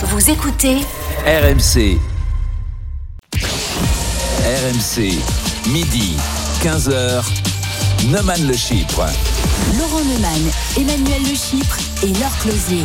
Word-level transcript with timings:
Vous 0.00 0.30
écoutez 0.30 0.76
RMC. 1.26 1.98
RMC, 3.34 5.18
midi, 5.72 6.14
15h. 6.62 7.24
Neumann 8.08 8.46
le 8.46 8.54
Chypre. 8.54 9.06
Laurent 9.76 10.04
Neumann, 10.04 10.50
Emmanuel 10.76 11.20
Le 11.22 11.34
Chypre 11.34 11.78
et 12.04 12.12
Laure 12.20 12.38
Closier. 12.42 12.84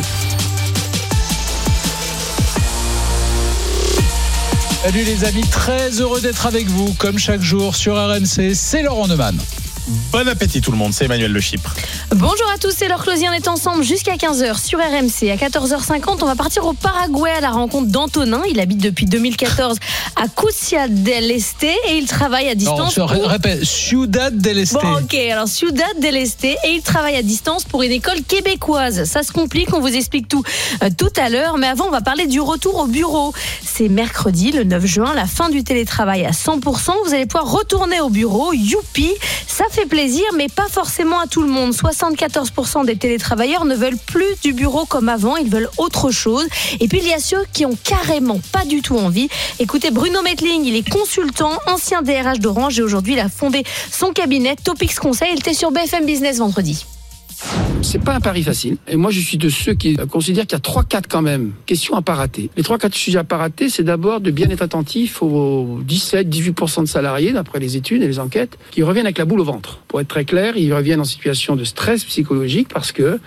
Salut 4.82 5.04
les 5.04 5.24
amis, 5.24 5.46
très 5.48 5.90
heureux 6.00 6.20
d'être 6.20 6.46
avec 6.46 6.66
vous 6.66 6.94
comme 6.94 7.18
chaque 7.18 7.42
jour 7.42 7.76
sur 7.76 7.94
RMC. 7.94 8.54
C'est 8.54 8.82
Laurent 8.82 9.06
Neumann. 9.06 9.38
Bon 9.86 10.26
appétit 10.28 10.62
tout 10.62 10.70
le 10.70 10.78
monde, 10.78 10.94
c'est 10.94 11.04
Emmanuel 11.04 11.30
Le 11.30 11.40
Chypre. 11.42 11.70
Bonjour 12.14 12.48
à 12.54 12.56
tous, 12.56 12.72
c'est 12.74 12.88
Laure 12.88 13.02
Closier, 13.02 13.28
on 13.28 13.32
est 13.34 13.48
ensemble 13.48 13.82
jusqu'à 13.84 14.14
15h 14.16 14.58
sur 14.64 14.78
RMC. 14.78 15.30
À 15.30 15.36
14h50, 15.36 16.18
on 16.22 16.26
va 16.26 16.34
partir 16.36 16.64
au 16.64 16.72
Paraguay 16.72 17.30
à 17.30 17.42
la 17.42 17.50
rencontre 17.50 17.88
d'Antonin. 17.88 18.40
Il 18.48 18.60
habite 18.60 18.78
depuis 18.78 19.04
2014 19.04 19.76
à 20.16 20.24
Cucia 20.28 20.88
del 20.88 21.30
Este 21.30 21.64
et 21.64 21.98
il 21.98 22.06
travaille 22.06 22.46
à 22.48 22.54
Non, 22.54 22.58
distance. 22.58 22.94
je 22.94 23.00
pour- 23.00 23.10
répète, 23.28 23.62
Ciudad 23.64 24.34
del 24.34 24.58
Este. 24.60 24.72
Bon, 24.82 25.00
ok, 25.02 25.14
alors 25.30 25.48
Ciudad 25.48 26.00
del 26.00 26.16
Este 26.16 26.44
et 26.44 26.56
il 26.72 26.80
travaille 26.80 27.16
à 27.16 27.22
distance 27.22 27.64
pour 27.64 27.82
une 27.82 27.92
école 27.92 28.22
québécoise. 28.26 29.04
Ça 29.04 29.22
se 29.22 29.32
complique, 29.32 29.74
on 29.74 29.80
vous 29.80 29.94
explique 29.94 30.28
tout 30.28 30.42
euh, 30.82 30.88
tout 30.96 31.12
à 31.20 31.28
l'heure. 31.28 31.58
Mais 31.58 31.66
avant, 31.66 31.88
on 31.88 31.90
va 31.90 32.00
parler 32.00 32.26
du 32.26 32.40
retour 32.40 32.76
au 32.78 32.86
bureau. 32.86 33.34
C'est 33.62 33.90
mercredi, 33.90 34.50
le 34.50 34.64
9 34.64 34.86
juin, 34.86 35.12
la 35.14 35.26
fin 35.26 35.50
du 35.50 35.62
télétravail 35.62 36.24
à 36.24 36.30
100%. 36.30 36.92
Vous 37.04 37.12
allez 37.12 37.26
pouvoir 37.26 37.50
retourner 37.52 38.00
au 38.00 38.08
bureau. 38.08 38.54
Youpi 38.54 39.10
Ça 39.46 39.64
fait 39.74 39.86
plaisir, 39.86 40.24
mais 40.36 40.48
pas 40.48 40.68
forcément 40.68 41.18
à 41.18 41.26
tout 41.26 41.42
le 41.42 41.48
monde. 41.48 41.72
74% 41.72 42.86
des 42.86 42.94
télétravailleurs 42.94 43.64
ne 43.64 43.74
veulent 43.74 43.98
plus 44.06 44.40
du 44.40 44.52
bureau 44.52 44.84
comme 44.84 45.08
avant. 45.08 45.36
Ils 45.36 45.50
veulent 45.50 45.68
autre 45.78 46.12
chose. 46.12 46.46
Et 46.78 46.86
puis, 46.86 47.00
il 47.02 47.08
y 47.08 47.12
a 47.12 47.18
ceux 47.18 47.44
qui 47.52 47.66
ont 47.66 47.76
carrément 47.82 48.40
pas 48.52 48.64
du 48.64 48.82
tout 48.82 48.96
envie. 48.96 49.28
Écoutez, 49.58 49.90
Bruno 49.90 50.22
Metling, 50.22 50.64
il 50.64 50.76
est 50.76 50.88
consultant, 50.88 51.50
ancien 51.66 52.02
DRH 52.02 52.38
d'Orange 52.38 52.78
et 52.78 52.82
aujourd'hui, 52.82 53.14
il 53.14 53.20
a 53.20 53.28
fondé 53.28 53.64
son 53.90 54.12
cabinet 54.12 54.54
Topics 54.54 54.94
Conseil. 54.94 55.30
Il 55.32 55.40
était 55.40 55.54
sur 55.54 55.72
BFM 55.72 56.06
Business 56.06 56.38
vendredi. 56.38 56.86
C'est 57.82 58.02
pas 58.02 58.14
un 58.14 58.20
pari 58.20 58.42
facile. 58.42 58.76
Et 58.88 58.96
moi, 58.96 59.10
je 59.10 59.20
suis 59.20 59.36
de 59.36 59.48
ceux 59.48 59.74
qui 59.74 59.96
considèrent 59.96 60.46
qu'il 60.46 60.56
y 60.56 60.56
a 60.56 60.60
trois, 60.60 60.84
quatre 60.84 61.08
quand 61.08 61.22
même 61.22 61.52
questions 61.66 61.96
à 61.96 62.02
pas 62.02 62.14
rater. 62.14 62.50
Les 62.56 62.62
trois, 62.62 62.78
quatre 62.78 62.94
sujets 62.94 63.18
à 63.18 63.24
pas 63.24 63.36
rater, 63.36 63.68
c'est 63.68 63.82
d'abord 63.82 64.20
de 64.20 64.30
bien 64.30 64.48
être 64.50 64.62
attentif 64.62 65.22
aux 65.22 65.80
17, 65.84 66.28
18% 66.28 66.82
de 66.82 66.86
salariés, 66.86 67.32
d'après 67.32 67.58
les 67.58 67.76
études 67.76 68.02
et 68.02 68.06
les 68.06 68.18
enquêtes, 68.18 68.58
qui 68.70 68.82
reviennent 68.82 69.06
avec 69.06 69.18
la 69.18 69.24
boule 69.24 69.40
au 69.40 69.44
ventre. 69.44 69.80
Pour 69.88 70.00
être 70.00 70.08
très 70.08 70.24
clair, 70.24 70.56
ils 70.56 70.72
reviennent 70.72 71.00
en 71.00 71.04
situation 71.04 71.56
de 71.56 71.64
stress 71.64 72.04
psychologique 72.04 72.68
parce 72.72 72.92
que 72.92 73.20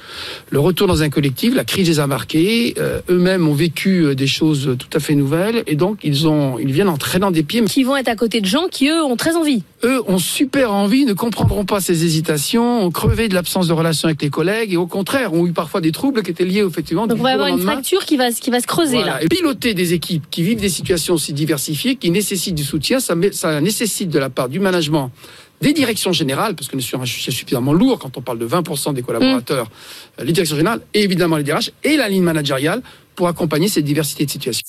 le 0.49 0.59
retour 0.59 0.87
dans 0.87 1.03
un 1.03 1.09
collectif, 1.09 1.55
la 1.55 1.63
crise 1.63 1.87
les 1.87 1.99
a 1.99 2.07
marqués, 2.07 2.73
euh, 2.77 2.99
eux-mêmes 3.09 3.47
ont 3.47 3.53
vécu 3.53 4.05
euh, 4.05 4.15
des 4.15 4.27
choses 4.27 4.75
tout 4.77 4.89
à 4.97 4.99
fait 4.99 5.15
nouvelles 5.15 5.63
et 5.67 5.75
donc 5.75 5.99
ils 6.03 6.27
ont, 6.27 6.57
ils 6.59 6.71
viennent 6.71 6.89
en 6.89 6.97
traînant 6.97 7.31
des 7.31 7.43
pieds. 7.43 7.63
Qui 7.65 7.83
vont 7.83 7.95
être 7.95 8.09
à 8.09 8.15
côté 8.15 8.41
de 8.41 8.45
gens 8.45 8.67
qui, 8.69 8.89
eux, 8.89 9.03
ont 9.03 9.15
très 9.15 9.35
envie. 9.35 9.63
Eux 9.83 10.01
ont 10.07 10.17
super 10.17 10.73
envie, 10.73 11.05
ne 11.05 11.13
comprendront 11.13 11.63
pas 11.63 11.79
ces 11.79 12.03
hésitations, 12.03 12.83
ont 12.83 12.89
crevé 12.89 13.27
de 13.27 13.35
l'absence 13.35 13.67
de 13.67 13.73
relation 13.73 14.07
avec 14.07 14.21
les 14.23 14.31
collègues 14.31 14.73
et 14.73 14.77
au 14.77 14.87
contraire 14.87 15.33
ont 15.33 15.45
eu 15.45 15.51
parfois 15.53 15.81
des 15.81 15.91
troubles 15.91 16.23
qui 16.23 16.31
étaient 16.31 16.45
liés 16.45 16.63
effectivement 16.67 17.05
Donc 17.05 17.19
on 17.19 17.23
va 17.23 17.33
avoir 17.33 17.47
une 17.49 17.59
fracture 17.59 18.03
qui 18.05 18.17
va, 18.17 18.31
qui 18.31 18.49
va 18.49 18.59
se 18.59 18.65
creuser 18.65 18.97
Voilà. 18.97 19.13
là. 19.13 19.23
Et 19.23 19.27
piloter 19.27 19.75
des 19.75 19.93
équipes 19.93 20.25
qui 20.31 20.41
vivent 20.41 20.59
des 20.61 20.69
situations 20.69 21.13
aussi 21.13 21.31
diversifiées, 21.31 21.95
qui 21.95 22.09
nécessitent 22.09 22.55
du 22.55 22.63
soutien, 22.63 22.99
ça, 22.99 23.15
nécessite 23.61 24.09
de 24.09 24.17
la 24.19 24.29
part 24.31 24.49
du 24.49 24.59
management 24.59 25.11
des 25.61 25.73
directions 25.73 26.11
générales, 26.11 26.55
parce 26.55 26.67
que 26.69 26.75
nous 26.75 26.81
sommes 26.83 27.01
un 27.01 27.05
sujet 27.05 27.31
suffisamment 27.31 27.73
lourd 27.73 27.97
quand 27.99 28.15
on 28.17 28.21
parle 28.21 28.37
de 28.37 28.47
20% 28.47 28.93
des 28.93 29.01
collaborateurs, 29.01 29.67
euh, 30.19 30.23
les 30.23 30.31
directions 30.31 30.55
générales, 30.55 30.81
et 30.93 31.03
évidemment 31.03 31.35
les 31.37 31.43
DRH, 31.43 31.71
et 31.83 31.97
la 31.97 32.09
ligne 32.09 32.23
managériale, 32.23 32.81
pour 33.15 33.27
accompagner 33.27 33.67
cette 33.67 33.85
diversité 33.85 34.25
de 34.25 34.29
situations. 34.31 34.63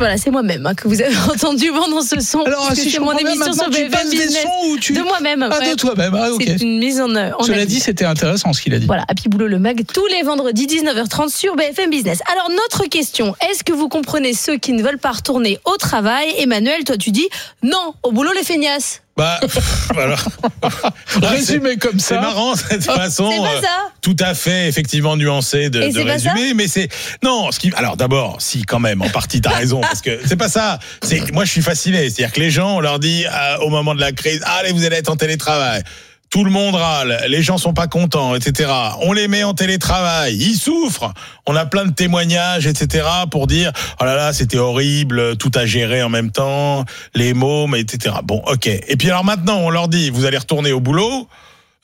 Voilà, 0.00 0.16
c'est 0.16 0.30
moi-même 0.30 0.64
hein, 0.64 0.74
que 0.74 0.88
vous 0.88 1.02
avez 1.02 1.14
entendu 1.30 1.70
pendant 1.70 2.00
ce 2.00 2.18
son. 2.20 2.40
Alors, 2.42 2.70
si 2.74 2.90
c'est 2.90 2.98
mon 3.00 3.12
émission 3.12 3.52
sur 3.52 3.68
BFM 3.68 4.08
des 4.08 4.16
Business. 4.16 4.42
sons 4.42 4.68
ou 4.70 4.78
tu... 4.78 4.94
De 4.94 5.02
moi-même. 5.02 5.42
Ah, 5.42 5.58
ouais. 5.58 5.70
de 5.72 5.74
toi-même, 5.76 6.14
ah, 6.18 6.30
ok. 6.32 6.42
C'est 6.42 6.62
une 6.62 6.78
mise 6.78 7.02
en, 7.02 7.14
en 7.14 7.42
Cela 7.42 7.58
avis. 7.58 7.66
dit, 7.66 7.80
c'était 7.80 8.06
intéressant 8.06 8.54
ce 8.54 8.62
qu'il 8.62 8.72
a 8.72 8.78
dit. 8.78 8.86
Voilà, 8.86 9.04
Happy 9.08 9.28
Boulot 9.28 9.46
le 9.46 9.58
Mag, 9.58 9.82
tous 9.92 10.06
les 10.06 10.22
vendredis 10.22 10.66
19h30 10.66 11.28
sur 11.28 11.54
BFM 11.54 11.90
Business. 11.90 12.20
Alors, 12.32 12.48
notre 12.48 12.88
question, 12.88 13.36
est-ce 13.50 13.62
que 13.62 13.74
vous 13.74 13.88
comprenez 13.90 14.32
ceux 14.32 14.56
qui 14.56 14.72
ne 14.72 14.82
veulent 14.82 14.98
pas 14.98 15.12
retourner 15.12 15.58
au 15.66 15.76
travail? 15.76 16.32
Emmanuel, 16.38 16.84
toi 16.84 16.96
tu 16.96 17.10
dis 17.10 17.28
non, 17.62 17.92
au 18.02 18.10
boulot 18.10 18.32
les 18.32 18.42
feignasses. 18.42 19.02
Bah, 19.16 19.38
pff, 19.42 19.90
alors, 19.98 20.24
Résumé 21.22 21.76
comme 21.76 21.98
c'est 21.98 22.14
ça. 22.14 22.20
marrant 22.20 22.54
cette 22.56 22.84
façon. 22.84 23.30
C'est 23.30 23.66
euh, 23.66 23.70
tout 24.00 24.16
à 24.18 24.34
fait, 24.34 24.68
effectivement 24.68 25.16
nuancée 25.16 25.68
de, 25.68 25.80
de 25.80 25.90
c'est 25.90 26.02
résumer, 26.02 26.54
mais 26.54 26.68
c'est 26.68 26.88
non. 27.22 27.50
Ce 27.52 27.58
qui, 27.58 27.70
alors 27.74 27.96
d'abord, 27.96 28.40
si 28.40 28.62
quand 28.62 28.78
même, 28.78 29.02
en 29.02 29.10
partie, 29.10 29.40
t'as 29.40 29.50
raison, 29.50 29.80
parce 29.82 30.00
que 30.00 30.20
c'est 30.24 30.36
pas 30.36 30.48
ça. 30.48 30.78
C'est 31.02 31.32
moi, 31.32 31.44
je 31.44 31.50
suis 31.50 31.62
fasciné. 31.62 32.08
C'est-à-dire 32.08 32.32
que 32.32 32.40
les 32.40 32.50
gens, 32.50 32.76
on 32.76 32.80
leur 32.80 32.98
dit 32.98 33.26
euh, 33.26 33.58
au 33.58 33.68
moment 33.68 33.94
de 33.94 34.00
la 34.00 34.12
crise, 34.12 34.40
allez, 34.46 34.72
vous 34.72 34.84
allez 34.84 34.96
être 34.96 35.10
en 35.10 35.16
télétravail. 35.16 35.82
Tout 36.30 36.44
le 36.44 36.50
monde 36.52 36.76
râle, 36.76 37.24
les 37.26 37.42
gens 37.42 37.58
sont 37.58 37.74
pas 37.74 37.88
contents, 37.88 38.36
etc. 38.36 38.70
On 39.00 39.12
les 39.12 39.26
met 39.26 39.42
en 39.42 39.52
télétravail, 39.52 40.36
ils 40.36 40.54
souffrent. 40.54 41.12
On 41.44 41.56
a 41.56 41.66
plein 41.66 41.84
de 41.84 41.92
témoignages, 41.92 42.68
etc. 42.68 43.04
pour 43.32 43.48
dire 43.48 43.72
oh 44.00 44.04
là 44.04 44.14
là, 44.14 44.32
c'était 44.32 44.56
horrible, 44.56 45.36
tout 45.38 45.50
à 45.56 45.66
gérer 45.66 46.04
en 46.04 46.08
même 46.08 46.30
temps, 46.30 46.84
les 47.16 47.34
mômes, 47.34 47.74
etc. 47.74 48.14
Bon, 48.22 48.40
ok. 48.46 48.68
Et 48.68 48.96
puis 48.96 49.10
alors 49.10 49.24
maintenant, 49.24 49.58
on 49.58 49.70
leur 49.70 49.88
dit, 49.88 50.10
vous 50.10 50.24
allez 50.24 50.38
retourner 50.38 50.70
au 50.70 50.78
boulot. 50.78 51.26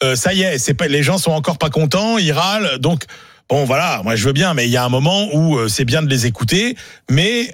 Euh, 0.04 0.14
ça 0.14 0.32
y 0.32 0.42
est, 0.42 0.58
c'est 0.58 0.74
pas, 0.74 0.86
les 0.86 1.02
gens 1.02 1.18
sont 1.18 1.32
encore 1.32 1.58
pas 1.58 1.70
contents, 1.70 2.16
ils 2.16 2.30
râlent. 2.30 2.78
Donc, 2.78 3.02
bon, 3.48 3.64
voilà, 3.64 4.00
moi 4.04 4.14
je 4.14 4.26
veux 4.26 4.32
bien, 4.32 4.54
mais 4.54 4.66
il 4.66 4.70
y 4.70 4.76
a 4.76 4.84
un 4.84 4.88
moment 4.88 5.26
où 5.34 5.56
euh, 5.56 5.66
c'est 5.66 5.84
bien 5.84 6.02
de 6.02 6.08
les 6.08 6.26
écouter. 6.26 6.76
Mais 7.10 7.52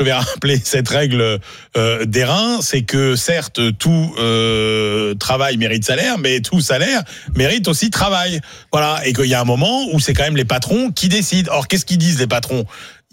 je 0.00 0.04
vais 0.04 0.12
rappeler 0.12 0.58
cette 0.62 0.88
règle 0.88 1.38
euh, 1.76 2.04
des 2.06 2.24
reins, 2.24 2.60
c'est 2.62 2.82
que 2.82 3.16
certes, 3.16 3.60
tout 3.78 4.14
euh, 4.18 5.14
travail 5.14 5.58
mérite 5.58 5.84
salaire, 5.84 6.16
mais 6.18 6.40
tout 6.40 6.60
salaire 6.60 7.02
mérite 7.36 7.68
aussi 7.68 7.90
travail. 7.90 8.40
Voilà, 8.72 9.06
et 9.06 9.12
qu'il 9.12 9.26
y 9.26 9.34
a 9.34 9.40
un 9.40 9.44
moment 9.44 9.86
où 9.92 10.00
c'est 10.00 10.14
quand 10.14 10.24
même 10.24 10.38
les 10.38 10.46
patrons 10.46 10.90
qui 10.90 11.08
décident. 11.08 11.52
Or, 11.52 11.68
qu'est-ce 11.68 11.84
qu'ils 11.84 11.98
disent 11.98 12.18
les 12.18 12.26
patrons? 12.26 12.64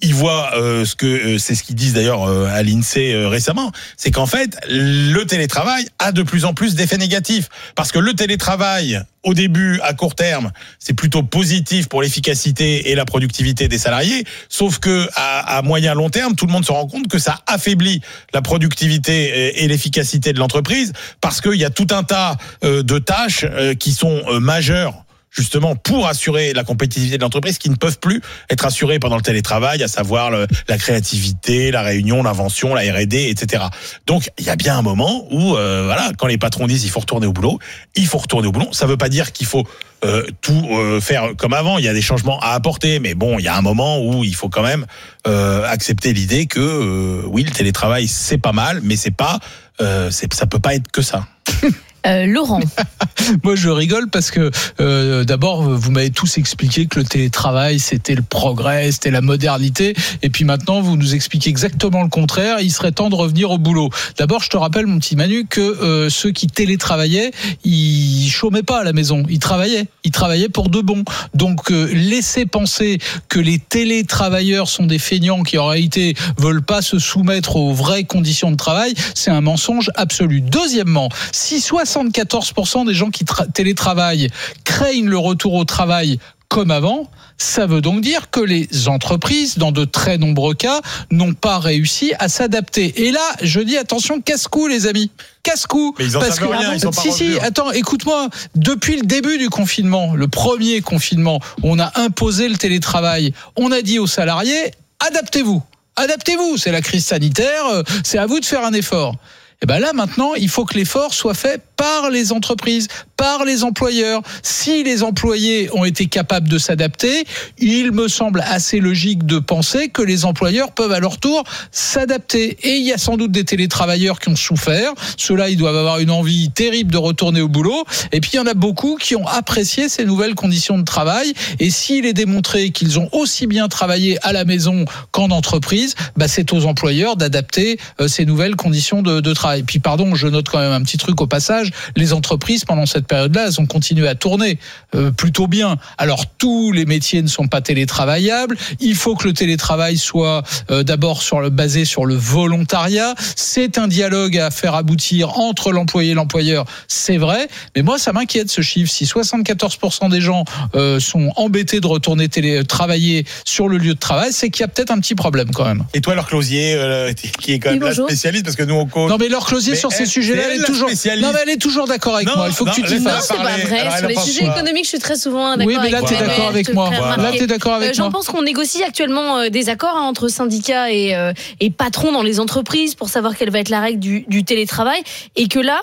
Ils 0.01 0.13
voient 0.13 0.51
euh, 0.55 0.85
ce 0.85 0.95
que 0.95 1.05
euh, 1.05 1.37
c'est 1.39 1.55
ce 1.55 1.63
qu'ils 1.63 1.75
disent 1.75 1.93
d'ailleurs 1.93 2.29
euh, 2.29 2.45
à 2.45 2.61
l'Insee 2.61 3.13
euh, 3.13 3.27
récemment, 3.27 3.71
c'est 3.97 4.11
qu'en 4.11 4.27
fait 4.27 4.57
le 4.69 5.23
télétravail 5.23 5.87
a 5.97 6.11
de 6.11 6.21
plus 6.21 6.45
en 6.45 6.53
plus 6.53 6.75
d'effets 6.75 6.97
négatifs. 6.97 7.49
Parce 7.75 7.91
que 7.91 7.97
le 7.99 8.13
télétravail 8.13 9.01
au 9.23 9.33
début 9.33 9.79
à 9.81 9.93
court 9.93 10.13
terme 10.13 10.51
c'est 10.77 10.93
plutôt 10.93 11.23
positif 11.23 11.89
pour 11.89 12.03
l'efficacité 12.03 12.91
et 12.91 12.95
la 12.95 13.05
productivité 13.05 13.67
des 13.67 13.79
salariés, 13.79 14.23
sauf 14.49 14.77
que 14.77 15.07
à, 15.15 15.57
à 15.57 15.61
moyen 15.63 15.95
long 15.95 16.09
terme 16.09 16.35
tout 16.35 16.45
le 16.45 16.51
monde 16.51 16.65
se 16.65 16.71
rend 16.71 16.87
compte 16.87 17.07
que 17.07 17.17
ça 17.17 17.39
affaiblit 17.47 18.01
la 18.33 18.43
productivité 18.43 19.57
et, 19.57 19.63
et 19.63 19.67
l'efficacité 19.67 20.31
de 20.31 20.39
l'entreprise. 20.39 20.93
Parce 21.21 21.41
qu'il 21.41 21.55
y 21.55 21.65
a 21.65 21.71
tout 21.71 21.87
un 21.89 22.03
tas 22.03 22.37
euh, 22.63 22.83
de 22.83 22.99
tâches 22.99 23.45
euh, 23.45 23.73
qui 23.73 23.91
sont 23.91 24.21
euh, 24.27 24.39
majeures 24.39 24.93
justement 25.31 25.75
pour 25.75 26.07
assurer 26.07 26.53
la 26.53 26.63
compétitivité 26.63 27.17
de 27.17 27.21
l'entreprise 27.21 27.57
qui 27.57 27.69
ne 27.69 27.75
peuvent 27.75 27.99
plus 27.99 28.21
être 28.49 28.65
assurées 28.65 28.99
pendant 28.99 29.17
le 29.17 29.21
télétravail, 29.21 29.83
à 29.83 29.87
savoir 29.87 30.31
la 30.31 30.77
créativité, 30.77 31.71
la 31.71 31.81
réunion, 31.81 32.23
l'invention, 32.23 32.73
la 32.73 32.81
R&D, 32.81 33.27
etc. 33.29 33.65
Donc 34.05 34.29
il 34.37 34.45
y 34.45 34.49
a 34.49 34.55
bien 34.55 34.77
un 34.77 34.81
moment 34.81 35.27
où 35.31 35.55
euh, 35.55 35.83
voilà, 35.85 36.11
quand 36.17 36.27
les 36.27 36.37
patrons 36.37 36.67
disent 36.67 36.85
il 36.85 36.89
faut 36.89 36.99
retourner 36.99 37.27
au 37.27 37.33
boulot, 37.33 37.59
il 37.95 38.07
faut 38.07 38.17
retourner 38.17 38.47
au 38.47 38.51
boulot. 38.51 38.69
Ça 38.71 38.85
veut 38.85 38.97
pas 38.97 39.09
dire 39.09 39.31
qu'il 39.31 39.47
faut 39.47 39.63
euh, 40.05 40.25
tout 40.41 40.67
euh, 40.71 41.01
faire 41.01 41.35
comme 41.37 41.53
avant. 41.53 41.77
Il 41.77 41.85
y 41.85 41.87
a 41.87 41.93
des 41.93 42.01
changements 42.01 42.39
à 42.39 42.51
apporter, 42.51 42.99
mais 42.99 43.15
bon, 43.15 43.39
il 43.39 43.45
y 43.45 43.47
a 43.47 43.57
un 43.57 43.61
moment 43.61 43.99
où 43.99 44.23
il 44.23 44.35
faut 44.35 44.49
quand 44.49 44.63
même 44.63 44.85
euh, 45.27 45.65
accepter 45.67 46.13
l'idée 46.13 46.45
que 46.45 46.59
euh, 46.59 47.21
oui, 47.25 47.43
le 47.43 47.51
télétravail 47.51 48.07
c'est 48.07 48.37
pas 48.37 48.53
mal, 48.53 48.81
mais 48.83 48.95
c'est 48.95 49.11
pas, 49.11 49.39
euh, 49.81 50.09
ça 50.11 50.45
peut 50.45 50.59
pas 50.59 50.75
être 50.75 50.91
que 50.91 51.01
ça. 51.01 51.27
Euh, 52.07 52.25
Laurent, 52.25 52.61
Moi, 53.43 53.55
je 53.55 53.69
rigole 53.69 54.09
parce 54.09 54.31
que 54.31 54.51
euh, 54.79 55.23
d'abord, 55.23 55.63
vous 55.63 55.91
m'avez 55.91 56.11
tous 56.11 56.37
expliqué 56.37 56.85
que 56.85 56.99
le 56.99 57.05
télétravail, 57.05 57.79
c'était 57.79 58.15
le 58.15 58.21
progrès, 58.21 58.91
c'était 58.91 59.11
la 59.11 59.21
modernité. 59.21 59.95
Et 60.21 60.29
puis 60.29 60.45
maintenant, 60.45 60.81
vous 60.81 60.95
nous 60.95 61.15
expliquez 61.15 61.49
exactement 61.49 62.03
le 62.03 62.09
contraire. 62.09 62.59
Il 62.61 62.71
serait 62.71 62.91
temps 62.91 63.09
de 63.09 63.15
revenir 63.15 63.51
au 63.51 63.57
boulot. 63.57 63.89
D'abord, 64.17 64.41
je 64.41 64.49
te 64.49 64.57
rappelle, 64.57 64.85
mon 64.85 64.99
petit 64.99 65.15
Manu, 65.15 65.45
que 65.45 65.59
euh, 65.61 66.09
ceux 66.09 66.31
qui 66.31 66.47
télétravaillaient, 66.47 67.31
ils 67.65 68.29
chômaient 68.29 68.63
pas 68.63 68.81
à 68.81 68.83
la 68.83 68.93
maison. 68.93 69.23
Ils 69.29 69.39
travaillaient. 69.39 69.87
Ils 70.03 70.11
travaillaient 70.11 70.49
pour 70.49 70.69
de 70.69 70.79
bon. 70.79 71.03
Donc, 71.33 71.69
laisser 71.69 72.45
penser 72.45 72.99
que 73.27 73.39
les 73.39 73.59
télétravailleurs 73.59 74.69
sont 74.69 74.85
des 74.85 74.99
feignants 74.99 75.43
qui, 75.43 75.57
en 75.57 75.67
réalité, 75.67 76.15
veulent 76.37 76.63
pas 76.63 76.81
se 76.81 76.99
soumettre 76.99 77.57
aux 77.57 77.73
vraies 77.73 78.05
conditions 78.05 78.51
de 78.51 78.55
travail, 78.55 78.93
c'est 79.15 79.31
un 79.31 79.41
mensonge 79.41 79.91
absolu. 79.95 80.41
Deuxièmement, 80.41 81.09
si 81.31 81.59
74% 82.05 82.85
des 82.85 82.93
gens 82.93 83.09
qui 83.09 83.23
tra- 83.23 83.51
télétravaillent 83.51 84.29
craignent 84.63 85.09
le 85.09 85.17
retour 85.17 85.53
au 85.53 85.65
travail 85.65 86.19
comme 86.49 86.71
avant, 86.71 87.11
ça 87.37 87.65
veut 87.65 87.81
donc 87.81 87.99
dire 87.99 88.29
que 88.31 88.39
les 88.39 88.87
entreprises, 88.87 89.57
dans 89.57 89.73
de 89.73 89.83
très 89.83 90.17
nombreux 90.17 90.53
cas, 90.53 90.79
n'ont 91.11 91.33
pas 91.33 91.59
réussi 91.59 92.13
à 92.19 92.29
s'adapter. 92.29 93.05
Et 93.05 93.11
là, 93.11 93.19
je 93.41 93.59
dis 93.59 93.77
attention, 93.77 94.21
casse-cou, 94.21 94.67
les 94.67 94.87
amis. 94.87 95.11
Casse-cou. 95.43 95.93
Mais 95.99 96.05
ils 96.05 96.15
en 96.15 96.21
savent 96.21 96.49
rien, 96.49 96.73
ils 96.73 96.79
sont 96.79 96.91
pas 96.91 97.01
si, 97.01 97.11
si, 97.11 97.23
revenus. 97.25 97.43
attends, 97.43 97.71
écoute-moi. 97.71 98.29
Depuis 98.55 98.95
le 98.95 99.01
début 99.05 99.37
du 99.37 99.49
confinement, 99.49 100.13
le 100.15 100.29
premier 100.29 100.79
confinement, 100.79 101.41
on 101.63 101.79
a 101.79 101.91
imposé 101.99 102.47
le 102.47 102.55
télétravail. 102.55 103.33
On 103.57 103.73
a 103.73 103.81
dit 103.81 103.99
aux 103.99 104.07
salariés, 104.07 104.71
adaptez-vous. 105.05 105.61
Adaptez-vous, 105.97 106.55
c'est 106.55 106.71
la 106.71 106.81
crise 106.81 107.05
sanitaire, 107.05 107.65
euh, 107.65 107.83
c'est 108.05 108.19
à 108.19 108.25
vous 108.25 108.39
de 108.39 108.45
faire 108.45 108.63
un 108.63 108.71
effort. 108.73 109.15
Et 109.61 109.65
ben 109.65 109.79
là 109.79 109.91
maintenant, 109.93 110.33
il 110.35 110.47
faut 110.47 110.63
que 110.63 110.75
l'effort 110.75 111.13
soit 111.13 111.33
fait 111.33 111.61
par 111.77 112.09
les 112.09 112.31
entreprises, 112.31 112.87
par 113.15 113.45
les 113.45 113.63
employeurs. 113.63 114.21
Si 114.41 114.83
les 114.83 115.03
employés 115.03 115.69
ont 115.73 115.85
été 115.85 116.07
capables 116.07 116.49
de 116.49 116.57
s'adapter, 116.57 117.25
il 117.57 117.91
me 117.91 118.07
semble 118.07 118.43
assez 118.47 118.79
logique 118.79 119.25
de 119.25 119.39
penser 119.39 119.89
que 119.89 120.01
les 120.01 120.25
employeurs 120.25 120.71
peuvent 120.71 120.91
à 120.91 120.99
leur 120.99 121.19
tour 121.19 121.43
s'adapter. 121.71 122.57
Et 122.63 122.77
il 122.77 122.85
y 122.85 122.91
a 122.91 122.97
sans 122.97 123.15
doute 123.15 123.31
des 123.31 123.45
télétravailleurs 123.45 124.19
qui 124.19 124.29
ont 124.29 124.35
souffert. 124.35 124.91
Ceux-là, 125.17 125.49
ils 125.49 125.57
doivent 125.57 125.77
avoir 125.77 125.99
une 125.99 126.11
envie 126.11 126.49
terrible 126.49 126.91
de 126.91 126.97
retourner 126.97 127.41
au 127.41 127.47
boulot. 127.47 127.85
Et 128.11 128.19
puis 128.19 128.31
il 128.33 128.37
y 128.37 128.39
en 128.39 128.47
a 128.47 128.55
beaucoup 128.55 128.97
qui 128.99 129.15
ont 129.15 129.27
apprécié 129.27 129.87
ces 129.87 130.05
nouvelles 130.05 130.35
conditions 130.35 130.77
de 130.77 130.83
travail. 130.83 131.33
Et 131.59 131.69
s'il 131.69 132.05
est 132.05 132.13
démontré 132.13 132.71
qu'ils 132.71 132.99
ont 132.99 133.09
aussi 133.11 133.45
bien 133.45 133.67
travaillé 133.67 134.17
à 134.25 134.33
la 134.33 134.45
maison 134.45 134.85
qu'en 135.11 135.29
entreprise, 135.29 135.95
bah 136.15 136.27
c'est 136.27 136.53
aux 136.53 136.65
employeurs 136.65 137.15
d'adapter 137.17 137.79
euh, 138.01 138.07
ces 138.07 138.25
nouvelles 138.25 138.55
conditions 138.55 139.03
de, 139.03 139.21
de 139.21 139.33
travail. 139.33 139.63
Puis 139.63 139.79
pardon, 139.79 140.15
je 140.15 140.27
note 140.27 140.49
quand 140.49 140.59
même 140.59 140.71
un 140.71 140.81
petit 140.81 140.97
truc 140.97 141.21
au 141.21 141.27
passage 141.27 141.66
les 141.95 142.13
entreprises 142.13 142.65
pendant 142.65 142.85
cette 142.85 143.07
période-là, 143.07 143.47
elles 143.47 143.61
ont 143.61 143.65
continué 143.65 144.07
à 144.07 144.15
tourner 144.15 144.59
euh, 144.95 145.11
plutôt 145.11 145.47
bien. 145.47 145.77
Alors 145.97 146.25
tous 146.37 146.71
les 146.71 146.85
métiers 146.85 147.21
ne 147.21 147.27
sont 147.27 147.47
pas 147.47 147.61
télétravaillables. 147.61 148.57
Il 148.79 148.95
faut 148.95 149.15
que 149.15 149.27
le 149.27 149.33
télétravail 149.33 149.97
soit 149.97 150.43
euh, 150.71 150.83
d'abord 150.83 151.21
sur 151.21 151.41
le 151.41 151.49
basé 151.49 151.85
sur 151.85 152.05
le 152.05 152.15
volontariat. 152.15 153.15
C'est 153.35 153.77
un 153.77 153.87
dialogue 153.87 154.37
à 154.37 154.51
faire 154.51 154.75
aboutir 154.75 155.37
entre 155.39 155.71
l'employé 155.71 156.11
et 156.11 156.13
l'employeur, 156.13 156.65
c'est 156.87 157.17
vrai. 157.17 157.47
Mais 157.75 157.81
moi, 157.81 157.97
ça 157.97 158.13
m'inquiète 158.13 158.49
ce 158.49 158.61
chiffre. 158.61 158.91
Si 158.91 159.05
74% 159.05 160.09
des 160.09 160.21
gens 160.21 160.45
euh, 160.75 160.99
sont 160.99 161.31
embêtés 161.35 161.79
de 161.79 161.87
retourner 161.87 162.29
télé 162.29 162.63
travailler 162.63 163.25
sur 163.45 163.67
le 163.67 163.77
lieu 163.77 163.93
de 163.93 163.99
travail, 163.99 164.31
c'est 164.31 164.49
qu'il 164.49 164.61
y 164.61 164.63
a 164.63 164.67
peut-être 164.67 164.91
un 164.91 164.99
petit 164.99 165.15
problème 165.15 165.51
quand 165.51 165.65
même. 165.65 165.83
Et 165.93 166.01
toi, 166.01 166.15
leur 166.15 166.27
Closier, 166.27 166.73
euh, 166.75 167.13
qui 167.13 167.53
est 167.53 167.59
quand 167.59 167.71
même 167.71 167.81
Oui, 167.81 167.89
la 167.89 167.95
spécialiste, 167.95 168.45
parce 168.45 168.55
que 168.55 168.63
nous 168.63 168.75
on 168.75 168.85
cause. 168.85 169.09
Non 169.09 169.17
mais 169.17 169.29
Laure 169.29 169.45
Closier 169.45 169.71
Mais 169.71 169.77
sur 169.77 169.91
ces 169.91 170.05
sujets-là, 170.05 170.43
elle 170.45 170.55
elle 170.55 170.61
est 170.61 170.65
toujours. 170.65 170.89
spécialiste. 170.89 171.25
Non 171.25 171.33
mais 171.33 171.39
elle 171.43 171.49
est 171.49 171.56
toujours 171.57 171.87
d'accord 171.87 172.15
avec 172.15 172.27
Non, 172.27 172.35
moi. 172.37 172.47
Il 172.47 172.53
faut 172.53 172.65
non, 172.65 172.71
que 172.71 172.75
tu 172.75 172.81
te 172.83 172.99
fasses. 172.99 173.27
C'est 173.27 173.35
pas 173.35 173.43
vrai. 173.57 173.79
Alors, 173.79 173.97
Sur 173.97 174.07
les 174.07 174.15
sujets 174.17 174.45
économiques, 174.45 174.83
je 174.85 174.89
suis 174.89 174.99
très 174.99 175.15
souvent 175.15 175.57
d'accord 175.57 175.65
Oui, 175.67 175.77
mais 175.81 175.89
là, 175.89 175.97
avec 175.99 176.09
t'es 176.09 176.25
d'accord 176.25 176.47
avec 176.47 176.67
te 176.67 176.71
moi. 176.71 176.89
Là, 176.91 177.31
t'es 177.31 177.47
d'accord 177.47 177.73
Euh, 177.73 177.77
avec 177.77 177.93
J'en 177.95 178.03
moi. 178.03 178.11
pense 178.11 178.27
qu'on 178.27 178.41
négocie 178.43 178.83
actuellement 178.83 179.37
euh, 179.39 179.49
des 179.49 179.69
accords 179.69 179.95
hein, 179.95 180.03
entre 180.07 180.27
syndicats 180.27 180.91
et, 180.91 181.15
euh, 181.15 181.33
et 181.59 181.69
patrons 181.69 182.11
dans 182.11 182.23
les 182.23 182.39
entreprises 182.39 182.95
pour 182.95 183.09
savoir 183.09 183.35
quelle 183.35 183.49
va 183.51 183.59
être 183.59 183.69
la 183.69 183.79
règle 183.81 183.99
du 183.99 184.43
télétravail 184.43 185.01
et 185.35 185.47
que 185.47 185.59
là, 185.59 185.81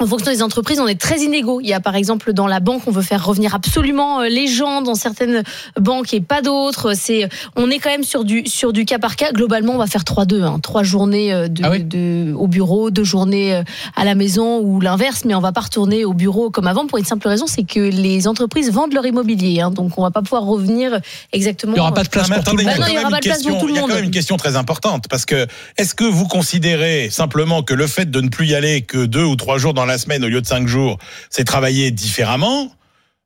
en 0.00 0.06
fonction 0.06 0.30
des 0.30 0.42
entreprises, 0.44 0.78
on 0.78 0.86
est 0.86 1.00
très 1.00 1.18
inégaux. 1.22 1.60
Il 1.60 1.66
y 1.66 1.72
a 1.72 1.80
par 1.80 1.96
exemple 1.96 2.32
dans 2.32 2.46
la 2.46 2.60
banque, 2.60 2.82
on 2.86 2.92
veut 2.92 3.02
faire 3.02 3.24
revenir 3.26 3.56
absolument 3.56 4.20
euh, 4.20 4.28
les 4.28 4.46
gens 4.46 4.80
dans 4.80 4.94
certaines 4.94 5.42
banques 5.78 6.14
et 6.14 6.20
pas 6.20 6.40
d'autres. 6.40 6.94
C'est, 6.94 7.28
on 7.56 7.68
est 7.68 7.80
quand 7.80 7.90
même 7.90 8.04
sur 8.04 8.24
du 8.24 8.44
sur 8.46 8.72
du 8.72 8.84
cas 8.84 9.00
par 9.00 9.16
cas. 9.16 9.32
Globalement, 9.32 9.72
on 9.72 9.78
va 9.78 9.88
faire 9.88 10.04
3-2, 10.04 10.44
hein. 10.44 10.60
trois 10.60 10.84
journées 10.84 11.32
euh, 11.32 11.48
de, 11.48 11.62
Ah 11.64 11.70
oui 11.70 11.82
de- 11.82 12.32
au 12.32 12.46
bureau, 12.46 12.90
deux 12.90 13.02
journées 13.02 13.56
euh, 13.56 13.62
à 13.96 14.04
la 14.04 14.14
maison 14.14 14.60
ou 14.60 14.80
l'inverse. 14.80 15.24
Mais 15.24 15.34
on 15.34 15.40
va 15.40 15.50
pas 15.50 15.62
retourner 15.62 16.04
au 16.04 16.12
bureau 16.12 16.50
comme 16.50 16.68
avant 16.68 16.86
pour 16.86 16.98
une 16.98 17.04
simple 17.04 17.26
raison, 17.26 17.48
c'est 17.48 17.64
que 17.64 17.80
les 17.80 18.28
entreprises 18.28 18.70
vendent 18.70 18.94
leur 18.94 19.04
immobilier, 19.04 19.60
hein. 19.62 19.72
donc 19.72 19.98
on 19.98 20.02
va 20.02 20.12
pas 20.12 20.22
pouvoir 20.22 20.44
revenir 20.44 21.00
exactement. 21.32 21.72
Il 21.72 21.74
n'y 21.74 21.80
aura 21.80 21.92
pas 21.92 22.04
de 22.04 22.08
place 22.08 22.28
mais 22.28 22.36
pour 22.36 22.44
tout 22.44 22.56
le 22.56 22.62
attendez, 22.62 22.78
monde. 22.78 22.86
Non, 22.86 22.86
il 22.88 22.92
y 22.92 22.94
quand 22.94 23.00
aura 23.02 23.10
pas 23.10 23.20
de 23.20 23.24
place 23.26 23.42
pour 23.42 23.58
tout 23.58 23.66
le 23.66 23.72
Il 23.72 23.76
y 23.76 23.78
a 23.78 23.82
quand 23.82 23.88
même 23.88 24.04
une 24.04 24.10
question 24.12 24.36
très 24.36 24.54
importante 24.54 25.06
parce 25.08 25.24
que 25.26 25.48
est-ce 25.76 25.96
que 25.96 26.04
vous 26.04 26.28
considérez 26.28 27.08
simplement 27.10 27.64
que 27.64 27.74
le 27.74 27.88
fait 27.88 28.08
de 28.08 28.20
ne 28.20 28.28
plus 28.28 28.46
y 28.46 28.54
aller 28.54 28.82
que 28.82 29.06
deux 29.06 29.24
ou 29.24 29.34
trois 29.34 29.58
jours 29.58 29.74
dans 29.74 29.87
la 29.88 29.98
semaine 29.98 30.24
au 30.24 30.28
lieu 30.28 30.40
de 30.40 30.46
cinq 30.46 30.68
jours, 30.68 30.98
c'est 31.30 31.44
travailler 31.44 31.90
différemment 31.90 32.70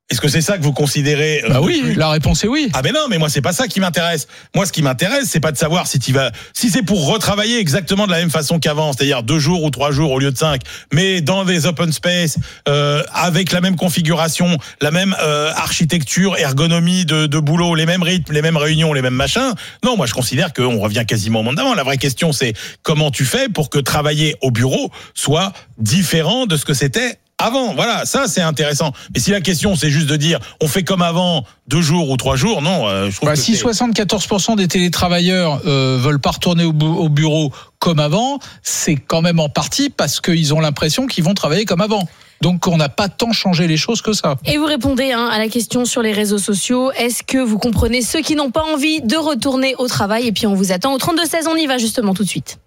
Est-ce 0.09 0.19
que 0.19 0.27
c'est 0.27 0.41
ça 0.41 0.57
que 0.57 0.63
vous 0.63 0.73
considérez 0.73 1.41
euh, 1.45 1.49
Bah 1.49 1.61
oui, 1.61 1.81
plus- 1.81 1.93
la 1.95 2.09
réponse 2.09 2.43
est 2.43 2.47
oui. 2.47 2.69
Ah 2.73 2.81
mais 2.83 2.91
non, 2.91 3.07
mais 3.09 3.17
moi 3.17 3.29
c'est 3.29 3.41
pas 3.41 3.53
ça 3.53 3.67
qui 3.69 3.79
m'intéresse. 3.79 4.27
Moi 4.53 4.65
ce 4.65 4.73
qui 4.73 4.81
m'intéresse, 4.81 5.29
c'est 5.29 5.39
pas 5.39 5.53
de 5.53 5.57
savoir 5.57 5.87
si 5.87 5.97
tu 5.97 6.11
vas 6.11 6.29
si 6.53 6.69
c'est 6.69 6.83
pour 6.83 7.07
retravailler 7.07 7.57
exactement 7.57 8.05
de 8.05 8.11
la 8.11 8.19
même 8.19 8.29
façon 8.29 8.59
qu'avant, 8.59 8.91
c'est-à-dire 8.91 9.23
deux 9.23 9.39
jours 9.39 9.63
ou 9.63 9.69
trois 9.69 9.91
jours 9.91 10.11
au 10.11 10.19
lieu 10.19 10.29
de 10.31 10.37
cinq, 10.37 10.61
mais 10.91 11.21
dans 11.21 11.45
des 11.45 11.65
open 11.65 11.91
space 11.93 12.37
euh, 12.67 13.01
avec 13.13 13.53
la 13.53 13.61
même 13.61 13.77
configuration, 13.77 14.57
la 14.81 14.91
même 14.91 15.15
euh, 15.23 15.51
architecture, 15.55 16.37
ergonomie 16.37 17.05
de, 17.05 17.25
de 17.25 17.39
boulot, 17.39 17.73
les 17.73 17.85
mêmes 17.85 18.03
rythmes, 18.03 18.33
les 18.33 18.41
mêmes 18.41 18.57
réunions, 18.57 18.91
les 18.91 19.01
mêmes 19.01 19.13
machins. 19.15 19.53
Non, 19.85 19.95
moi 19.95 20.05
je 20.05 20.13
considère 20.13 20.51
qu'on 20.51 20.79
revient 20.79 21.05
quasiment 21.07 21.39
au 21.39 21.43
monde 21.43 21.55
d'avant. 21.55 21.73
La 21.75 21.83
vraie 21.83 21.97
question 21.97 22.33
c'est 22.33 22.53
comment 22.83 23.09
tu 23.09 23.23
fais 23.23 23.47
pour 23.47 23.69
que 23.69 23.79
travailler 23.79 24.35
au 24.41 24.51
bureau 24.51 24.91
soit 25.13 25.53
différent 25.77 26.45
de 26.45 26.57
ce 26.57 26.65
que 26.65 26.73
c'était 26.73 27.19
avant. 27.43 27.73
Voilà, 27.73 28.05
ça 28.05 28.25
c'est 28.27 28.41
intéressant. 28.41 28.91
Mais 29.13 29.19
si 29.19 29.31
la 29.31 29.41
question 29.41 29.75
c'est 29.75 29.89
juste 29.89 30.07
de 30.07 30.15
dire 30.15 30.39
on 30.61 30.67
fait 30.67 30.83
comme 30.83 31.01
avant 31.01 31.43
deux 31.67 31.81
jours 31.81 32.09
ou 32.09 32.17
trois 32.17 32.35
jours, 32.35 32.61
non, 32.61 32.87
euh, 32.87 33.09
je 33.09 33.15
trouve 33.17 33.29
Bah, 33.29 33.35
que 33.35 33.39
si 33.39 33.55
c'est- 33.55 33.63
74% 33.63 34.55
des 34.55 34.67
télétravailleurs 34.67 35.61
euh, 35.65 35.97
veulent 36.01 36.19
pas 36.19 36.31
retourner 36.31 36.63
au, 36.63 36.73
bu- 36.73 36.85
au 36.85 37.09
bureau 37.09 37.51
comme 37.79 37.99
avant, 37.99 38.39
c'est 38.61 38.95
quand 38.95 39.21
même 39.21 39.39
en 39.39 39.49
partie 39.49 39.89
parce 39.89 40.19
qu'ils 40.21 40.53
ont 40.53 40.59
l'impression 40.59 41.05
qu'ils 41.07 41.23
vont 41.23 41.33
travailler 41.33 41.65
comme 41.65 41.81
avant. 41.81 42.07
Donc 42.41 42.67
on 42.67 42.75
n'a 42.75 42.89
pas 42.89 43.07
tant 43.07 43.31
changé 43.31 43.67
les 43.67 43.77
choses 43.77 44.01
que 44.01 44.11
ça. 44.11 44.35
Et 44.45 44.57
vous 44.57 44.65
répondez 44.65 45.13
hein, 45.13 45.29
à 45.31 45.37
la 45.39 45.47
question 45.47 45.85
sur 45.85 46.01
les 46.01 46.11
réseaux 46.11 46.37
sociaux. 46.39 46.91
Est-ce 46.91 47.23
que 47.23 47.37
vous 47.37 47.57
comprenez 47.57 48.01
ceux 48.01 48.19
qui 48.21 48.35
n'ont 48.35 48.51
pas 48.51 48.63
envie 48.73 48.99
de 49.01 49.15
retourner 49.15 49.75
au 49.77 49.87
travail? 49.87 50.27
Et 50.27 50.31
puis 50.33 50.45
on 50.47 50.53
vous 50.53 50.73
attend 50.73 50.93
au 50.93 50.97
32-16, 50.97 51.47
on 51.49 51.55
y 51.55 51.67
va 51.67 51.77
justement 51.77 52.13
tout 52.13 52.23
de 52.23 52.29
suite. 52.29 52.57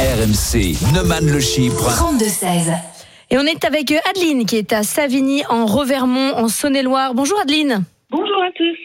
RMC, 0.00 0.76
Neumann 0.94 1.26
le 1.26 1.40
Chypre. 1.40 1.90
32-16. 1.90 2.72
Et 3.30 3.36
on 3.36 3.42
est 3.42 3.66
avec 3.66 3.92
Adeline 4.08 4.46
qui 4.46 4.56
est 4.56 4.72
à 4.72 4.82
Savigny 4.82 5.42
en 5.50 5.66
Revermont 5.66 6.32
en 6.34 6.48
Saône-et-Loire. 6.48 7.12
Bonjour 7.12 7.38
Adeline. 7.38 7.84
Bonjour 8.10 8.42
à 8.42 8.50
tous. 8.52 8.78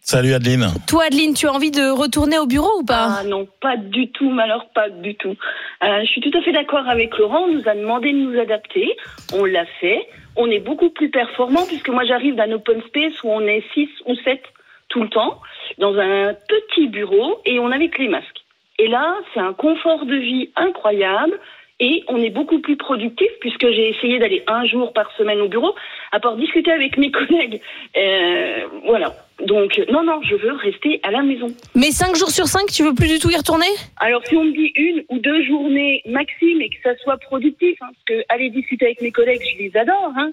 Salut 0.00 0.34
Adeline. 0.34 0.66
Toi 0.86 1.04
Adeline, 1.04 1.32
tu 1.32 1.46
as 1.46 1.52
envie 1.52 1.70
de 1.70 1.90
retourner 1.90 2.38
au 2.38 2.46
bureau 2.46 2.68
ou 2.80 2.84
pas? 2.84 3.20
Ah 3.20 3.24
non, 3.24 3.48
pas 3.62 3.78
du 3.78 4.10
tout, 4.12 4.30
alors 4.38 4.68
pas 4.74 4.90
du 4.90 5.14
tout. 5.14 5.34
Euh, 5.82 6.00
je 6.02 6.06
suis 6.08 6.20
tout 6.20 6.30
à 6.36 6.42
fait 6.42 6.52
d'accord 6.52 6.86
avec 6.86 7.16
Laurent, 7.16 7.44
on 7.44 7.54
nous 7.54 7.66
a 7.66 7.74
demandé 7.74 8.12
de 8.12 8.18
nous 8.18 8.38
adapter, 8.38 8.94
on 9.32 9.46
l'a 9.46 9.64
fait, 9.80 10.06
on 10.36 10.50
est 10.50 10.60
beaucoup 10.60 10.90
plus 10.90 11.08
performant 11.08 11.64
puisque 11.66 11.88
moi 11.88 12.04
j'arrive 12.04 12.34
d'un 12.34 12.52
open 12.52 12.82
space 12.88 13.22
où 13.24 13.30
on 13.30 13.40
est 13.40 13.64
6 13.72 13.88
ou 14.04 14.14
7 14.14 14.42
tout 14.88 15.02
le 15.02 15.08
temps, 15.08 15.40
dans 15.78 15.96
un 15.96 16.34
petit 16.34 16.86
bureau 16.86 17.40
et 17.46 17.58
on 17.58 17.72
avait 17.72 17.88
que 17.88 18.02
les 18.02 18.08
masques. 18.08 18.44
Et 18.78 18.88
là, 18.88 19.16
c'est 19.32 19.40
un 19.40 19.54
confort 19.54 20.04
de 20.04 20.16
vie 20.16 20.50
incroyable 20.54 21.40
et 21.78 22.02
on 22.08 22.22
est 22.22 22.30
beaucoup 22.30 22.58
plus 22.60 22.76
productif 22.76 23.28
puisque 23.40 23.68
j'ai 23.70 23.90
essayé 23.90 24.18
d'aller 24.18 24.42
un 24.46 24.64
jour 24.66 24.92
par 24.92 25.10
semaine 25.16 25.40
au 25.40 25.48
bureau, 25.48 25.74
à 26.12 26.20
part 26.20 26.36
discuter 26.36 26.72
avec 26.72 26.96
mes 26.96 27.10
collègues. 27.12 27.60
Euh, 27.96 28.66
voilà. 28.84 29.14
Donc, 29.44 29.78
non, 29.90 30.02
non, 30.02 30.20
je 30.22 30.34
veux 30.34 30.52
rester 30.52 31.00
à 31.02 31.10
la 31.10 31.22
maison. 31.22 31.48
Mais 31.74 31.90
5 31.90 32.16
jours 32.16 32.30
sur 32.30 32.46
5, 32.46 32.70
tu 32.72 32.82
veux 32.82 32.94
plus 32.94 33.08
du 33.08 33.18
tout 33.18 33.30
y 33.30 33.36
retourner? 33.36 33.66
Alors, 33.98 34.22
si 34.26 34.34
on 34.34 34.44
me 34.44 34.52
dit 34.52 34.72
une 34.74 35.04
ou 35.10 35.18
deux 35.18 35.44
journées 35.44 36.00
maximum 36.06 36.62
et 36.62 36.70
que 36.70 36.76
ça 36.82 36.96
soit 36.96 37.18
productif, 37.18 37.76
hein, 37.82 37.88
parce 37.92 38.04
que 38.06 38.24
aller 38.30 38.48
discuter 38.48 38.86
avec 38.86 39.02
mes 39.02 39.12
collègues, 39.12 39.42
je 39.52 39.62
les 39.62 39.76
adore, 39.76 40.12
hein, 40.16 40.30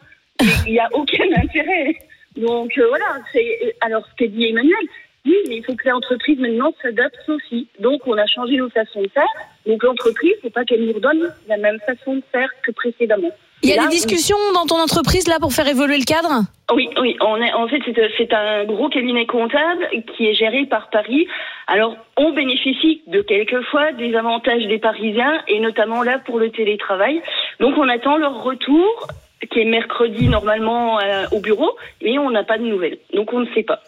il 0.66 0.72
n'y 0.72 0.80
a 0.80 0.88
aucun 0.94 1.26
intérêt. 1.36 1.96
Donc, 2.38 2.78
euh, 2.78 2.88
voilà. 2.88 3.18
C'est 3.34 3.76
Alors, 3.82 4.08
ce 4.08 4.16
qu'a 4.16 4.28
dit 4.28 4.48
Emmanuel, 4.48 4.88
oui, 5.26 5.36
mais 5.48 5.58
il 5.58 5.64
faut 5.64 5.76
que 5.76 5.88
l'entreprise 5.88 6.38
maintenant 6.38 6.74
s'adapte 6.82 7.30
aussi. 7.30 7.68
Donc, 7.80 8.02
on 8.06 8.18
a 8.18 8.26
changé 8.28 8.58
nos 8.58 8.70
façons 8.70 9.02
de 9.02 9.08
faire. 9.08 9.24
Donc, 9.66 9.82
l'entreprise, 9.84 10.34
il 10.38 10.42
faut 10.42 10.50
pas 10.50 10.66
qu'elle 10.66 10.86
nous 10.86 10.94
redonne 10.94 11.34
la 11.48 11.58
même 11.58 11.80
façon 11.86 12.16
de 12.16 12.24
faire 12.32 12.50
que 12.62 12.72
précédemment. 12.72 13.32
Il 13.62 13.70
y 13.70 13.74
a 13.74 13.78
là, 13.78 13.84
des 13.84 13.96
discussions 13.96 14.38
dans 14.54 14.66
ton 14.66 14.76
entreprise 14.76 15.26
là 15.30 15.38
pour 15.40 15.54
faire 15.54 15.68
évoluer 15.68 15.98
le 15.98 16.04
cadre? 16.04 16.44
Oui, 16.74 16.90
oui. 17.00 17.16
On 17.22 17.42
est, 17.42 17.54
en 17.54 17.70
fait, 17.70 17.80
c'est, 17.86 17.96
c'est 18.18 18.34
un 18.34 18.66
gros 18.66 18.90
cabinet 18.90 19.26
comptable 19.26 19.88
qui 20.18 20.28
est 20.28 20.34
géré 20.34 20.66
par 20.66 20.90
Paris. 20.90 21.28
Alors, 21.68 21.96
on 22.18 22.34
bénéficie 22.34 23.02
de 23.08 23.22
quelquefois 23.22 23.94
des 23.94 24.16
avantages 24.16 24.68
des 24.68 24.80
Parisiens 24.80 25.42
et 25.48 25.62
notamment 25.62 26.04
là 26.04 26.20
pour 26.20 26.38
le 26.38 26.50
télétravail. 26.50 27.22
Donc, 27.62 27.78
on 27.78 27.88
attend 27.88 28.18
leur 28.18 28.44
retour 28.44 29.08
qui 29.50 29.60
est 29.60 29.66
mercredi 29.66 30.28
normalement 30.28 31.00
euh, 31.00 31.26
au 31.32 31.40
bureau, 31.40 31.78
mais 32.02 32.18
on 32.20 32.30
n'a 32.30 32.44
pas 32.44 32.58
de 32.58 32.64
nouvelles. 32.64 32.98
Donc, 33.14 33.32
on 33.32 33.40
ne 33.40 33.48
sait 33.54 33.64
pas. 33.64 33.82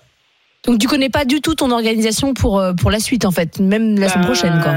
Donc 0.66 0.80
tu 0.80 0.88
connais 0.88 1.10
pas 1.10 1.26
du 1.26 1.42
tout 1.42 1.56
ton 1.56 1.72
organisation 1.72 2.34
pour, 2.34 2.60
euh, 2.60 2.74
pour 2.74 2.90
la 2.92 3.00
suite 3.00 3.26
en 3.26 3.32
fait, 3.32 3.60
même 3.60 4.00
la 4.00 4.10
semaine 4.10 4.26
prochaine 4.26 4.60
quoi. 4.64 4.74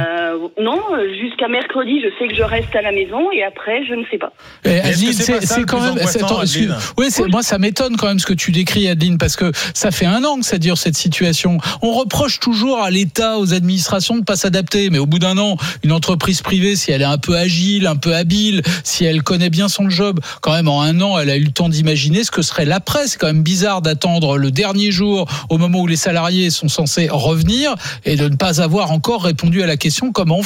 Non, 0.61 0.81
euh, 0.93 1.07
jusqu'à 1.21 1.47
mercredi, 1.47 2.01
je 2.03 2.09
sais 2.19 2.29
que 2.29 2.35
je 2.35 2.43
reste 2.43 2.75
à 2.75 2.83
la 2.83 2.91
maison 2.91 3.31
et 3.33 3.45
après, 3.45 3.85
je 3.89 3.95
ne 3.95 4.03
sais 4.11 4.19
pas. 4.19 4.33
Que 4.65 4.71
Adeline, 4.71 5.13
c'est 5.13 5.65
quand 5.65 5.81
même. 5.81 5.99
attends, 5.99 6.43
excuse- 6.43 6.63
Adeline? 6.65 6.77
Oui, 6.99 7.07
c'est- 7.11 7.29
moi 7.29 7.43
ça 7.43 7.59
m'étonne 7.59 7.97
quand 7.97 8.09
même 8.09 8.19
ce 8.19 8.27
que 8.27 8.33
tu 8.33 8.51
décris, 8.51 8.89
Adeline, 8.89 9.19
parce 9.19 9.37
que 9.37 9.53
ça 9.73 9.93
fait 9.93 10.07
un 10.07 10.25
an 10.25 10.41
que 10.41 10.45
ça 10.45 10.59
dure 10.59 10.77
cette 10.77 10.97
situation. 10.97 11.59
On 11.81 11.93
reproche 11.93 12.41
toujours 12.41 12.81
à 12.83 12.91
l'État, 12.91 13.39
aux 13.39 13.55
administrations 13.55 14.17
de 14.17 14.25
pas 14.25 14.35
s'adapter, 14.35 14.91
mais 14.91 14.99
au 14.99 15.07
bout 15.07 15.21
d'un 15.21 15.39
an, 15.39 15.57
une 15.85 15.93
entreprise 15.93 16.43
privée, 16.43 16.75
si 16.75 16.91
elle 16.91 17.03
est 17.03 17.05
un 17.05 17.19
peu 17.19 17.37
agile, 17.37 17.87
un 17.87 17.97
peu 17.97 18.15
habile, 18.17 18.63
si 18.83 19.05
elle 19.05 19.23
connaît 19.23 19.51
bien 19.51 19.69
son 19.69 19.89
job, 19.89 20.19
quand 20.41 20.53
même 20.55 20.67
en 20.69 20.83
un 20.83 21.01
an, 21.01 21.19
elle 21.21 21.31
a 21.31 21.37
eu 21.37 21.45
le 21.45 21.53
temps 21.53 21.69
d'imaginer 21.69 22.25
ce 22.25 22.33
que 22.33 22.43
serait 22.43 22.65
l'après. 22.65 23.07
C'est 23.07 23.19
quand 23.19 23.29
même 23.29 23.45
bizarre 23.45 23.81
d'attendre 23.81 24.37
le 24.39 24.51
dernier 24.51 24.91
jour, 24.91 25.27
au 25.51 25.59
moment 25.59 25.81
où 25.81 25.87
les 25.87 25.97
salariés 25.97 26.51
sont 26.51 26.69
censés 26.69 27.09
revenir, 27.11 27.75
et 28.05 28.17
de 28.17 28.27
ne 28.29 28.35
pas 28.35 28.61
avoir 28.61 28.91
encore 28.91 29.23
répondu 29.23 29.63
à 29.63 29.67
la 29.67 29.77
question 29.77 30.11
comment 30.11 30.39
on 30.39 30.43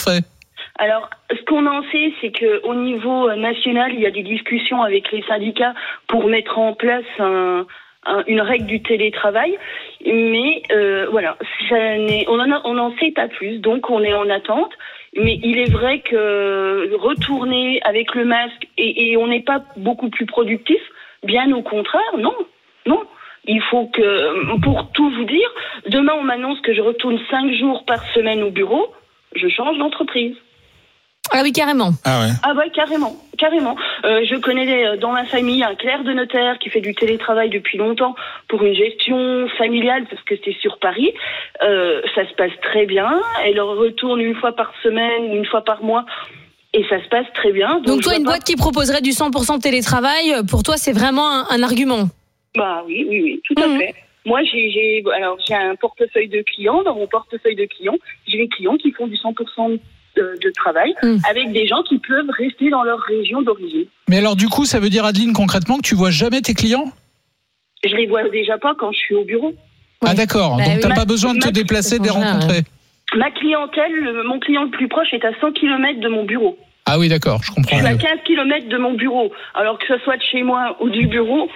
Alors, 0.78 1.08
ce 1.30 1.42
qu'on 1.44 1.66
en 1.66 1.82
sait, 1.92 2.12
c'est 2.20 2.30
que 2.30 2.62
au 2.64 2.74
niveau 2.74 3.28
euh, 3.28 3.36
national, 3.36 3.92
il 3.94 4.00
y 4.00 4.06
a 4.06 4.10
des 4.10 4.22
discussions 4.22 4.82
avec 4.82 5.12
les 5.12 5.22
syndicats 5.24 5.74
pour 6.08 6.26
mettre 6.26 6.58
en 6.58 6.72
place 6.74 7.04
un, 7.18 7.66
un- 8.06 8.24
une 8.26 8.40
règle 8.40 8.66
du 8.66 8.82
télétravail, 8.82 9.58
mais 10.06 10.62
euh, 10.72 11.06
voilà, 11.10 11.36
on 11.70 12.74
n'en 12.74 12.96
sait 12.98 13.10
pas 13.12 13.28
plus, 13.28 13.58
donc 13.58 13.90
on 13.90 14.02
est 14.02 14.14
en 14.14 14.28
attente. 14.30 14.72
Mais 15.14 15.38
il 15.42 15.58
est 15.58 15.70
vrai 15.70 15.98
que 16.00 16.96
retourner 16.96 17.80
avec 17.84 18.14
le 18.14 18.24
masque 18.24 18.66
et, 18.78 19.10
et 19.10 19.16
on 19.18 19.26
n'est 19.26 19.42
pas 19.42 19.60
beaucoup 19.76 20.08
plus 20.08 20.24
productif, 20.24 20.80
bien 21.22 21.52
au 21.52 21.60
contraire, 21.60 22.16
non, 22.16 22.34
non. 22.86 23.02
Il 23.44 23.60
faut 23.60 23.86
que, 23.88 24.56
pour 24.62 24.90
tout 24.92 25.10
vous 25.10 25.24
dire, 25.24 25.50
demain 25.88 26.14
on 26.18 26.22
m'annonce 26.22 26.60
que 26.60 26.72
je 26.72 26.80
retourne 26.80 27.18
cinq 27.30 27.52
jours 27.52 27.84
par 27.84 28.02
semaine 28.14 28.42
au 28.42 28.50
bureau, 28.50 28.86
je 29.34 29.48
change 29.48 29.78
d'entreprise. 29.78 30.34
Ah 31.30 31.40
oui, 31.42 31.52
carrément. 31.52 31.90
Ah 32.04 32.20
ouais. 32.20 32.30
Ah 32.42 32.52
ouais, 32.54 32.68
carrément, 32.70 33.16
carrément. 33.38 33.76
Euh, 34.04 34.22
je 34.28 34.34
connais 34.36 34.86
euh, 34.86 34.96
dans 34.96 35.12
ma 35.12 35.24
famille 35.24 35.62
un 35.62 35.74
clerc 35.76 36.02
de 36.02 36.12
notaire 36.12 36.58
qui 36.58 36.68
fait 36.68 36.80
du 36.80 36.94
télétravail 36.94 37.48
depuis 37.48 37.78
longtemps 37.78 38.14
pour 38.48 38.62
une 38.64 38.74
gestion 38.74 39.48
familiale 39.56 40.04
parce 40.10 40.22
que 40.24 40.34
c'est 40.44 40.54
sur 40.60 40.78
Paris. 40.78 41.14
Euh, 41.62 42.02
ça 42.14 42.28
se 42.28 42.34
passe 42.34 42.50
très 42.62 42.86
bien. 42.86 43.20
Elle 43.44 43.60
retourne 43.60 44.20
une 44.20 44.34
fois 44.34 44.52
par 44.52 44.72
semaine 44.82 45.30
ou 45.30 45.36
une 45.36 45.46
fois 45.46 45.62
par 45.62 45.82
mois 45.82 46.04
et 46.74 46.84
ça 46.88 47.02
se 47.02 47.08
passe 47.08 47.26
très 47.34 47.52
bien. 47.52 47.80
Donc 47.80 48.02
toi, 48.02 48.16
une 48.16 48.24
pas- 48.24 48.30
boîte 48.32 48.44
qui 48.44 48.56
proposerait 48.56 49.00
du 49.00 49.10
100% 49.10 49.60
télétravail, 49.60 50.34
pour 50.50 50.62
toi, 50.62 50.76
c'est 50.76 50.92
vraiment 50.92 51.30
un, 51.30 51.46
un 51.50 51.62
argument? 51.62 52.08
Bah 52.56 52.82
oui, 52.86 53.06
oui, 53.08 53.20
oui, 53.22 53.42
tout 53.44 53.54
à 53.62 53.68
fait. 53.78 53.94
Moi, 54.24 54.40
j'ai, 54.44 55.02
alors 55.16 55.36
j'ai 55.46 55.54
un 55.54 55.74
portefeuille 55.76 56.28
de 56.28 56.42
clients. 56.42 56.82
Dans 56.82 56.94
mon 56.94 57.06
portefeuille 57.06 57.56
de 57.56 57.64
clients, 57.66 57.96
j'ai 58.26 58.38
des 58.38 58.48
clients 58.48 58.76
qui 58.76 58.92
font 58.92 59.06
du 59.08 59.16
100% 59.16 59.78
de, 60.16 60.38
de 60.42 60.50
travail 60.54 60.94
Mhm. 61.02 61.20
avec 61.28 61.52
des 61.52 61.66
gens 61.66 61.82
qui 61.82 61.98
peuvent 61.98 62.28
rester 62.38 62.70
dans 62.70 62.82
leur 62.84 63.00
région 63.00 63.42
d'origine. 63.42 63.86
Mais 64.08 64.18
alors 64.18 64.36
du 64.36 64.48
coup, 64.48 64.64
ça 64.64 64.78
veut 64.78 64.90
dire 64.90 65.04
Adeline 65.04 65.32
concrètement 65.32 65.78
que 65.78 65.82
tu 65.82 65.94
vois 65.94 66.10
jamais 66.10 66.40
tes 66.42 66.54
clients? 66.54 66.92
Je 67.84 67.96
les 67.96 68.06
vois 68.06 68.28
déjà 68.28 68.58
pas 68.58 68.74
quand 68.78 68.92
je 68.92 68.98
suis 68.98 69.14
au 69.14 69.24
bureau. 69.24 69.54
Ah 70.04 70.14
d'accord. 70.14 70.56
Bah 70.56 70.64
Donc 70.64 70.74
oui. 70.76 70.80
t'as 70.82 70.94
pas 70.94 71.04
besoin 71.04 71.34
de 71.34 71.40
te 71.40 71.48
déplacer, 71.48 71.98
de 71.98 72.04
les 72.04 72.10
rencontrer. 72.10 72.60
Ma 73.16 73.30
clientèle, 73.30 73.92
le- 73.92 74.22
mon 74.24 74.38
client 74.38 74.64
le 74.64 74.70
plus 74.70 74.88
proche 74.88 75.12
est 75.12 75.24
à 75.24 75.32
100 75.40 75.52
km 75.52 75.98
de 76.00 76.08
mon 76.08 76.24
bureau. 76.24 76.56
Ah 76.86 76.98
oui, 76.98 77.08
d'accord, 77.08 77.40
je 77.42 77.48
Je 77.48 77.52
comprends. 77.52 77.76
suis 77.78 77.86
à 77.86 77.92
mieux. 77.92 77.98
15 77.98 78.10
km 78.24 78.68
de 78.68 78.76
mon 78.78 78.94
bureau. 78.94 79.32
Alors 79.54 79.78
que 79.78 79.86
ce 79.86 79.98
soit 80.04 80.16
de 80.16 80.22
chez 80.22 80.42
moi 80.42 80.76
ou 80.80 80.88
du 80.90 81.06
bureau. 81.06 81.48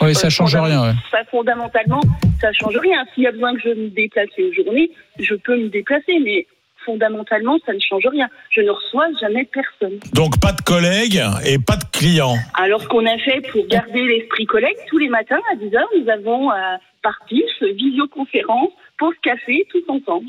Oui, 0.00 0.14
ça 0.14 0.26
euh, 0.26 0.30
change 0.30 0.54
rien. 0.56 0.82
ouais. 0.82 0.94
ça, 1.10 1.24
fondamentalement, 1.30 2.00
ça 2.40 2.52
change 2.52 2.76
rien. 2.76 3.04
S'il 3.14 3.24
y 3.24 3.26
a 3.26 3.32
besoin 3.32 3.54
que 3.54 3.60
je 3.60 3.68
me 3.68 3.88
déplace 3.88 4.28
une 4.36 4.52
journée, 4.52 4.90
je 5.18 5.34
peux 5.34 5.56
me 5.56 5.68
déplacer. 5.68 6.18
Mais 6.20 6.46
fondamentalement, 6.84 7.56
ça 7.64 7.72
ne 7.72 7.78
change 7.78 8.06
rien. 8.06 8.28
Je 8.50 8.62
ne 8.62 8.70
reçois 8.70 9.06
jamais 9.20 9.44
personne. 9.44 9.98
Donc 10.14 10.40
pas 10.40 10.52
de 10.52 10.60
collègues 10.62 11.22
et 11.46 11.58
pas 11.58 11.76
de 11.76 11.84
clients. 11.92 12.34
Alors 12.54 12.88
qu'on 12.88 13.06
a 13.06 13.16
fait 13.18 13.40
pour 13.52 13.64
garder 13.68 14.02
l'esprit 14.04 14.46
collègue, 14.46 14.76
tous 14.88 14.98
les 14.98 15.08
matins 15.08 15.38
à 15.52 15.54
10h, 15.56 15.80
nous 16.00 16.08
avons 16.10 16.50
euh, 16.50 16.54
par 17.02 17.18
Teams, 17.28 17.68
visioconférence, 17.76 18.70
pause 18.98 19.14
café, 19.22 19.66
tous 19.70 19.84
ensemble. 19.88 20.26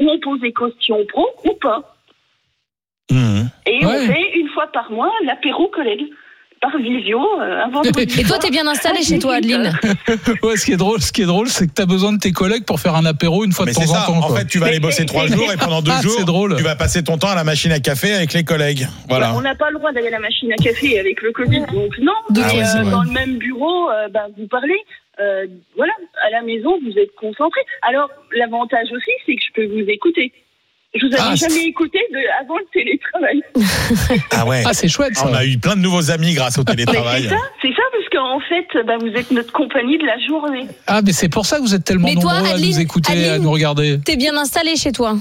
Où 0.00 0.10
on 0.10 0.18
pose 0.18 0.40
des 0.40 0.52
questions 0.52 0.98
pro 1.06 1.24
ou 1.44 1.52
pas. 1.60 1.94
Mhm. 3.12 3.48
Et 3.66 3.84
Ouais. 3.86 3.92
on 4.08 4.12
fait 4.12 4.38
une 4.38 4.48
fois 4.48 4.66
par 4.72 4.90
mois 4.90 5.12
l'apéro 5.24 5.68
collègue. 5.68 6.04
Par 6.64 6.78
visio, 6.78 7.20
euh. 7.42 7.92
Et 8.18 8.24
toi, 8.24 8.38
t'es 8.38 8.48
bien 8.48 8.66
installé 8.66 9.02
chez 9.02 9.18
toi, 9.18 9.34
Adeline 9.34 9.70
Ouais, 10.42 10.56
ce 10.56 10.64
qui 10.64 10.72
est 10.72 10.76
drôle, 10.78 10.98
ce 11.02 11.12
qui 11.12 11.20
est 11.20 11.26
drôle, 11.26 11.48
c'est 11.48 11.66
que 11.66 11.72
t'as 11.74 11.84
besoin 11.84 12.14
de 12.14 12.18
tes 12.18 12.32
collègues 12.32 12.64
pour 12.64 12.80
faire 12.80 12.94
un 12.96 13.04
apéro 13.04 13.44
une 13.44 13.52
fois 13.52 13.66
Mais 13.66 13.72
de 13.72 13.76
temps 13.76 13.82
c'est 13.82 13.88
ça. 13.88 14.04
en 14.08 14.12
temps. 14.14 14.18
En 14.24 14.28
quoi. 14.28 14.38
fait, 14.38 14.46
tu 14.46 14.58
vas 14.58 14.66
aller 14.68 14.80
bosser 14.80 15.04
trois 15.04 15.26
jours 15.26 15.52
et 15.52 15.58
pendant 15.58 15.82
deux 15.82 15.92
Ah, 15.94 16.00
jours, 16.00 16.14
c'est 16.16 16.24
drôle. 16.24 16.56
tu 16.56 16.62
vas 16.62 16.74
passer 16.74 17.04
ton 17.04 17.18
temps 17.18 17.28
à 17.28 17.34
la 17.34 17.44
machine 17.44 17.70
à 17.72 17.80
café 17.80 18.14
avec 18.14 18.32
les 18.32 18.44
collègues. 18.44 18.86
Voilà. 19.10 19.34
On 19.36 19.42
n'a 19.42 19.54
pas 19.54 19.68
le 19.70 19.76
droit 19.76 19.92
d'aller 19.92 20.08
à 20.08 20.12
la 20.12 20.20
machine 20.20 20.50
à 20.52 20.56
café 20.56 20.98
avec 20.98 21.20
le 21.20 21.32
Covid, 21.32 21.60
donc 21.70 21.98
non. 22.00 22.12
Ah 22.14 22.32
Mais, 22.32 22.40
ouais, 22.60 22.64
c'est 22.64 22.78
euh, 22.78 22.90
dans 22.90 23.02
le 23.02 23.10
même 23.10 23.36
bureau, 23.36 23.90
euh, 23.90 24.08
ben, 24.08 24.22
vous 24.38 24.46
parlez. 24.48 24.78
euh, 25.20 25.46
voilà, 25.76 25.92
à 26.26 26.30
la 26.30 26.40
maison, 26.40 26.78
vous 26.82 26.98
êtes 26.98 27.14
concentré. 27.20 27.60
Alors, 27.82 28.08
l'avantage 28.34 28.88
aussi, 28.90 29.10
c'est 29.26 29.34
que 29.36 29.42
je 29.46 29.52
peux 29.54 29.66
vous 29.66 29.86
écouter. 29.90 30.32
Je 30.94 31.06
vous 31.06 31.12
avais 31.14 31.22
Ah, 31.32 31.34
jamais 31.34 31.64
écouté 31.64 31.98
de, 32.12 32.18
avant 32.40 32.56
le 32.56 32.66
télétravail. 32.72 33.42
Ah 34.30 34.46
ouais. 34.46 34.62
Ah, 34.64 34.72
c'est 34.72 34.88
chouette 34.88 35.16
ça. 35.16 35.26
On 35.28 35.34
a 35.34 35.44
eu 35.44 35.58
plein 35.58 35.74
de 35.76 35.80
nouveaux 35.80 36.10
amis 36.10 36.34
grâce 36.34 36.58
au 36.58 36.64
télétravail. 36.64 37.22
c'est 37.24 37.28
ça, 37.30 37.36
c'est 37.62 37.72
ça, 37.74 37.82
parce 37.92 38.08
qu'en 38.12 38.40
fait, 38.40 38.84
ben, 38.84 38.98
vous 38.98 39.16
êtes 39.18 39.30
notre 39.32 39.52
compagnie 39.52 39.98
de 39.98 40.06
la 40.06 40.18
journée. 40.18 40.66
Ah, 40.86 41.00
mais 41.04 41.12
c'est 41.12 41.28
pour 41.28 41.46
ça 41.46 41.56
que 41.58 41.62
vous 41.62 41.74
êtes 41.74 41.84
tellement 41.84 42.08
Mais 42.08 42.14
toi, 42.14 42.34
nombreux 42.38 42.54
à 42.54 42.58
nous 42.58 42.80
écouter, 42.80 43.28
à 43.28 43.38
nous 43.38 43.50
regarder. 43.50 43.98
T'es 44.04 44.16
bien 44.16 44.36
installé 44.36 44.76
chez 44.76 44.92
toi 44.92 45.16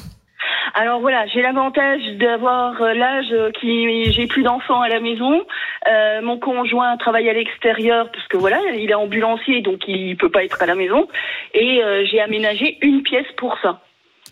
Alors 0.76 1.02
voilà, 1.02 1.26
j'ai 1.34 1.42
l'avantage 1.42 2.02
d'avoir 2.20 2.80
euh, 2.82 2.94
l'âge 2.94 3.32
euh, 3.32 3.52
qui 3.60 4.12
j'ai 4.12 4.28
plus 4.28 4.44
d'enfants 4.44 4.82
à 4.82 4.90
la 4.90 5.00
maison. 5.00 5.42
Euh, 5.90 6.22
mon 6.22 6.38
conjoint 6.38 6.96
travaille 6.98 7.30
à 7.30 7.34
l'extérieur 7.34 8.10
parce 8.12 8.28
que 8.28 8.38
voilà, 8.38 8.60
il 8.78 8.90
est 8.90 8.94
ambulancier 8.96 9.62
donc 9.62 9.82
il 9.88 10.16
peut 10.18 10.30
pas 10.30 10.44
être 10.44 10.62
à 10.62 10.66
la 10.66 10.76
maison 10.76 11.08
et 11.54 11.84
euh, 11.84 12.06
j'ai 12.10 12.22
aménagé 12.22 12.78
une 12.82 13.02
pièce 13.04 13.26
pour 13.38 13.58
ça. 13.62 13.82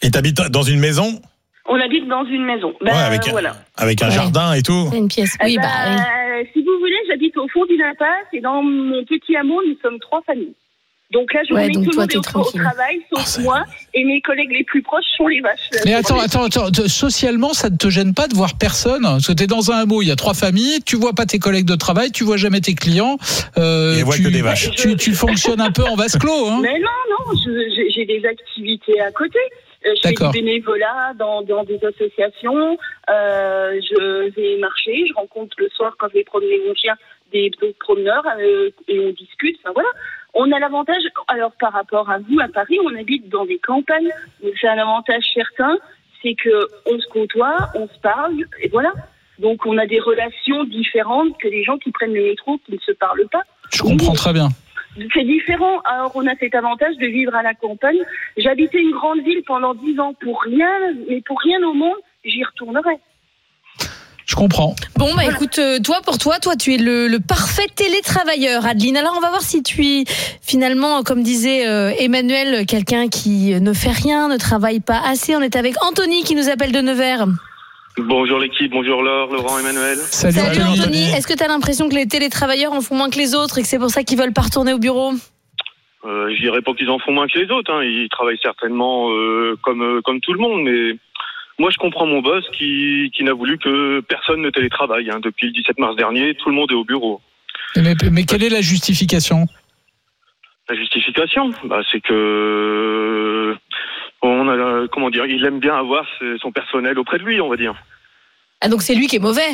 Et 0.02 0.10
t'habites 0.12 0.38
dans 0.38 0.64
une 0.64 0.80
maison? 0.80 1.22
On 1.70 1.80
habite 1.80 2.08
dans 2.08 2.26
une 2.26 2.44
maison. 2.46 2.74
Ben, 2.82 2.92
Ouais, 2.92 2.98
avec, 3.00 3.28
un- 3.28 3.32
voilà. 3.32 3.56
avec 3.78 4.02
un 4.02 4.08
Ouais. 4.08 4.14
jardin 4.16 4.54
et 4.54 4.62
tout. 4.64 4.90
Une 4.94 5.08
pièce. 5.08 5.36
Eh 5.42 5.46
Oui, 5.46 5.56
ben, 5.58 5.62
bah 5.62 5.70
oui. 5.88 5.96
euh, 5.96 6.44
Si 6.54 6.60
vous 6.64 6.80
voulez, 6.80 6.98
j'habite 7.08 7.38
au 7.38 7.48
fond 7.50 7.66
d'une 7.66 7.82
impasse 7.84 8.26
et 8.34 8.42
dans 8.42 8.64
mon 8.64 9.04
petit 9.06 9.36
hameau, 9.36 9.62
nous 9.68 9.76
sommes 9.82 10.00
trois 10.00 10.22
familles. 10.26 10.56
Donc 11.12 11.34
la 11.34 11.44
journée, 11.44 11.64
Ouais, 11.66 11.70
donc 11.72 11.84
tout 11.84 11.92
le 11.92 11.98
monde 11.98 12.12
est 12.12 12.16
au, 12.18 12.22
travail, 12.22 13.02
Ah, 13.02 13.16
sauf 13.18 13.26
c'est- 13.26 13.42
moi 13.42 13.66
et 13.94 14.06
mes 14.06 14.22
collègues 14.22 14.52
les 14.54 14.64
plus 14.64 14.82
proches 14.82 15.04
sont 15.18 15.28
les 15.28 15.42
vaches. 15.42 15.70
Mais 15.86 15.94
attends, 15.94 16.18
attends, 16.20 16.46
attends, 16.46 16.72
te- 16.72 16.88
socialement, 16.88 17.54
ça 17.54 17.70
ne 17.70 17.76
te 17.76 17.90
gêne 17.90 18.14
pas 18.14 18.30
de 18.30 18.34
voir 18.34 18.58
personne? 18.58 19.02
Parce 19.04 19.28
que 19.28 19.34
t'es 19.34 19.46
dans 19.46 19.72
un 19.72 19.80
hameau, 19.82 20.02
il 20.02 20.08
y 20.08 20.12
a 20.12 20.16
trois 20.16 20.34
familles, 20.34 20.80
tu 20.86 20.96
vois 20.96 21.12
pas 21.14 21.26
tes 21.26 21.38
collègues 21.38 21.66
de 21.66 21.76
travail, 21.76 22.12
tu 22.14 22.24
vois 22.24 22.38
jamais 22.38 22.62
tes 22.62 22.76
clients. 22.76 23.18
euh, 23.58 24.02
voient 24.06 24.16
tu, 24.16 24.24
que 24.24 24.30
des 24.30 24.42
vaches. 24.42 24.72
Tu, 24.72 24.96
tu 24.96 25.12
fonctionnes 25.14 25.60
un 25.62 25.72
peu 25.72 25.84
en 25.84 25.96
vase 25.96 26.18
clos, 26.18 26.48
hein 26.48 26.60
Mais 26.62 26.80
non, 26.80 26.88
non, 27.12 27.34
je- 27.36 27.92
j'ai 27.94 28.06
des 28.06 28.26
activités 28.26 29.00
à 29.02 29.12
côté. 29.12 29.38
Euh, 29.86 29.94
Je 29.96 30.10
fais 30.10 30.14
du 30.14 30.32
bénévolat 30.32 31.14
dans, 31.18 31.42
dans 31.42 31.64
des 31.64 31.80
associations. 31.84 32.78
Euh, 33.10 33.80
je 33.82 34.30
vais 34.32 34.58
marcher. 34.60 35.06
Je 35.08 35.14
rencontre 35.14 35.56
le 35.60 35.70
soir 35.70 35.96
quand 35.98 36.08
je 36.10 36.14
vais 36.14 36.24
promener 36.24 36.60
mon 36.68 36.76
chien 36.76 36.96
des 37.32 37.50
d'autres 37.50 37.78
promeneurs 37.80 38.24
euh, 38.40 38.70
et 38.88 39.00
on 39.00 39.12
discute. 39.12 39.58
Enfin 39.64 39.74
voilà. 39.74 39.90
On 40.34 40.52
a 40.52 40.60
l'avantage, 40.60 41.04
alors 41.28 41.52
par 41.60 41.74
rapport 41.74 42.10
à 42.10 42.20
vous 42.20 42.40
à 42.40 42.48
Paris, 42.48 42.78
on 42.86 42.96
habite 42.96 43.28
dans 43.30 43.46
des 43.46 43.58
campagnes. 43.60 44.12
Donc 44.44 44.54
c'est 44.60 44.68
un 44.68 44.78
avantage 44.78 45.24
certain, 45.34 45.78
c'est 46.22 46.36
que 46.36 46.68
on 46.86 47.00
se 47.00 47.08
côtoie, 47.08 47.70
on 47.76 47.88
se 47.88 48.00
parle 48.02 48.36
et 48.62 48.70
voilà. 48.70 48.94
Donc 49.40 49.66
on 49.66 49.78
a 49.78 49.86
des 49.88 50.00
relations 50.00 50.64
différentes 50.66 51.38
que 51.40 51.48
les 51.48 51.64
gens 51.64 51.78
qui 51.78 51.92
prennent 51.92 52.14
le 52.14 52.24
métro 52.24 52.60
qui 52.66 52.74
ne 52.74 52.80
se 52.80 52.92
parlent 52.92 53.28
pas. 53.32 53.42
Je 53.74 53.82
comprends 53.82 54.14
très 54.14 54.34
bien. 54.34 54.48
C'est 55.14 55.24
différent. 55.24 55.80
Alors, 55.86 56.12
on 56.16 56.28
a 56.28 56.36
cet 56.40 56.54
avantage 56.54 56.98
de 56.98 57.08
vivre 57.08 57.34
à 57.34 57.44
la 57.44 57.54
campagne. 57.54 58.00
J'habitais 58.38 58.80
une 58.80 58.92
grande 58.92 59.22
ville 59.22 59.42
pendant 59.46 59.74
dix 59.74 60.00
ans 60.00 60.14
pour 60.22 60.42
rien, 60.42 60.70
mais 61.10 61.22
pour 61.22 61.40
rien 61.40 61.62
au 61.64 61.74
monde, 61.74 61.96
j'y 62.26 62.44
retournerai. 62.44 63.00
Je 64.26 64.36
comprends. 64.36 64.76
Bon, 64.96 65.14
bah 65.16 65.26
écoute, 65.26 65.60
euh, 65.60 65.80
toi, 65.80 66.00
pour 66.06 66.18
toi, 66.18 66.40
toi, 66.40 66.56
tu 66.56 66.74
es 66.74 66.78
le, 66.78 67.08
le 67.08 67.20
parfait 67.20 67.68
télétravailleur, 67.76 68.66
Adeline. 68.66 68.96
Alors, 68.96 69.14
on 69.18 69.20
va 69.20 69.30
voir 69.30 69.42
si 69.42 69.62
tu 69.62 69.86
es 69.86 70.04
finalement, 70.42 71.04
comme 71.04 71.22
disait 71.22 71.68
euh, 71.68 71.92
Emmanuel, 72.00 72.66
quelqu'un 72.66 73.10
qui 73.10 73.60
ne 73.60 73.74
fait 73.74 73.92
rien, 73.92 74.30
ne 74.30 74.38
travaille 74.38 74.80
pas 74.80 75.02
assez. 75.06 75.36
On 75.36 75.42
est 75.42 75.56
avec 75.58 75.76
Anthony 75.84 76.24
qui 76.24 76.36
nous 76.36 76.50
appelle 76.50 76.72
de 76.72 76.80
Nevers. 76.80 77.28
Bonjour 77.98 78.40
l'équipe, 78.40 78.72
bonjour 78.72 79.04
Laure, 79.04 79.32
Laurent, 79.32 79.60
Emmanuel. 79.60 79.98
Salut, 79.98 80.34
Salut 80.34 80.62
Anthony. 80.62 80.80
Anthony. 80.80 81.04
Est-ce 81.12 81.28
que 81.28 81.38
tu 81.38 81.44
as 81.44 81.48
l'impression 81.48 81.90
que 81.90 81.96
les 81.96 82.08
télétravailleurs 82.08 82.72
en 82.72 82.82
font 82.82 82.96
moins 82.96 83.10
que 83.10 83.18
les 83.18 83.36
autres 83.36 83.58
et 83.58 83.62
que 83.62 83.68
c'est 83.68 83.80
pour 83.80 83.90
ça 83.90 84.04
qu'ils 84.04 84.18
veulent 84.18 84.34
pas 84.34 84.44
retourner 84.44 84.74
au 84.74 84.80
bureau? 84.80 85.12
Euh, 86.06 86.34
je 86.34 86.42
dirais 86.42 86.62
pas 86.62 86.74
qu'ils 86.74 86.90
en 86.90 87.00
font 87.00 87.12
moins 87.12 87.28
que 87.28 87.38
les 87.38 87.52
autres, 87.52 87.72
hein. 87.72 87.84
ils 87.84 88.08
travaillent 88.10 88.40
certainement 88.42 89.12
euh, 89.12 89.56
comme, 89.62 89.82
euh, 89.82 90.02
comme 90.02 90.20
tout 90.22 90.34
le 90.34 90.40
monde, 90.40 90.64
mais 90.64 90.98
moi 91.60 91.70
je 91.70 91.78
comprends 91.78 92.08
mon 92.08 92.22
boss 92.22 92.44
qui, 92.58 93.12
qui 93.14 93.24
n'a 93.24 93.34
voulu 93.34 93.58
que 93.58 94.00
personne 94.00 94.42
ne 94.42 94.50
télétravaille. 94.50 95.12
Hein. 95.12 95.20
Depuis 95.22 95.48
le 95.48 95.54
17 95.54 95.78
mars 95.78 95.96
dernier, 95.96 96.34
tout 96.36 96.50
le 96.50 96.56
monde 96.56 96.72
est 96.72 96.76
au 96.76 96.86
bureau. 96.86 97.22
Mais, 97.76 97.94
mais 98.12 98.24
quelle 98.24 98.44
est 98.44 98.50
la 98.50 98.62
justification? 98.62 99.46
La 100.70 100.76
justification, 100.76 101.52
bah, 101.66 101.82
c'est 101.92 102.00
que 102.00 103.56
on 104.22 104.48
a, 104.48 104.88
comment 104.92 105.10
dire, 105.10 105.26
il 105.26 105.44
aime 105.46 105.60
bien 105.60 105.76
avoir 105.76 106.06
son 106.42 106.52
personnel 106.52 106.98
auprès 107.00 107.18
de 107.18 107.24
lui, 107.24 107.42
on 107.42 107.50
va 107.50 107.58
dire. 107.58 107.74
Ah, 108.62 108.68
donc 108.70 108.82
c'est 108.82 108.94
lui 108.96 109.08
qui 109.08 109.16
est 109.16 109.20
mauvais 109.20 109.50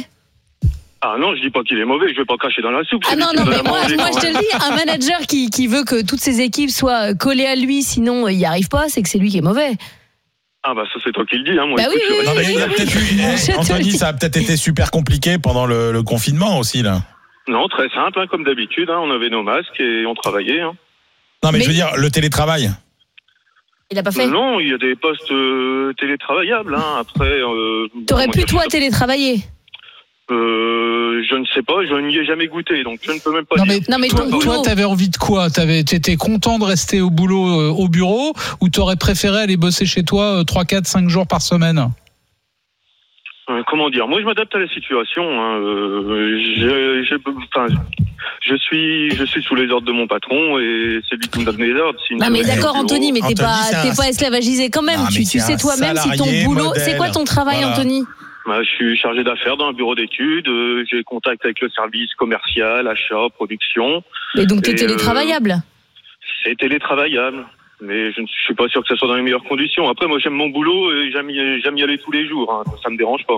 Ah 1.02 1.16
non, 1.20 1.36
je 1.36 1.42
dis 1.42 1.50
pas 1.50 1.64
qu'il 1.64 1.78
est 1.80 1.86
mauvais, 1.86 2.12
je 2.14 2.18
vais 2.20 2.26
pas 2.26 2.36
cracher 2.38 2.62
dans 2.62 2.72
la 2.72 2.84
soupe. 2.84 3.04
Ah 3.10 3.16
non, 3.16 3.28
non, 3.36 3.46
mais 3.46 3.62
moi, 3.64 3.80
je 3.88 3.96
te 3.96 4.28
le 4.28 4.40
dis, 4.40 4.66
un 4.66 4.76
manager 4.76 5.20
qui, 5.22 5.50
qui 5.50 5.68
veut 5.68 5.84
que 5.86 6.04
toutes 6.06 6.20
ses 6.20 6.42
équipes 6.42 6.70
soient 6.70 7.14
collées 7.14 7.46
à 7.46 7.56
lui, 7.56 7.84
sinon 7.84 8.28
il 8.28 8.38
n'y 8.38 8.46
arrive 8.46 8.68
pas, 8.68 8.90
c'est 8.90 9.02
que 9.02 9.10
c'est 9.10 9.20
lui 9.20 9.30
qui 9.30 9.38
est 9.38 9.42
mauvais. 9.42 9.72
Ah 10.64 10.74
bah 10.74 10.84
ça 10.92 11.00
c'est 11.02 11.14
toi 11.14 11.24
qui 11.26 11.38
le 11.38 11.44
dis, 11.50 11.58
hein. 11.58 11.66
moi 11.68 11.78
Bah 11.78 11.84
écoute, 11.84 12.02
oui, 12.10 12.26
eu- 12.26 13.58
Anthony, 13.58 13.92
ça 13.92 14.08
a 14.10 14.14
peut-être 14.14 14.36
été 14.36 14.58
super 14.58 14.92
compliqué 14.92 15.38
pendant 15.38 15.66
le, 15.66 15.94
le 15.94 16.04
confinement 16.04 16.60
aussi, 16.60 16.82
là. 16.82 17.04
Non, 17.48 17.70
très 17.70 17.88
simple, 17.90 18.20
hein, 18.20 18.26
comme 18.30 18.44
d'habitude, 18.44 18.90
hein, 18.90 19.00
on 19.00 19.10
avait 19.12 19.30
nos 19.30 19.44
masques 19.44 19.80
et 19.80 20.06
on 20.06 20.14
travaillait. 20.16 20.60
Hein. 20.60 20.74
Non, 21.44 21.52
mais, 21.54 21.60
Mais- 21.60 21.64
je 21.64 21.70
veux 21.70 21.76
dire, 21.76 21.92
le 21.96 22.10
télétravail. 22.12 22.70
Il 23.92 23.98
a 23.98 24.04
pas 24.04 24.12
fait. 24.12 24.28
Non, 24.28 24.60
il 24.60 24.68
y 24.70 24.74
a 24.74 24.78
des 24.78 24.96
postes 24.96 25.32
euh, 25.32 25.94
télétravaillables. 26.00 26.76
Hein. 26.76 26.98
Après, 27.00 27.26
euh, 27.42 27.88
T'aurais 28.06 28.28
pu, 28.28 28.44
toi, 28.44 28.64
télétravailler. 28.70 29.40
Euh, 30.30 31.24
je 31.30 31.36
ne 31.36 31.46
sais 31.56 31.62
pas, 31.62 31.86
je 31.90 31.94
n'y 32.06 32.18
ai 32.18 32.26
jamais 32.26 32.48
goûté, 32.48 32.84
donc 32.84 33.00
je 33.02 33.12
ne 33.14 33.20
peux 33.20 33.32
même 33.32 33.46
pas 33.46 33.56
Non 33.56 33.64
dire. 33.64 33.80
mais, 33.88 33.92
Non, 33.94 33.98
mais 33.98 34.08
toi, 34.10 34.20
ton 34.26 34.30
boulot- 34.30 34.42
toi, 34.42 34.62
t'avais 34.62 34.84
envie 34.84 35.08
de 35.08 35.16
quoi? 35.16 35.50
T'avais, 35.50 35.84
t'étais 35.86 36.18
content 36.18 36.60
de 36.60 36.66
rester 36.66 37.00
au 37.00 37.10
boulot, 37.10 37.48
euh, 37.62 37.70
au 37.70 37.88
bureau, 37.88 38.34
ou 38.60 38.68
t'aurais 38.68 38.98
préféré 38.98 39.40
aller 39.44 39.56
bosser 39.56 39.86
chez 39.86 40.04
toi 40.04 40.40
euh, 40.40 40.44
3, 40.44 40.66
4, 40.66 40.86
5 40.86 41.08
jours 41.08 41.26
par 41.28 41.42
semaine? 41.42 41.78
Euh, 41.80 41.86
comment 43.68 43.90
dire? 43.90 44.08
Moi, 44.08 44.20
je 44.22 44.26
m'adapte 44.26 44.54
à 44.56 44.60
la 44.60 44.68
situation. 44.68 45.24
hein. 45.24 45.58
Euh, 45.60 46.38
j'ai- 46.40 47.04
j'ai- 47.06 47.16
enfin, 47.56 47.68
je 48.42 48.56
suis, 48.56 49.10
je 49.12 49.24
suis 49.26 49.42
sous 49.44 49.56
les 49.56 49.70
ordres 49.72 49.88
de 49.88 49.92
mon 49.92 50.08
patron 50.08 50.60
et 50.60 51.00
c'est 51.10 51.16
lui 51.16 51.28
qui 51.28 51.40
me 51.40 51.46
donne 51.46 51.58
les 51.58 51.74
ordres. 51.80 52.00
Me 52.12 52.18
Non 52.18 52.30
mais 52.30 52.44
d'accord 52.44 52.76
Anthony, 52.76 53.12
mais 53.12 53.22
t'es 53.22 53.36
pas 53.36 53.56
t'es 53.84 53.96
pas 53.96 54.10
esclavagisé 54.10 54.70
quand 54.70 54.82
même. 54.82 55.00
Non, 55.00 55.08
tu 55.08 55.20
tu 55.20 55.26
c'est 55.26 55.40
sais 55.40 55.58
toi-même 55.58 55.96
si 55.98 56.10
ton 56.18 56.26
boulot, 56.46 56.66
modèle. 56.66 56.82
c'est 56.84 56.98
quoi 56.98 57.10
ton 57.10 57.24
travail 57.24 57.58
Voilà. 57.62 57.74
Anthony? 57.74 58.04
Bah, 58.46 58.64
je 58.64 58.70
suis 58.70 58.98
chargé 58.98 59.24
d'affaires 59.26 59.58
dans 59.58 59.68
un 59.68 59.74
bureau 59.74 59.94
d'études. 59.94 60.48
euh, 60.48 60.86
j'ai 60.90 61.04
contact 61.04 61.44
avec 61.44 61.60
le 61.62 61.70
service 61.70 62.14
commercial, 62.16 62.88
achat, 62.88 63.28
production. 63.36 64.04
Et 64.38 64.46
donc 64.46 64.62
t'es 64.62 64.72
euh, 64.72 64.76
télétravaillable? 64.78 65.56
C'est 66.44 66.56
télétravaillable. 66.58 67.46
Mais 67.82 68.12
je 68.12 68.22
ne 68.22 68.28
suis 68.28 68.56
pas 68.56 68.68
sûr 68.70 68.82
que 68.82 68.88
ce 68.90 68.96
soit 68.96 69.08
dans 69.08 69.16
les 69.16 69.22
meilleures 69.22 69.44
conditions. 69.44 69.88
Après, 69.88 70.08
moi, 70.08 70.18
j'aime 70.20 70.34
mon 70.34 70.50
boulot 70.50 70.92
et 70.94 71.12
j'aime 71.12 71.30
y, 71.30 71.62
j'aime 71.62 71.78
y 71.78 71.84
aller 71.84 72.00
tous 72.00 72.12
les 72.12 72.28
jours. 72.28 72.52
Hein. 72.52 72.70
Ça 72.84 72.90
me 72.90 72.98
dérange 72.98 73.22
pas. 73.28 73.38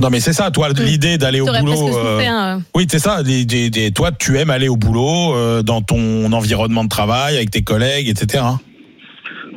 Non, 0.00 0.10
mais 0.10 0.20
c'est 0.20 0.32
ça, 0.32 0.50
toi, 0.52 0.68
l'idée 0.68 1.18
d'aller 1.18 1.40
au 1.40 1.46
boulot. 1.46 1.96
euh, 1.98 2.20
euh. 2.20 2.58
Oui, 2.74 2.86
c'est 2.88 3.00
ça. 3.00 3.22
des- 3.24 3.44
des- 3.44 3.68
des- 3.68 3.90
toi, 3.90 4.12
tu 4.12 4.38
aimes 4.38 4.50
aller 4.50 4.68
au 4.68 4.76
boulot 4.76 5.34
euh, 5.34 5.62
dans 5.62 5.82
ton 5.82 6.32
environnement 6.32 6.84
de 6.84 6.88
travail 6.88 7.36
avec 7.36 7.50
tes 7.50 7.62
collègues, 7.62 8.08
etc. 8.08 8.44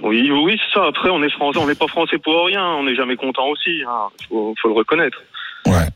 Oui, 0.03 0.29
oui, 0.31 0.41
oui, 0.43 0.59
c'est 0.65 0.79
ça. 0.79 0.85
Après, 0.87 1.09
on 1.11 1.21
est 1.23 1.29
français, 1.29 1.59
on 1.59 1.67
n'est 1.67 1.75
pas 1.75 1.87
français 1.87 2.17
pour 2.17 2.45
rien. 2.47 2.65
On 2.79 2.83
n'est 2.83 2.95
jamais 2.95 3.15
content 3.15 3.47
aussi. 3.49 3.83
Hein. 3.87 4.09
Faut, 4.29 4.53
faut 4.61 4.67
le 4.67 4.73
reconnaître. 4.73 5.17
Ouais. 5.67 5.87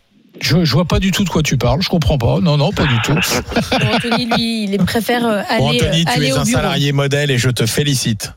Je, 0.42 0.64
je 0.64 0.72
vois 0.74 0.86
pas 0.86 1.00
du 1.00 1.12
tout 1.12 1.24
de 1.24 1.30
quoi 1.30 1.44
tu 1.44 1.58
parles, 1.58 1.82
je 1.82 1.90
comprends 1.90 2.18
pas. 2.18 2.40
Non, 2.42 2.58
non, 2.58 2.72
pas 2.72 2.86
du 2.86 3.00
tout. 3.04 3.14
Bon, 3.14 3.88
Anthony 3.96 4.26
lui, 4.26 4.64
il 4.66 4.78
préfère 4.80 5.26
euh, 5.26 5.42
aller 5.50 5.60
Bon, 5.60 5.70
Anthony, 5.70 6.02
euh, 6.02 6.04
tu 6.06 6.18
aller 6.18 6.28
es 6.28 6.34
au 6.34 6.38
un 6.40 6.44
bureau. 6.44 6.58
salarié 6.58 6.92
modèle 6.92 7.32
et 7.32 7.38
je 7.38 7.50
te 7.50 7.66
félicite. 7.66 8.34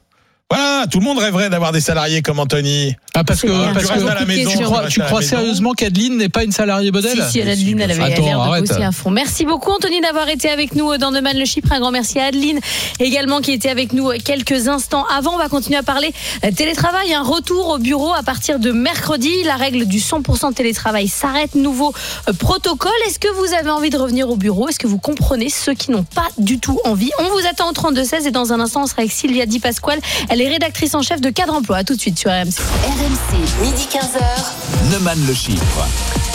Voilà, 0.51 0.87
tout 0.91 0.99
le 0.99 1.05
monde 1.05 1.19
rêverait 1.19 1.49
d'avoir 1.49 1.71
des 1.71 1.81
salariés 1.81 2.23
comme 2.23 2.41
Anthony. 2.41 2.97
Ah, 3.15 3.23
parce 3.23 3.43
que, 3.43 3.73
parce 3.73 3.87
que 3.87 4.07
à 4.07 4.15
la 4.15 4.25
maison, 4.25 4.51
tu 4.51 4.65
crois, 4.65 4.87
tu 4.89 5.01
à 5.01 5.05
la 5.05 5.09
crois 5.09 5.23
sérieusement 5.23 5.75
qu'Adeline 5.75 6.17
n'est 6.17 6.29
pas 6.29 6.43
une 6.43 6.51
salariée 6.51 6.91
modèle 6.91 7.23
Si, 7.25 7.33
si, 7.33 7.41
Adeline, 7.41 7.81
elle 7.81 7.91
avait 7.93 8.21
l'air 8.21 8.41
de 8.41 8.61
bosser 8.61 8.83
à 8.83 8.91
fond. 8.91 9.11
Merci 9.11 9.45
beaucoup, 9.45 9.71
Anthony, 9.71 10.01
d'avoir 10.01 10.29
été 10.29 10.49
avec 10.49 10.75
nous 10.75 10.97
dans 10.97 11.13
Demain 11.13 11.33
le 11.35 11.45
Chypre. 11.45 11.73
Un 11.73 11.79
grand 11.79 11.93
merci 11.93 12.19
à 12.19 12.27
Adeline 12.27 12.59
également 12.99 13.41
qui 13.41 13.53
était 13.53 13.69
avec 13.69 13.93
nous 13.93 14.11
quelques 14.25 14.67
instants 14.69 15.05
avant. 15.17 15.35
On 15.35 15.39
va 15.39 15.49
continuer 15.49 15.77
à 15.77 15.83
parler 15.83 16.13
télétravail. 16.57 17.15
Un 17.15 17.23
retour 17.23 17.69
au 17.69 17.79
bureau 17.79 18.13
à 18.13 18.23
partir 18.23 18.59
de 18.59 18.73
mercredi. 18.73 19.31
La 19.45 19.57
règle 19.57 19.87
du 19.87 19.99
100% 19.99 20.55
télétravail 20.55 21.07
s'arrête. 21.09 21.55
Nouveau 21.55 21.93
euh, 22.29 22.33
protocole. 22.33 22.91
Est-ce 23.07 23.19
que 23.19 23.29
vous 23.35 23.55
avez 23.55 23.71
envie 23.71 23.91
de 23.91 23.99
revenir 23.99 24.29
au 24.31 24.37
bureau? 24.37 24.69
Est-ce 24.69 24.79
que 24.79 24.87
vous 24.87 24.99
comprenez 24.99 25.49
ceux 25.49 25.75
qui 25.75 25.91
n'ont 25.91 26.05
pas 26.05 26.29
du 26.39 26.59
tout 26.59 26.81
envie? 26.85 27.11
On 27.19 27.29
vous 27.29 27.47
attend 27.49 27.71
au 27.71 27.73
32-16 27.73 28.27
et 28.27 28.31
dans 28.31 28.53
un 28.53 28.61
instant, 28.61 28.83
on 28.83 28.87
sera 28.87 29.03
avec 29.03 29.13
Sylvia 29.13 29.47
Di 29.47 29.61
Pasquale. 29.61 30.01
Elle 30.29 30.40
est 30.41 30.49
rédactrice 30.49 30.95
en 30.95 31.03
chef 31.03 31.21
de 31.21 31.31
Cadre 31.31 31.55
Emploi. 31.55 31.79
À 31.79 31.85
tout 31.85 31.95
de 31.95 32.01
suite 32.01 32.19
sur 32.19 32.31
RMC. 32.31 32.61
RMC, 32.85 33.63
midi 33.63 33.87
15h. 33.91 34.91
Neumann 34.93 35.19
le 35.27 35.35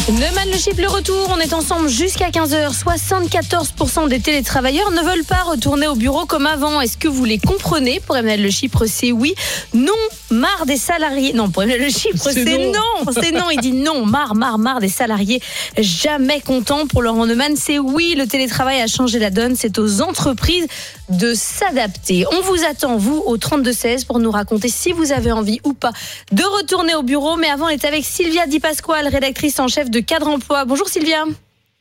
Chypre. 0.05 0.19
Neumann 0.19 0.49
le 0.51 0.57
Chip, 0.57 0.77
le 0.77 0.87
retour. 0.87 1.29
On 1.35 1.39
est 1.39 1.53
ensemble 1.53 1.89
jusqu'à 1.89 2.29
15h. 2.29 2.71
74% 2.83 4.07
des 4.07 4.19
télétravailleurs 4.19 4.91
ne 4.91 5.01
veulent 5.01 5.23
pas 5.25 5.43
retourner 5.43 5.87
au 5.87 5.95
bureau 5.95 6.25
comme 6.25 6.45
avant. 6.45 6.81
Est-ce 6.81 6.97
que 6.97 7.07
vous 7.07 7.25
les 7.25 7.39
comprenez? 7.39 7.99
Pour 7.99 8.15
Emmanuel 8.17 8.43
Le 8.43 8.49
Chypre, 8.49 8.85
c'est 8.87 9.11
oui. 9.11 9.33
Non, 9.73 9.93
marre 10.31 10.65
des 10.65 10.77
salariés. 10.77 11.33
Non, 11.33 11.49
pour 11.49 11.63
Emmanuel 11.63 11.85
Le 11.85 11.91
Chypre, 11.91 12.17
C'est 12.23 12.45
c'est 12.45 12.57
non. 12.57 12.71
non. 12.73 13.11
C'est 13.21 13.31
non. 13.31 13.49
Il 13.51 13.59
dit 13.59 13.73
non, 13.73 14.05
marre, 14.05 14.35
marre, 14.35 14.57
marre 14.57 14.79
des 14.79 14.89
salariés. 14.89 15.41
Jamais 15.77 16.41
content. 16.41 16.87
Pour 16.87 17.01
Laurent 17.01 17.25
Neumann, 17.25 17.55
c'est 17.55 17.79
oui. 17.79 18.15
Le 18.17 18.27
télétravail 18.27 18.81
a 18.81 18.87
changé 18.87 19.19
la 19.19 19.29
donne. 19.29 19.55
C'est 19.55 19.79
aux 19.79 20.01
entreprises 20.01 20.67
de 21.09 21.33
s'adapter. 21.35 22.25
On 22.31 22.41
vous 22.41 22.63
attend, 22.69 22.97
vous, 22.97 23.21
au 23.25 23.37
32-16 23.37 24.05
pour 24.05 24.19
nous 24.19 24.31
raconter 24.31 24.69
si 24.69 24.91
vous 24.91 25.11
avez 25.11 25.31
envie 25.31 25.59
ou 25.63 25.73
pas 25.73 25.91
de 26.31 26.43
retourner 26.43 26.95
au 26.95 27.03
bureau. 27.03 27.35
Mais 27.37 27.47
avant, 27.49 27.65
on 27.65 27.69
est 27.69 27.85
avec 27.85 28.03
Sylvia 28.05 28.47
Di 28.47 28.59
Pasquale, 28.59 29.07
rédactrice 29.07 29.59
en 29.59 29.67
chef 29.67 29.89
de 29.89 29.94
Cadre 29.99 30.27
Emploi. 30.27 30.65
Bonjour 30.65 30.87
Sylvia. 30.87 31.23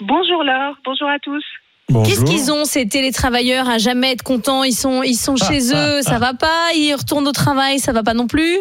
Bonjour 0.01 0.43
Laure, 0.43 0.77
bonjour 0.85 1.09
à 1.09 1.19
tous. 1.21 1.45
Qu'est-ce 2.05 2.25
qu'ils 2.25 2.51
ont 2.51 2.65
ces 2.65 2.89
télétravailleurs 2.89 3.69
à 3.69 3.79
jamais 3.79 4.13
être 4.13 4.23
contents? 4.23 4.65
Ils 4.65 4.73
sont, 4.73 5.03
ils 5.03 5.17
sont 5.17 5.37
chez 5.37 5.75
eux, 5.75 6.03
ça 6.03 6.19
va 6.19 6.33
pas? 6.33 6.73
Ils 6.75 6.95
retournent 6.95 7.29
au 7.29 7.33
travail, 7.33 7.79
ça 7.79 7.93
va 7.93 8.03
pas 8.03 8.15
non 8.15 8.27
plus? 8.27 8.59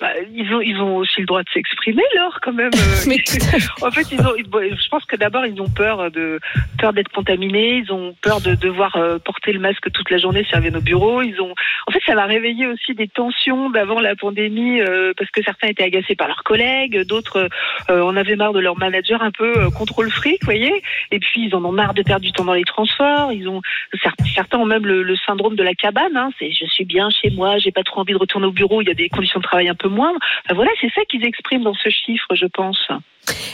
Bah, 0.00 0.08
ils, 0.34 0.54
ont, 0.54 0.62
ils 0.62 0.80
ont 0.80 0.96
aussi 0.96 1.20
le 1.20 1.26
droit 1.26 1.42
de 1.42 1.48
s'exprimer, 1.52 2.02
Laure, 2.16 2.38
quand 2.40 2.54
même. 2.54 2.70
euh. 2.74 3.58
En 3.82 3.90
fait, 3.90 4.10
ils 4.10 4.20
ont, 4.20 4.32
je 4.36 4.88
pense 4.88 5.04
que 5.04 5.16
d'abord, 5.16 5.44
ils 5.44 5.60
ont 5.60 5.68
peur 5.68 6.10
de 6.10 6.40
peur 6.78 6.94
d'être 6.94 7.10
contaminés. 7.12 7.82
Ils 7.84 7.92
ont 7.92 8.14
peur 8.22 8.40
de 8.40 8.54
devoir 8.54 8.96
euh, 8.96 9.18
porter 9.18 9.52
le 9.52 9.60
masque 9.60 9.92
toute 9.92 10.10
la 10.10 10.16
journée 10.16 10.44
si 10.44 10.54
reviennent 10.56 10.78
au 10.78 10.80
bureau. 10.80 11.20
Ils 11.20 11.38
ont, 11.42 11.54
en 11.86 11.90
fait, 11.92 12.00
ça 12.06 12.14
va 12.14 12.24
réveiller 12.24 12.66
aussi 12.66 12.94
des 12.94 13.08
tensions 13.08 13.68
d'avant 13.68 14.00
la 14.00 14.16
pandémie 14.16 14.80
euh, 14.80 15.12
parce 15.18 15.30
que 15.30 15.42
certains 15.42 15.68
étaient 15.68 15.84
agacés 15.84 16.16
par 16.16 16.28
leurs 16.28 16.44
collègues, 16.44 17.02
d'autres 17.06 17.48
euh, 17.90 18.02
en 18.02 18.16
avaient 18.16 18.36
marre 18.36 18.54
de 18.54 18.60
leur 18.60 18.78
manager 18.78 19.22
un 19.22 19.30
peu 19.30 19.52
euh, 19.58 19.70
contrôle 19.70 20.10
fric, 20.10 20.38
vous 20.40 20.46
voyez. 20.46 20.82
Et 21.10 21.18
puis 21.18 21.46
ils 21.46 21.54
en 21.54 21.62
ont 21.64 21.72
marre 21.72 21.92
de 21.92 22.02
perdre 22.02 22.24
du 22.24 22.32
temps 22.32 22.44
dans 22.44 22.54
les 22.54 22.64
transports. 22.64 23.32
Ils 23.32 23.48
ont 23.48 23.60
cer- 24.02 24.14
certains 24.34 24.58
ont 24.58 24.66
même 24.66 24.86
le, 24.86 25.02
le 25.02 25.16
syndrome 25.26 25.56
de 25.56 25.62
la 25.62 25.74
cabane. 25.74 26.16
Hein, 26.16 26.30
c'est 26.38 26.50
je 26.52 26.64
suis 26.64 26.86
bien 26.86 27.10
chez 27.10 27.28
moi, 27.28 27.58
j'ai 27.58 27.70
pas 27.70 27.82
trop 27.82 28.00
envie 28.00 28.14
de 28.14 28.18
retourner 28.18 28.46
au 28.46 28.52
bureau. 28.52 28.80
Il 28.80 28.88
y 28.88 28.90
a 28.90 28.94
des 28.94 29.10
conditions 29.10 29.40
de 29.40 29.44
travail 29.44 29.68
un 29.68 29.74
peu 29.74 29.89
moindres. 29.90 30.18
Enfin, 30.44 30.54
voilà, 30.54 30.70
c'est 30.80 30.90
ça 30.94 31.02
qu'ils 31.10 31.24
expriment 31.24 31.64
dans 31.64 31.74
ce 31.74 31.90
chiffre, 31.90 32.26
je 32.34 32.46
pense. 32.46 32.78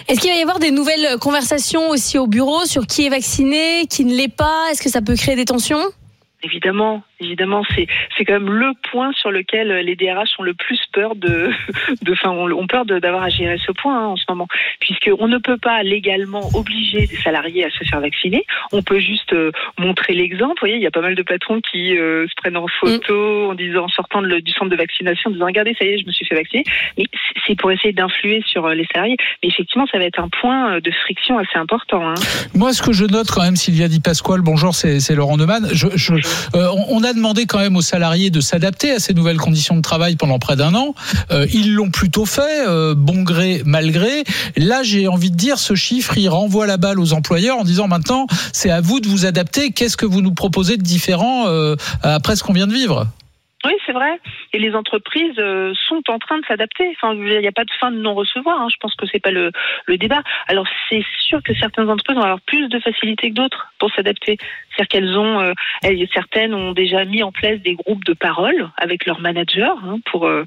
Est-ce 0.08 0.20
qu'il 0.20 0.30
va 0.30 0.36
y 0.36 0.42
avoir 0.42 0.58
des 0.58 0.70
nouvelles 0.70 1.18
conversations 1.20 1.90
aussi 1.90 2.18
au 2.18 2.26
bureau 2.26 2.64
sur 2.64 2.86
qui 2.86 3.06
est 3.06 3.10
vacciné, 3.10 3.86
qui 3.88 4.04
ne 4.04 4.14
l'est 4.14 4.34
pas? 4.34 4.70
Est-ce 4.70 4.82
que 4.82 4.88
ça 4.88 5.02
peut 5.02 5.16
créer 5.16 5.36
des 5.36 5.44
tensions? 5.44 5.82
Évidemment, 6.42 7.02
évidemment, 7.20 7.62
c'est 7.74 7.86
c'est 8.16 8.24
quand 8.24 8.34
même 8.34 8.50
le 8.52 8.72
point 8.90 9.12
sur 9.12 9.30
lequel 9.30 9.68
les 9.84 9.96
DRH 9.96 10.30
ont 10.38 10.42
le 10.42 10.54
plus 10.54 10.80
peur 10.92 11.14
de, 11.16 11.50
de, 12.02 12.12
enfin, 12.12 12.30
ont, 12.30 12.50
ont 12.50 12.66
peur 12.66 12.84
d'avoir 12.84 13.22
à 13.22 13.28
gérer 13.28 13.58
ce 13.64 13.72
point 13.72 13.98
hein, 13.98 14.06
en 14.06 14.16
ce 14.16 14.24
moment, 14.28 14.46
puisque 14.80 15.10
on 15.18 15.28
ne 15.28 15.38
peut 15.38 15.58
pas 15.58 15.82
légalement 15.82 16.48
obliger 16.54 17.06
des 17.06 17.16
salariés 17.16 17.64
à 17.64 17.70
se 17.70 17.84
faire 17.84 18.00
vacciner. 18.00 18.44
On 18.72 18.82
peut 18.82 19.00
juste 19.00 19.32
euh, 19.32 19.50
montrer 19.78 20.14
l'exemple. 20.14 20.54
Vous 20.56 20.60
voyez, 20.60 20.76
il 20.76 20.82
y 20.82 20.86
a 20.86 20.90
pas 20.90 21.00
mal 21.00 21.14
de 21.14 21.22
patrons 21.22 21.60
qui 21.60 21.96
euh, 21.96 22.26
se 22.28 22.34
prennent 22.36 22.56
en 22.56 22.66
photo 22.68 23.50
en 23.50 23.54
disant, 23.54 23.84
en 23.84 23.88
sortant 23.88 24.22
de 24.22 24.26
le- 24.26 24.40
du 24.42 24.52
centre 24.52 24.70
de 24.70 24.76
vaccination, 24.76 25.30
en 25.30 25.32
disant 25.32 25.46
regardez, 25.46 25.74
ça 25.78 25.84
y 25.84 25.88
est, 25.88 25.98
je 25.98 26.06
me 26.06 26.12
suis 26.12 26.24
fait 26.26 26.34
vacciner. 26.34 26.64
Mais 26.98 27.04
c'est- 27.46 27.56
pour 27.56 27.70
essayer 27.72 27.92
d'influer 27.92 28.42
sur 28.46 28.66
euh, 28.66 28.74
les 28.74 28.86
salariés. 28.92 29.16
Mais 29.42 29.48
effectivement, 29.48 29.86
ça 29.90 29.98
va 29.98 30.04
être 30.04 30.20
un 30.20 30.28
point 30.28 30.74
euh, 30.74 30.80
de 30.80 30.90
friction 30.90 31.38
assez 31.38 31.56
important. 31.56 32.06
Hein. 32.10 32.14
Moi, 32.54 32.72
ce 32.72 32.82
que 32.82 32.92
je 32.92 33.04
note 33.04 33.28
quand 33.32 33.42
même, 33.42 33.56
Sylvia 33.56 33.88
Di 33.88 34.00
Pasquale, 34.00 34.40
bonjour, 34.42 34.74
c'est 34.74 35.14
Laurent 35.14 35.36
Neumann. 35.36 35.66
Je, 35.72 35.86
je, 35.94 36.14
euh, 36.54 36.68
on 36.90 36.96
on 36.96 37.04
a 37.06 37.12
demandé 37.12 37.46
quand 37.46 37.58
même 37.58 37.76
aux 37.76 37.82
salariés 37.82 38.30
de 38.30 38.40
s'adapter 38.40 38.90
à 38.90 38.98
ces 38.98 39.14
nouvelles 39.14 39.38
conditions 39.38 39.76
de 39.76 39.80
travail 39.80 40.16
pendant 40.16 40.38
près 40.38 40.56
d'un 40.56 40.74
an. 40.74 40.94
Euh, 41.30 41.46
ils 41.52 41.72
l'ont 41.74 41.90
plutôt 41.90 42.26
fait, 42.26 42.66
euh, 42.66 42.94
bon 42.94 43.22
gré, 43.22 43.62
mal 43.64 43.90
gré. 43.90 44.24
Là, 44.56 44.82
j'ai 44.82 45.08
envie 45.08 45.30
de 45.30 45.36
dire, 45.36 45.58
ce 45.58 45.74
chiffre, 45.74 46.18
il 46.18 46.28
renvoie 46.28 46.66
la 46.66 46.76
balle 46.76 47.00
aux 47.00 47.12
employeurs 47.12 47.58
en 47.58 47.64
disant 47.64 47.88
maintenant, 47.88 48.26
c'est 48.52 48.70
à 48.70 48.80
vous 48.80 49.00
de 49.00 49.08
vous 49.08 49.24
adapter. 49.26 49.70
Qu'est-ce 49.70 49.96
que 49.96 50.06
vous 50.06 50.20
nous 50.20 50.34
proposez 50.34 50.76
de 50.76 50.82
différent 50.82 51.44
euh, 51.46 51.76
après 52.02 52.36
ce 52.36 52.42
qu'on 52.42 52.52
vient 52.52 52.66
de 52.66 52.74
vivre? 52.74 53.06
Oui, 53.66 53.72
c'est 53.84 53.92
vrai. 53.92 54.20
Et 54.52 54.60
les 54.60 54.76
entreprises 54.76 55.34
euh, 55.38 55.74
sont 55.88 56.02
en 56.08 56.20
train 56.20 56.38
de 56.38 56.44
s'adapter. 56.46 56.96
Il 57.02 57.40
n'y 57.40 57.48
a 57.48 57.52
pas 57.52 57.64
de 57.64 57.70
fin 57.80 57.90
de 57.90 57.96
non-recevoir. 57.96 58.60
hein. 58.60 58.68
Je 58.70 58.76
pense 58.78 58.94
que 58.94 59.06
c'est 59.10 59.18
pas 59.18 59.32
le, 59.32 59.50
débat. 59.88 60.22
Alors, 60.46 60.66
c'est 60.88 61.04
sûr 61.18 61.42
que 61.42 61.52
certaines 61.54 61.90
entreprises 61.90 62.16
vont 62.16 62.22
avoir 62.22 62.40
plus 62.42 62.68
de 62.68 62.78
facilité 62.78 63.30
que 63.30 63.34
d'autres 63.34 63.72
pour 63.80 63.90
s'adapter. 63.90 64.38
Qu'elles 64.88 65.18
ont, 65.18 65.40
euh, 65.40 65.52
certaines 66.14 66.54
ont 66.54 66.72
déjà 66.72 67.04
mis 67.04 67.24
en 67.24 67.32
place 67.32 67.58
des 67.60 67.74
groupes 67.74 68.04
de 68.04 68.12
parole 68.12 68.70
avec 68.76 69.04
leurs 69.04 69.20
managers 69.20 69.62
hein, 69.62 69.98
pour 70.04 70.26
euh, 70.26 70.44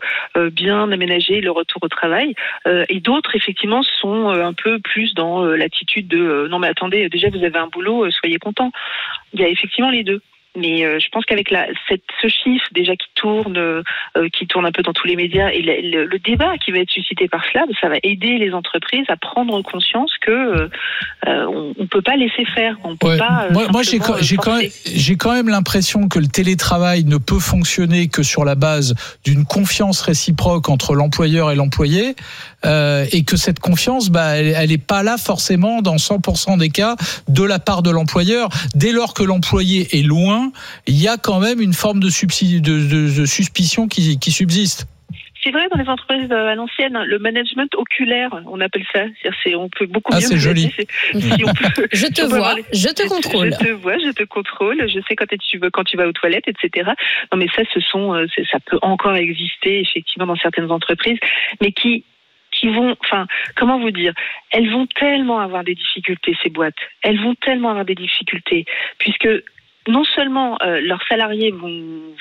bien 0.51 0.89
aménager 0.89 1.41
le 1.41 1.51
retour 1.51 1.83
au 1.83 1.89
travail. 1.89 2.35
Et 2.89 2.99
d'autres, 2.99 3.35
effectivement, 3.35 3.81
sont 3.83 4.29
un 4.29 4.53
peu 4.53 4.79
plus 4.79 5.13
dans 5.15 5.43
l'attitude 5.43 6.07
de 6.07 6.47
non 6.47 6.59
mais 6.59 6.67
attendez, 6.67 7.09
déjà 7.09 7.29
vous 7.29 7.43
avez 7.43 7.57
un 7.57 7.67
boulot, 7.67 8.09
soyez 8.11 8.37
contents. 8.37 8.71
Il 9.33 9.41
y 9.41 9.43
a 9.43 9.49
effectivement 9.49 9.89
les 9.89 10.03
deux. 10.03 10.21
Mais 10.57 10.83
euh, 10.83 10.99
je 10.99 11.07
pense 11.11 11.25
qu'avec 11.25 11.51
la, 11.51 11.67
cette, 11.87 12.01
ce 12.21 12.27
chiffre 12.27 12.65
déjà 12.71 12.95
qui 12.95 13.07
tourne, 13.15 13.55
euh, 13.57 13.83
qui 14.33 14.47
tourne 14.47 14.65
un 14.65 14.71
peu 14.71 14.81
dans 14.81 14.93
tous 14.93 15.05
les 15.05 15.15
médias, 15.15 15.49
et 15.49 15.61
le, 15.61 16.19
débat 16.19 16.57
qui 16.57 16.71
va 16.71 16.79
être 16.79 16.89
suscité 16.89 17.27
par 17.27 17.43
cela, 17.45 17.65
ça 17.79 17.87
va 17.87 17.95
aider 18.03 18.37
les 18.39 18.51
entreprises 18.53 19.05
à 19.09 19.15
prendre 19.15 19.61
conscience 19.61 20.11
que 20.21 20.31
euh, 20.31 20.67
euh, 21.27 21.45
on, 21.47 21.73
on 21.79 21.87
peut 21.87 22.01
pas 22.01 22.15
laisser 22.15 22.45
faire, 22.45 22.75
on 22.83 22.95
peut 22.97 23.07
Ouais. 23.09 23.17
pas. 23.17 23.45
euh, 23.49 23.53
moi, 23.53 23.67
moi, 23.71 23.83
j'ai 23.83 23.99
quand, 23.99 24.15
euh, 24.15 24.21
j'ai 24.21 24.35
quand 24.37 24.55
même, 24.57 24.69
forcer. 24.69 24.91
j'ai 24.97 25.15
quand 25.17 25.33
même 25.33 25.49
l'impression 25.49 26.07
que 26.09 26.19
le 26.19 26.27
télétravail 26.27 27.03
ne 27.05 27.17
peut 27.17 27.39
fonctionner 27.39 28.07
que 28.07 28.23
sur 28.23 28.43
la 28.43 28.55
base 28.55 28.95
d'une 29.23 29.45
confiance 29.45 30.01
réciproque 30.01 30.67
entre 30.69 30.95
l'employeur 30.95 31.51
et 31.51 31.55
l'employé, 31.55 32.15
euh, 32.65 33.05
et 33.11 33.23
que 33.23 33.37
cette 33.37 33.59
confiance, 33.59 34.09
bah, 34.09 34.37
elle, 34.37 34.53
elle 34.57 34.71
est 34.71 34.83
pas 34.83 35.03
là 35.03 35.17
forcément 35.17 35.81
dans 35.81 35.95
100% 35.97 36.57
des 36.57 36.69
cas 36.69 36.95
de 37.27 37.43
la 37.43 37.59
part 37.59 37.83
de 37.83 37.91
l'employeur. 37.91 38.49
Dès 38.75 38.91
lors 38.91 39.13
que 39.13 39.23
l'employé 39.23 39.87
est 39.97 40.03
loin, 40.03 40.38
il 40.87 41.01
y 41.01 41.07
a 41.07 41.17
quand 41.17 41.39
même 41.39 41.61
une 41.61 41.73
forme 41.73 41.99
de, 41.99 42.09
subsidi- 42.09 42.61
de, 42.61 42.79
de- 42.79 43.19
de 43.21 43.25
suspicion 43.25 43.87
qui, 43.87 44.19
qui 44.19 44.31
subsiste. 44.31 44.87
c'est 45.43 45.51
vrai 45.51 45.67
dans 45.71 45.81
les 45.81 45.87
entreprises 45.89 46.29
euh, 46.31 46.47
à 46.51 46.55
l'ancienne, 46.55 46.97
le 47.05 47.17
management 47.19 47.73
oculaire, 47.75 48.29
on 48.45 48.59
appelle 48.59 48.85
ça. 48.93 49.03
C'est- 49.43 49.55
on 49.55 49.69
peut 49.69 49.85
beaucoup 49.85 50.11
Ah, 50.13 50.17
mieux 50.17 50.21
c'est 50.27 50.37
joli. 50.37 50.65
aider, 50.65 50.73
c'est- 51.13 51.19
si 51.35 51.43
on 51.45 51.53
peut- 51.75 51.87
Je 51.91 52.07
te 52.07 52.21
si 52.21 52.27
vois, 52.27 52.55
les- 52.55 52.65
je 52.73 52.89
te 52.89 53.07
contrôle. 53.07 53.53
Je 53.59 53.65
te 53.67 53.71
vois, 53.71 53.97
je 53.99 54.11
te 54.11 54.23
contrôle, 54.23 54.77
je 54.89 54.99
sais 55.07 55.15
quand 55.15 55.25
tu 55.49 55.57
veux, 55.59 55.69
quand 55.69 55.83
tu 55.85 55.95
vas 55.97 56.07
aux 56.07 56.11
toilettes, 56.21 56.47
etc. 56.47 56.91
Non, 57.31 57.37
mais 57.39 57.47
ça, 57.55 57.61
ce 57.73 57.79
sont, 57.79 58.13
euh, 58.13 58.25
ça 58.51 58.59
peut 58.59 58.79
encore 58.81 59.15
exister 59.15 59.79
effectivement 59.81 60.27
dans 60.27 60.35
certaines 60.37 60.71
entreprises, 60.71 61.19
mais 61.61 61.71
qui 61.71 62.03
qui 62.51 62.67
vont, 62.67 62.95
enfin, 63.05 63.27
comment 63.55 63.79
vous 63.79 63.91
dire, 63.91 64.11
elles 64.49 64.71
vont 64.71 64.87
tellement 64.87 65.39
avoir 65.39 65.63
des 65.63 65.75
difficultés 65.75 66.35
ces 66.41 66.49
boîtes, 66.49 66.81
elles 67.03 67.21
vont 67.21 67.35
tellement 67.35 67.69
avoir 67.69 67.85
des 67.85 67.93
difficultés, 67.93 68.65
puisque 68.97 69.29
non 69.89 70.03
seulement 70.03 70.57
euh, 70.61 70.79
leurs 70.81 71.03
salariés 71.07 71.51
vont, 71.51 71.67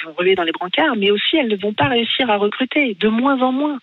vont 0.04 0.12
relever 0.16 0.34
dans 0.34 0.42
les 0.42 0.52
brancards, 0.52 0.96
mais 0.96 1.10
aussi 1.10 1.36
elles 1.36 1.48
ne 1.48 1.56
vont 1.56 1.72
pas 1.72 1.88
réussir 1.88 2.28
à 2.30 2.36
recruter, 2.36 2.96
de 2.98 3.08
moins 3.08 3.40
en 3.40 3.52
moins. 3.52 3.78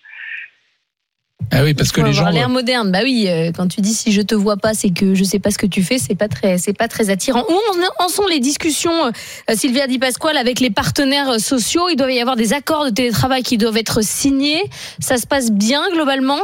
Ah 1.51 1.63
oui, 1.63 1.73
parce 1.73 1.91
que 1.91 2.01
les 2.01 2.13
gens. 2.13 2.29
l'air 2.29 2.49
moderne. 2.49 2.91
Bah 2.91 2.99
oui, 3.03 3.27
euh, 3.27 3.51
quand 3.55 3.67
tu 3.67 3.81
dis 3.81 3.93
si 3.93 4.11
je 4.11 4.21
te 4.21 4.33
vois 4.33 4.57
pas, 4.57 4.73
c'est 4.73 4.89
que 4.89 5.13
je 5.13 5.23
sais 5.23 5.39
pas 5.39 5.51
ce 5.51 5.57
que 5.57 5.67
tu 5.67 5.83
fais, 5.83 5.99
c'est 5.99 6.15
pas 6.15 6.27
très, 6.27 6.57
c'est 6.57 6.73
pas 6.73 6.87
très 6.87 7.09
attirant. 7.09 7.43
Où 7.47 7.53
en, 7.53 8.05
en 8.05 8.07
sont 8.07 8.25
les 8.27 8.39
discussions, 8.39 9.05
euh, 9.05 9.11
Sylvia 9.53 9.85
Di 9.87 9.99
Pasquale, 9.99 10.37
avec 10.37 10.59
les 10.59 10.71
partenaires 10.71 11.29
euh, 11.29 11.37
sociaux? 11.37 11.87
Il 11.89 11.97
doit 11.97 12.11
y 12.11 12.19
avoir 12.19 12.35
des 12.35 12.53
accords 12.53 12.85
de 12.85 12.89
télétravail 12.89 13.43
qui 13.43 13.57
doivent 13.57 13.77
être 13.77 14.03
signés. 14.03 14.63
Ça 14.99 15.17
se 15.17 15.27
passe 15.27 15.51
bien 15.51 15.81
globalement? 15.91 16.39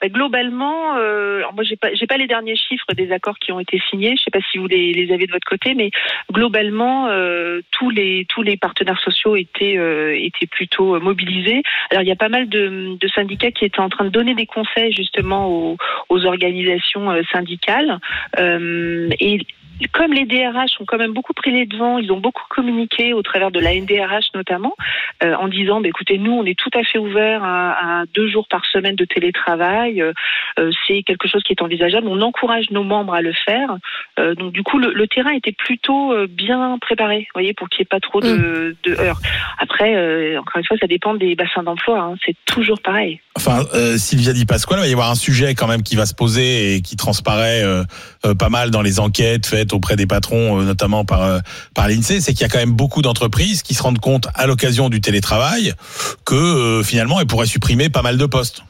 Bah, 0.00 0.08
globalement, 0.08 0.96
euh, 0.96 1.38
alors 1.38 1.54
moi 1.54 1.64
j'ai 1.64 1.76
pas 1.76 1.92
j'ai 1.92 2.06
pas 2.06 2.16
les 2.16 2.26
derniers 2.26 2.56
chiffres 2.56 2.92
des 2.94 3.10
accords 3.12 3.38
qui 3.38 3.52
ont 3.52 3.60
été 3.60 3.80
signés. 3.90 4.14
Je 4.16 4.22
sais 4.22 4.30
pas 4.30 4.40
si 4.50 4.58
vous 4.58 4.66
les, 4.66 5.10
avez 5.12 5.26
de 5.26 5.32
votre 5.32 5.46
côté, 5.46 5.74
mais 5.74 5.90
globalement 6.32 7.08
euh, 7.08 7.60
tous 7.72 7.90
les 7.90 8.26
tous 8.28 8.42
les 8.42 8.56
partenaires 8.56 9.00
sociaux 9.00 9.36
étaient 9.36 9.76
euh, 9.76 10.16
étaient 10.16 10.46
plutôt 10.46 11.00
mobilisés. 11.00 11.62
Alors 11.90 12.02
il 12.02 12.08
y 12.08 12.12
a 12.12 12.16
pas 12.16 12.28
mal 12.28 12.48
de, 12.48 12.96
syndicats 13.14 13.50
qui 13.50 13.64
étaient 13.64 13.80
en 13.80 13.88
train 13.88 14.04
de 14.04 14.10
donner 14.10 14.34
des 14.34 14.46
conseils 14.46 14.92
justement 14.92 15.48
aux, 15.48 15.76
aux 16.08 16.24
organisations 16.26 17.10
syndicales 17.32 17.98
et 18.38 19.40
comme 19.92 20.12
les 20.12 20.24
DRH 20.24 20.80
ont 20.80 20.84
quand 20.86 20.98
même 20.98 21.12
beaucoup 21.12 21.32
pris 21.32 21.52
les 21.52 21.66
devants, 21.66 21.98
ils 21.98 22.10
ont 22.10 22.18
beaucoup 22.20 22.42
communiqué 22.50 23.12
au 23.12 23.22
travers 23.22 23.50
de 23.50 23.60
la 23.60 23.74
NDRH 23.74 24.30
notamment, 24.34 24.74
euh, 25.22 25.34
en 25.36 25.48
disant 25.48 25.80
bah, 25.80 25.88
écoutez, 25.88 26.18
nous, 26.18 26.32
on 26.32 26.44
est 26.44 26.58
tout 26.58 26.70
à 26.74 26.82
fait 26.82 26.98
ouvert 26.98 27.44
à, 27.44 28.00
à 28.00 28.04
deux 28.14 28.28
jours 28.28 28.46
par 28.48 28.64
semaine 28.66 28.96
de 28.96 29.04
télétravail. 29.04 30.02
Euh, 30.02 30.12
euh, 30.58 30.70
c'est 30.86 31.02
quelque 31.02 31.28
chose 31.28 31.42
qui 31.44 31.52
est 31.52 31.62
envisageable. 31.62 32.08
On 32.08 32.20
encourage 32.22 32.70
nos 32.70 32.82
membres 32.82 33.14
à 33.14 33.20
le 33.22 33.32
faire. 33.32 33.76
Euh, 34.18 34.34
donc, 34.34 34.52
du 34.52 34.62
coup, 34.62 34.78
le, 34.78 34.92
le 34.92 35.06
terrain 35.06 35.32
était 35.32 35.52
plutôt 35.52 36.14
bien 36.26 36.78
préparé, 36.80 37.20
vous 37.20 37.40
voyez, 37.40 37.54
pour 37.54 37.68
qu'il 37.68 37.80
n'y 37.80 37.82
ait 37.82 37.86
pas 37.86 38.00
trop 38.00 38.20
de, 38.20 38.76
de 38.84 38.92
heurts. 38.94 39.20
Après, 39.58 40.36
encore 40.38 40.58
une 40.58 40.64
fois, 40.64 40.76
ça 40.80 40.86
dépend 40.86 41.14
des 41.14 41.34
bassins 41.34 41.62
d'emploi. 41.62 42.00
hein. 42.00 42.14
C'est 42.24 42.36
toujours 42.46 42.80
pareil. 42.80 43.20
Enfin, 43.36 43.60
Sylvia 43.96 44.32
Di 44.32 44.44
Pasquale, 44.46 44.78
il 44.78 44.82
va 44.82 44.88
y 44.88 44.92
avoir 44.92 45.10
un 45.10 45.14
sujet 45.14 45.54
quand 45.54 45.68
même 45.68 45.82
qui 45.82 45.94
va 45.96 46.06
se 46.06 46.14
poser 46.14 46.74
et 46.74 46.82
qui 46.82 46.96
transparaît 46.96 47.62
pas 48.38 48.48
mal 48.48 48.70
dans 48.70 48.82
les 48.82 48.98
enquêtes 49.00 49.46
faites 49.46 49.67
auprès 49.72 49.96
des 49.96 50.06
patrons, 50.06 50.60
euh, 50.60 50.64
notamment 50.64 51.04
par 51.04 51.22
euh, 51.22 51.38
par 51.74 51.88
l'Insee, 51.88 52.20
c'est 52.20 52.32
qu'il 52.32 52.42
y 52.42 52.44
a 52.44 52.48
quand 52.48 52.58
même 52.58 52.72
beaucoup 52.72 53.02
d'entreprises 53.02 53.62
qui 53.62 53.74
se 53.74 53.82
rendent 53.82 54.00
compte 54.00 54.28
à 54.34 54.46
l'occasion 54.46 54.88
du 54.88 55.00
télétravail 55.00 55.74
que 56.24 56.34
euh, 56.34 56.82
finalement 56.82 57.20
elles 57.20 57.26
pourraient 57.26 57.46
supprimer 57.46 57.88
pas 57.88 58.02
mal 58.02 58.18
de 58.18 58.26
postes. 58.26 58.62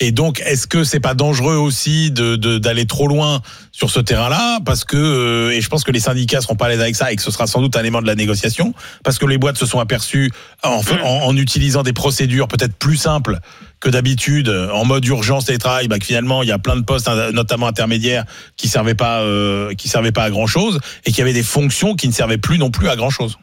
Et 0.00 0.10
donc, 0.10 0.40
est-ce 0.44 0.66
que 0.66 0.82
c'est 0.82 0.98
pas 0.98 1.14
dangereux 1.14 1.54
aussi 1.54 2.10
de 2.10 2.34
d'aller 2.58 2.84
trop 2.84 3.06
loin 3.06 3.42
sur 3.70 3.90
ce 3.90 4.00
terrain-là? 4.00 4.58
Parce 4.64 4.84
que 4.84 5.52
et 5.52 5.60
je 5.60 5.68
pense 5.68 5.84
que 5.84 5.92
les 5.92 6.00
syndicats 6.00 6.40
seront 6.40 6.56
pas 6.56 6.66
à 6.66 6.68
l'aise 6.70 6.80
avec 6.80 6.96
ça 6.96 7.12
et 7.12 7.16
que 7.16 7.22
ce 7.22 7.30
sera 7.30 7.46
sans 7.46 7.60
doute 7.60 7.76
un 7.76 7.80
élément 7.80 8.02
de 8.02 8.06
la 8.08 8.16
négociation, 8.16 8.74
parce 9.04 9.18
que 9.18 9.26
les 9.26 9.38
boîtes 9.38 9.56
se 9.56 9.66
sont 9.66 9.78
aperçues 9.78 10.32
en 10.64 11.36
utilisant 11.36 11.84
des 11.84 11.92
procédures 11.92 12.48
peut-être 12.48 12.74
plus 12.74 12.96
simples 12.96 13.38
que 13.84 13.90
d'habitude 13.90 14.48
euh, 14.48 14.70
en 14.70 14.86
mode 14.86 15.04
urgence 15.04 15.44
télétravail, 15.44 15.88
bah, 15.88 15.98
que 15.98 16.06
finalement 16.06 16.42
il 16.42 16.48
y 16.48 16.52
a 16.52 16.58
plein 16.58 16.76
de 16.76 16.84
postes, 16.84 17.08
notamment 17.34 17.66
intermédiaires, 17.66 18.24
qui 18.56 18.66
servaient 18.66 18.94
pas, 18.94 19.20
euh, 19.20 19.74
qui 19.74 19.88
servaient 19.88 20.10
pas 20.10 20.24
à 20.24 20.30
grand 20.30 20.46
chose, 20.46 20.80
et 21.04 21.10
qu'il 21.10 21.18
y 21.18 21.22
avait 21.22 21.34
des 21.34 21.42
fonctions 21.42 21.94
qui 21.94 22.08
ne 22.08 22.12
servaient 22.12 22.38
plus 22.38 22.58
non 22.58 22.70
plus 22.70 22.88
à 22.88 22.96
grand 22.96 23.10
chose. 23.10 23.36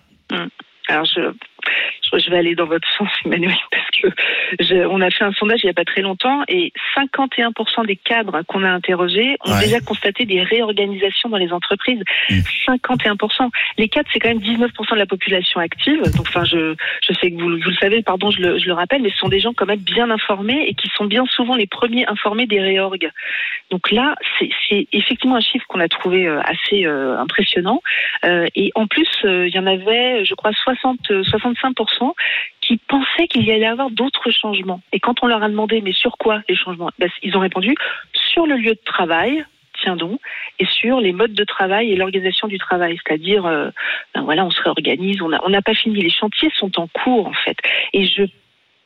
Alors, 0.87 1.05
je, 1.05 1.21
je 2.17 2.29
vais 2.29 2.37
aller 2.37 2.55
dans 2.55 2.65
votre 2.65 2.87
sens, 2.97 3.09
Emmanuel, 3.25 3.55
parce 3.71 3.89
que 3.91 4.85
on 4.87 5.01
a 5.01 5.09
fait 5.09 5.23
un 5.23 5.31
sondage 5.33 5.61
il 5.63 5.67
n'y 5.67 5.71
a 5.71 5.73
pas 5.73 5.85
très 5.85 6.01
longtemps 6.01 6.41
et 6.47 6.73
51% 6.97 7.85
des 7.85 7.95
cadres 7.95 8.41
qu'on 8.47 8.63
a 8.63 8.69
interrogés 8.69 9.37
ont 9.45 9.59
déjà 9.59 9.79
constaté 9.79 10.25
des 10.25 10.41
réorganisations 10.41 11.29
dans 11.29 11.37
les 11.37 11.51
entreprises. 11.51 12.03
Mmh. 12.29 12.39
51%. 12.67 13.49
Les 13.77 13.87
cadres, 13.87 14.09
c'est 14.11 14.19
quand 14.19 14.29
même 14.29 14.39
19% 14.39 14.91
de 14.91 14.95
la 14.95 15.05
population 15.05 15.59
active. 15.59 16.01
Enfin, 16.19 16.43
je, 16.43 16.75
sais 17.19 17.31
que 17.31 17.41
vous, 17.41 17.49
le 17.49 17.75
savez, 17.79 18.01
pardon, 18.01 18.31
je 18.31 18.41
le, 18.41 18.73
rappelle, 18.73 19.01
mais 19.01 19.11
ce 19.11 19.17
sont 19.17 19.29
des 19.29 19.39
gens 19.39 19.53
quand 19.53 19.65
même 19.65 19.79
bien 19.79 20.09
informés 20.09 20.65
et 20.67 20.73
qui 20.73 20.89
sont 20.95 21.05
bien 21.05 21.25
souvent 21.25 21.55
les 21.55 21.67
premiers 21.67 22.05
informés 22.07 22.47
des 22.47 22.61
réorgs. 22.61 23.09
Donc 23.69 23.91
là, 23.91 24.15
c'est 24.39 24.87
effectivement 24.91 25.35
un 25.35 25.41
chiffre 25.41 25.65
qu'on 25.67 25.79
a 25.79 25.87
trouvé 25.87 26.27
euh, 26.27 26.41
assez 26.41 26.85
euh, 26.85 27.17
impressionnant. 27.17 27.81
Euh, 28.25 28.47
et 28.55 28.71
en 28.75 28.87
plus, 28.87 29.09
il 29.23 29.49
y 29.53 29.59
en 29.59 29.67
avait, 29.67 30.25
je 30.25 30.33
crois, 30.35 30.51
60, 30.51 30.99
65% 31.09 32.00
qui 32.61 32.77
pensaient 32.77 33.27
qu'il 33.27 33.45
y 33.45 33.51
allait 33.51 33.65
avoir 33.65 33.89
d'autres 33.89 34.31
changements. 34.31 34.81
Et 34.91 34.99
quand 34.99 35.23
on 35.23 35.27
leur 35.27 35.43
a 35.43 35.49
demandé, 35.49 35.81
mais 35.81 35.93
sur 35.93 36.17
quoi 36.17 36.41
les 36.47 36.55
changements 36.55 36.89
ben, 36.99 37.09
Ils 37.23 37.35
ont 37.35 37.41
répondu, 37.41 37.75
sur 38.13 38.45
le 38.45 38.55
lieu 38.55 38.73
de 38.73 38.81
travail, 38.85 39.43
tiens 39.81 39.95
donc, 39.95 40.19
et 40.59 40.65
sur 40.65 40.99
les 40.99 41.11
modes 41.11 41.33
de 41.33 41.43
travail 41.43 41.91
et 41.91 41.95
l'organisation 41.95 42.47
du 42.47 42.57
travail. 42.57 42.97
C'est-à-dire, 43.03 43.45
euh, 43.45 43.69
ben 44.13 44.21
voilà, 44.21 44.45
on 44.45 44.51
se 44.51 44.61
réorganise, 44.61 45.21
on 45.21 45.29
n'a 45.29 45.41
on 45.43 45.61
pas 45.61 45.73
fini. 45.73 46.01
Les 46.01 46.09
chantiers 46.09 46.51
sont 46.55 46.79
en 46.79 46.87
cours, 46.87 47.27
en 47.27 47.33
fait. 47.33 47.57
Et 47.93 48.05
je 48.05 48.23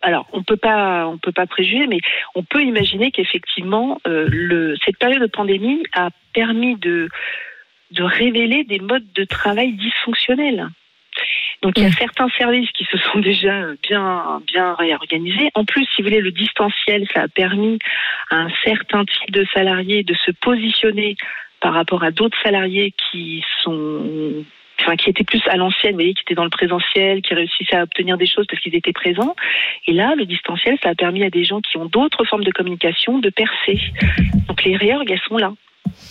alors, 0.01 0.28
on 0.34 0.43
peut 0.43 0.58
pas, 0.58 1.08
on 1.08 1.17
peut 1.17 1.32
pas 1.32 1.47
préjuger, 1.47 1.88
mais 1.88 1.99
on 2.36 2.43
peut 2.43 2.62
imaginer 2.62 3.10
qu'effectivement, 3.10 3.99
euh, 4.06 4.75
cette 4.86 4.99
période 4.99 5.21
de 5.21 5.25
pandémie 5.25 5.82
a 5.93 6.10
permis 6.32 6.75
de, 6.75 7.10
de 7.89 8.04
révéler 8.04 8.63
des 8.65 8.78
modes 8.78 9.12
de 9.15 9.23
travail 9.23 9.73
dysfonctionnels. 9.73 10.69
Donc, 11.62 11.78
il 11.78 11.84
y 11.84 11.88
a 11.88 11.91
certains 11.91 12.30
services 12.38 12.72
qui 12.72 12.86
se 12.86 12.98
sont 12.98 13.20
déjà 13.32 13.68
bien, 13.84 14.41
bien 14.48 14.74
réorganisés. 14.76 15.50
En 15.56 15.65
plus, 15.65 15.86
si 15.96 16.02
vous 16.02 16.10
voulez, 16.10 16.22
le 16.22 16.32
distanciel, 16.32 17.08
ça 17.13 17.24
a 17.24 17.28
permis 17.28 17.80
à 18.30 18.38
un 18.38 18.50
certain 18.63 19.06
type 19.06 19.32
de 19.32 19.46
salariés 19.54 20.04
de 20.04 20.13
se 20.13 20.32
positionner 20.32 21.15
par 21.62 21.74
rapport 21.74 22.04
à 22.04 22.12
d'autres 22.12 22.38
salariés 22.44 22.94
qui 23.12 23.44
sont 23.63 24.46
Enfin, 24.82 24.98
qui 24.98 25.10
étaient 25.10 25.24
plus 25.24 25.41
à 25.48 25.56
l'ancienne, 25.56 25.94
vous 25.94 26.00
voyez, 26.00 26.13
qui 26.13 26.22
étaient 26.22 26.36
dans 26.36 26.44
le 26.44 26.50
présentiel, 26.50 27.22
qui 27.22 27.34
réussissaient 27.34 27.78
à 27.78 27.84
obtenir 27.84 28.18
des 28.18 28.28
choses 28.28 28.46
parce 28.48 28.62
qu'ils 28.62 28.76
étaient 28.76 28.94
présents. 28.94 29.36
Et 29.88 29.94
là, 29.94 30.15
le 30.15 30.26
distanciel, 30.26 30.78
ça 30.84 30.89
a 30.89 30.96
permis 30.96 31.24
à 31.24 31.30
des 31.30 31.46
gens 31.46 31.62
qui 31.62 31.78
ont 31.78 31.86
d'autres 31.86 32.26
formes 32.26 32.44
de 32.44 32.52
communication 32.52 33.20
de 33.20 33.30
percer. 33.30 33.80
Donc 34.48 34.63
les 34.63 34.76
réorgs, 34.76 35.10
elles 35.10 35.22
sont 35.28 35.38
là. 35.38 35.54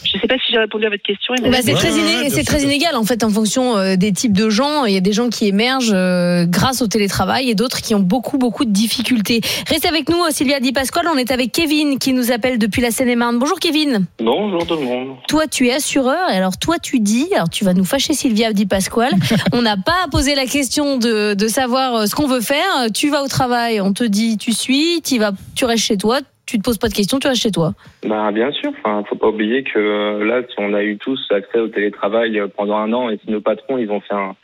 Je 0.05 0.19
ne 0.19 0.21
sais 0.21 0.29
pas 0.29 0.35
si 0.47 0.53
j'ai 0.53 0.59
répondu 0.59 0.85
à 0.87 0.91
votre 0.91 1.03
question. 1.03 1.35
Bah, 1.43 1.59
c'est 1.63 1.73
très, 1.75 1.91
iné- 1.91 2.31
c'est 2.31 2.45
très 2.45 2.63
inégal 2.63 2.95
en 2.95 3.03
fait 3.05 3.25
en 3.25 3.31
fonction 3.31 3.77
euh, 3.77 3.97
des 3.97 4.13
types 4.13 4.33
de 4.37 4.49
gens. 4.49 4.85
Il 4.85 4.95
y 4.95 4.97
a 4.97 5.01
des 5.01 5.13
gens 5.13 5.29
qui 5.29 5.49
émergent 5.49 5.91
euh, 5.93 6.45
grâce 6.47 6.83
au 6.83 6.87
télétravail 6.87 7.51
et 7.51 7.55
d'autres 7.57 7.81
qui 7.81 7.95
ont 7.97 8.01
beaucoup 8.01 8.39
beaucoup 8.39 8.65
de 8.65 8.71
difficultés. 8.71 9.41
Restez 9.69 9.89
avec 9.89 10.09
nous, 10.09 10.17
Sylvia 10.31 10.61
Di 10.61 10.73
Pasquale. 10.73 11.07
On 11.13 11.17
est 11.17 11.33
avec 11.33 11.51
Kevin 11.51 11.99
qui 11.99 12.13
nous 12.13 12.31
appelle 12.31 12.59
depuis 12.59 12.81
la 12.81 12.93
Seine-et-Marne. 12.93 13.39
Bonjour 13.41 13.59
Kevin. 13.59 14.07
Bonjour 14.21 14.65
tout 14.67 14.77
le 14.77 14.83
monde. 14.83 15.17
Toi, 15.27 15.47
tu 15.49 15.67
es 15.69 15.73
assureur 15.75 16.31
et 16.31 16.37
alors 16.37 16.59
toi, 16.59 16.77
tu 16.79 17.01
dis, 17.01 17.27
alors 17.35 17.49
tu 17.51 17.65
vas 17.65 17.73
nous 17.75 17.85
fâcher 17.85 18.13
Sylvia 18.15 18.53
Di 18.53 18.67
Pasquale. 18.67 19.15
on 19.53 19.63
n'a 19.63 19.77
pas 19.77 19.97
à 20.05 20.09
poser 20.09 20.37
la 20.37 20.47
question 20.47 20.97
de, 20.97 21.35
de 21.35 21.49
savoir 21.49 21.95
euh, 21.97 22.07
ce 22.07 22.15
qu'on 22.15 22.29
veut 22.29 22.41
faire. 22.43 22.87
Tu 22.95 23.09
vas 23.11 23.23
au 23.25 23.29
travail, 23.29 23.81
on 23.81 23.93
te 23.93 24.05
dit 24.05 24.39
tu 24.39 24.53
suis, 24.53 25.01
tu 25.03 25.19
vas, 25.19 25.33
tu 25.57 25.65
restes 25.65 25.85
chez 25.85 25.97
toi. 25.97 26.21
Tu 26.47 26.59
te 26.59 26.63
poses 26.63 26.79
pas 26.79 26.89
de 26.89 26.95
questions, 26.95 27.19
tu 27.19 27.27
restes 27.29 27.43
chez 27.43 27.51
toi. 27.51 27.73
Bah, 28.07 28.31
bien 28.33 28.51
sûr, 28.53 28.71
enfin, 28.79 29.03
faut 29.09 29.17
pas 29.17 29.29
oublier 29.29 29.63
que 29.63 29.79
euh, 29.79 30.25
là, 30.25 30.43
si 30.49 30.55
on 30.59 30.75
a 30.75 30.83
eu 30.83 30.99
tous 30.99 31.19
accès 31.31 31.59
au 31.59 31.69
télétravail 31.69 32.39
euh, 32.39 32.49
pendant 32.55 32.77
un 32.77 32.93
an 32.93 33.09
et 33.11 33.19
si 33.25 33.31
nos 33.31 33.41
patrons, 33.41 33.79
ils 33.79 33.91
ont 33.91 34.01
fait 34.01 34.15
un, 34.15 34.35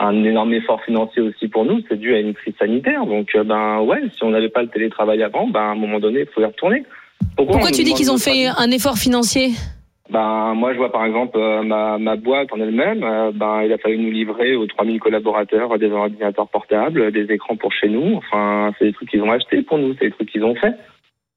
un 0.00 0.24
énorme 0.24 0.52
effort 0.54 0.82
financier 0.82 1.22
aussi 1.22 1.46
pour 1.48 1.64
nous, 1.64 1.80
c'est 1.88 1.98
dû 1.98 2.12
à 2.14 2.18
une 2.18 2.34
crise 2.34 2.54
sanitaire. 2.58 3.06
Donc, 3.06 3.28
euh, 3.36 3.44
ben 3.44 3.80
ouais, 3.82 4.02
si 4.16 4.24
on 4.24 4.30
n'avait 4.30 4.48
pas 4.48 4.62
le 4.62 4.68
télétravail 4.68 5.22
avant, 5.22 5.46
ben 5.46 5.60
à 5.60 5.70
un 5.70 5.74
moment 5.76 6.00
donné, 6.00 6.20
il 6.20 6.26
faut 6.26 6.40
y 6.40 6.44
retourner. 6.44 6.84
Pourquoi 7.36 7.70
tu 7.70 7.84
dis 7.84 7.94
qu'ils 7.94 8.10
ont 8.10 8.18
fait 8.18 8.46
un 8.46 8.70
effort 8.70 8.98
financier? 8.98 9.50
Ben, 10.10 10.52
moi, 10.54 10.72
je 10.74 10.78
vois 10.78 10.92
par 10.92 11.06
exemple 11.06 11.38
euh, 11.38 11.62
ma, 11.62 11.96
ma 11.98 12.16
boîte 12.16 12.52
en 12.52 12.60
elle-même. 12.60 13.02
euh, 13.02 13.32
ben, 13.32 13.62
il 13.64 13.72
a 13.72 13.78
fallu 13.78 13.96
nous 13.96 14.10
livrer 14.10 14.54
aux 14.54 14.66
3000 14.66 15.00
collaborateurs 15.00 15.78
des 15.78 15.90
ordinateurs 15.90 16.48
portables, 16.48 17.10
des 17.10 17.32
écrans 17.32 17.56
pour 17.56 17.72
chez 17.72 17.88
nous. 17.88 18.16
Enfin, 18.16 18.72
c'est 18.78 18.84
des 18.86 18.92
trucs 18.92 19.08
qu'ils 19.08 19.22
ont 19.22 19.30
achetés 19.32 19.62
pour 19.62 19.78
nous, 19.78 19.94
c'est 19.98 20.06
des 20.06 20.10
trucs 20.10 20.30
qu'ils 20.30 20.44
ont 20.44 20.54
fait. 20.56 20.74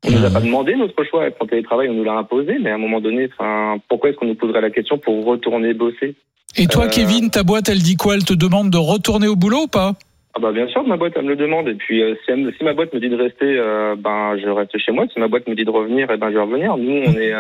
On 0.06 0.12
nous 0.12 0.26
a 0.26 0.30
pas 0.30 0.42
demandé 0.42 0.76
notre 0.76 1.04
choix 1.06 1.26
être 1.26 1.42
en 1.42 1.48
télétravail, 1.48 1.90
on 1.90 1.94
nous 1.94 2.04
l'a 2.04 2.14
imposé. 2.14 2.58
Mais 2.60 2.70
à 2.72 2.76
un 2.76 2.80
moment 2.80 3.02
donné, 3.02 3.30
enfin, 3.34 3.78
pourquoi 3.90 4.10
est-ce 4.10 4.18
qu'on 4.18 4.28
nous 4.28 4.36
poserait 4.36 4.62
la 4.62 4.70
question 4.70 4.98
pour 4.98 5.26
retourner 5.26 5.74
bosser? 5.74 6.16
Et 6.56 6.68
toi, 6.68 6.86
Euh, 6.86 6.90
Kevin, 6.90 7.30
ta 7.30 7.44
boîte, 7.44 7.70
elle 7.70 7.80
dit 7.80 7.96
quoi? 7.98 8.16
Elle 8.16 8.24
te 8.24 8.34
demande 8.34 8.70
de 8.70 8.78
retourner 8.78 9.28
au 9.28 9.36
boulot 9.36 9.64
ou 9.64 9.68
pas? 9.68 9.94
Ah 10.36 10.40
bah 10.40 10.52
bien 10.52 10.68
sûr, 10.68 10.84
ma 10.88 10.98
boîte 10.98 11.14
elle 11.16 11.24
me 11.26 11.30
le 11.30 11.36
demande. 11.36 11.68
Et 11.68 11.74
puis 11.74 12.04
euh, 12.04 12.14
si, 12.24 12.32
elle 12.32 12.54
si 12.58 12.64
ma 12.64 12.74
boîte 12.74 12.94
me 12.94 13.00
dit 13.00 13.10
de 13.10 13.16
rester, 13.16 13.58
euh, 13.58 13.96
ben 13.98 14.38
je 14.38 14.48
reste 14.48 14.78
chez 14.78 14.92
moi. 14.92 15.06
Si 15.12 15.20
ma 15.20 15.28
boîte 15.28 15.48
me 15.48 15.56
dit 15.56 15.66
de 15.66 15.72
revenir, 15.72 16.08
eh 16.14 16.18
ben 16.18 16.30
je 16.30 16.36
vais 16.36 16.42
revenir. 16.42 16.78
Nous, 16.78 17.02
on 17.08 17.14
est 17.14 17.34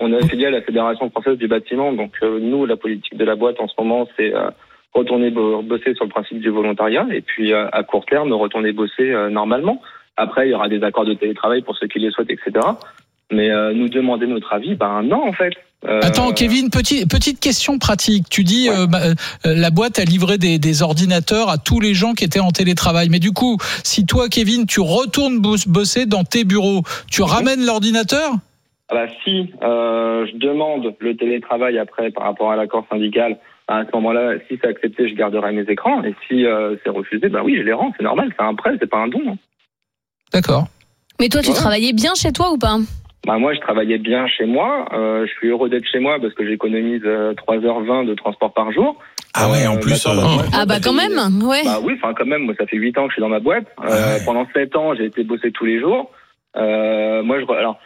on 0.00 0.12
est 0.12 0.16
affilié 0.24 0.46
à 0.46 0.50
la 0.50 0.60
Fédération 0.62 1.08
française 1.10 1.38
du 1.38 1.46
bâtiment. 1.46 1.92
Donc 1.92 2.14
nous, 2.22 2.66
la 2.66 2.76
politique 2.76 3.16
de 3.16 3.24
la 3.24 3.36
boîte 3.36 3.60
en 3.60 3.68
ce 3.68 3.74
moment, 3.78 4.08
c'est 4.16 4.32
retourner 4.92 5.30
bo- 5.30 5.62
bosser 5.62 5.94
sur 5.94 6.04
le 6.04 6.10
principe 6.10 6.40
du 6.40 6.50
volontariat. 6.50 7.06
Et 7.12 7.20
puis 7.20 7.52
à 7.54 7.82
court 7.84 8.06
terme, 8.06 8.32
retourner 8.32 8.72
bosser 8.72 9.14
normalement. 9.30 9.80
Après, 10.16 10.46
il 10.48 10.50
y 10.50 10.54
aura 10.54 10.68
des 10.68 10.82
accords 10.82 11.04
de 11.06 11.14
télétravail 11.14 11.62
pour 11.62 11.76
ceux 11.76 11.86
qui 11.88 11.98
les 11.98 12.10
souhaitent, 12.10 12.30
etc. 12.30 12.52
Mais 13.30 13.50
euh, 13.50 13.72
nous 13.72 13.88
demander 13.88 14.26
notre 14.26 14.52
avis, 14.52 14.74
ben 14.74 15.02
non, 15.02 15.26
en 15.26 15.32
fait. 15.32 15.54
Euh, 15.88 16.00
Attends, 16.02 16.32
Kevin, 16.32 16.68
petit, 16.70 17.06
petite 17.06 17.40
question 17.40 17.78
pratique. 17.78 18.28
Tu 18.28 18.44
dis 18.44 18.68
euh, 18.68 18.86
bah, 18.86 19.00
la 19.44 19.70
boîte 19.70 19.98
a 19.98 20.04
livré 20.04 20.36
des, 20.36 20.58
des 20.58 20.82
ordinateurs 20.82 21.48
à 21.48 21.56
tous 21.56 21.80
les 21.80 21.94
gens 21.94 22.12
qui 22.12 22.24
étaient 22.24 22.40
en 22.40 22.50
télétravail. 22.50 23.08
Mais 23.10 23.18
du 23.20 23.32
coup, 23.32 23.56
si 23.82 24.04
toi, 24.04 24.28
Kevin, 24.28 24.66
tu 24.66 24.80
retournes 24.80 25.38
bos- 25.40 25.66
bosser 25.66 26.04
dans 26.06 26.24
tes 26.24 26.44
bureaux, 26.44 26.82
tu 27.10 27.22
ramènes 27.22 27.64
l'ordinateur? 27.64 28.32
Ah 28.90 28.94
bah, 28.94 29.06
si 29.24 29.50
euh, 29.62 30.26
je 30.30 30.36
demande 30.36 30.94
le 30.98 31.16
télétravail 31.16 31.78
après 31.78 32.10
par 32.10 32.24
rapport 32.24 32.52
à 32.52 32.56
l'accord 32.56 32.84
syndical, 32.90 33.38
à 33.66 33.84
ce 33.86 33.96
moment-là, 33.96 34.34
si 34.48 34.58
c'est 34.60 34.68
accepté, 34.68 35.08
je 35.08 35.14
garderai 35.14 35.52
mes 35.52 35.62
écrans. 35.62 36.04
Et 36.04 36.14
si 36.28 36.44
euh, 36.44 36.76
c'est 36.84 36.90
refusé, 36.90 37.28
bah 37.30 37.40
oui, 37.42 37.56
je 37.56 37.62
les 37.62 37.72
rends. 37.72 37.92
C'est 37.96 38.02
normal, 38.04 38.28
c'est 38.38 38.44
un 38.44 38.54
prêt, 38.54 38.72
c'est 38.78 38.90
pas 38.90 38.98
un 38.98 39.08
don. 39.08 39.22
hein. 39.26 39.36
D'accord. 40.32 40.66
Mais 41.20 41.28
toi, 41.28 41.40
tu 41.42 41.48
Ouais. 41.50 41.54
travaillais 41.54 41.92
bien 41.92 42.14
chez 42.14 42.32
toi 42.32 42.52
ou 42.52 42.58
pas 42.58 42.78
Bah 43.26 43.38
moi, 43.38 43.54
je 43.54 43.60
travaillais 43.60 43.98
bien 43.98 44.26
chez 44.26 44.44
moi. 44.46 44.86
Euh, 44.92 45.26
je 45.26 45.32
suis 45.34 45.48
heureux 45.48 45.68
d'être 45.68 45.86
chez 45.86 46.00
moi 46.00 46.18
parce 46.20 46.34
que 46.34 46.46
j'économise 46.46 47.02
euh, 47.04 47.34
3h20 47.34 48.06
de 48.06 48.14
transport 48.14 48.52
par 48.52 48.72
jour. 48.72 48.96
Ah 49.34 49.48
ouais, 49.50 49.66
en 49.66 49.76
Euh, 49.76 49.80
plus. 49.80 50.04
euh, 50.06 50.14
bah, 50.14 50.22
moi, 50.24 50.44
Ah 50.52 50.66
bah 50.66 50.80
quand 50.82 50.92
même, 50.92 51.42
ouais. 51.44 51.62
Bah 51.64 51.78
oui, 51.82 51.94
enfin 51.96 52.12
quand 52.14 52.26
même, 52.26 52.42
moi 52.42 52.54
ça 52.58 52.66
fait 52.66 52.76
8 52.76 52.98
ans 52.98 53.04
que 53.04 53.10
je 53.10 53.14
suis 53.14 53.20
dans 53.22 53.28
ma 53.28 53.38
boîte. 53.40 53.64
Euh, 53.84 54.16
Ouais. 54.18 54.24
Pendant 54.24 54.46
7 54.52 54.74
ans, 54.76 54.94
j'ai 54.94 55.04
été 55.06 55.22
bosser 55.24 55.52
tous 55.52 55.64
les 55.64 55.80
jours. 55.80 56.10
Euh, 56.56 57.22
moi, 57.22 57.38
je 57.40 57.44
alors 57.54 57.78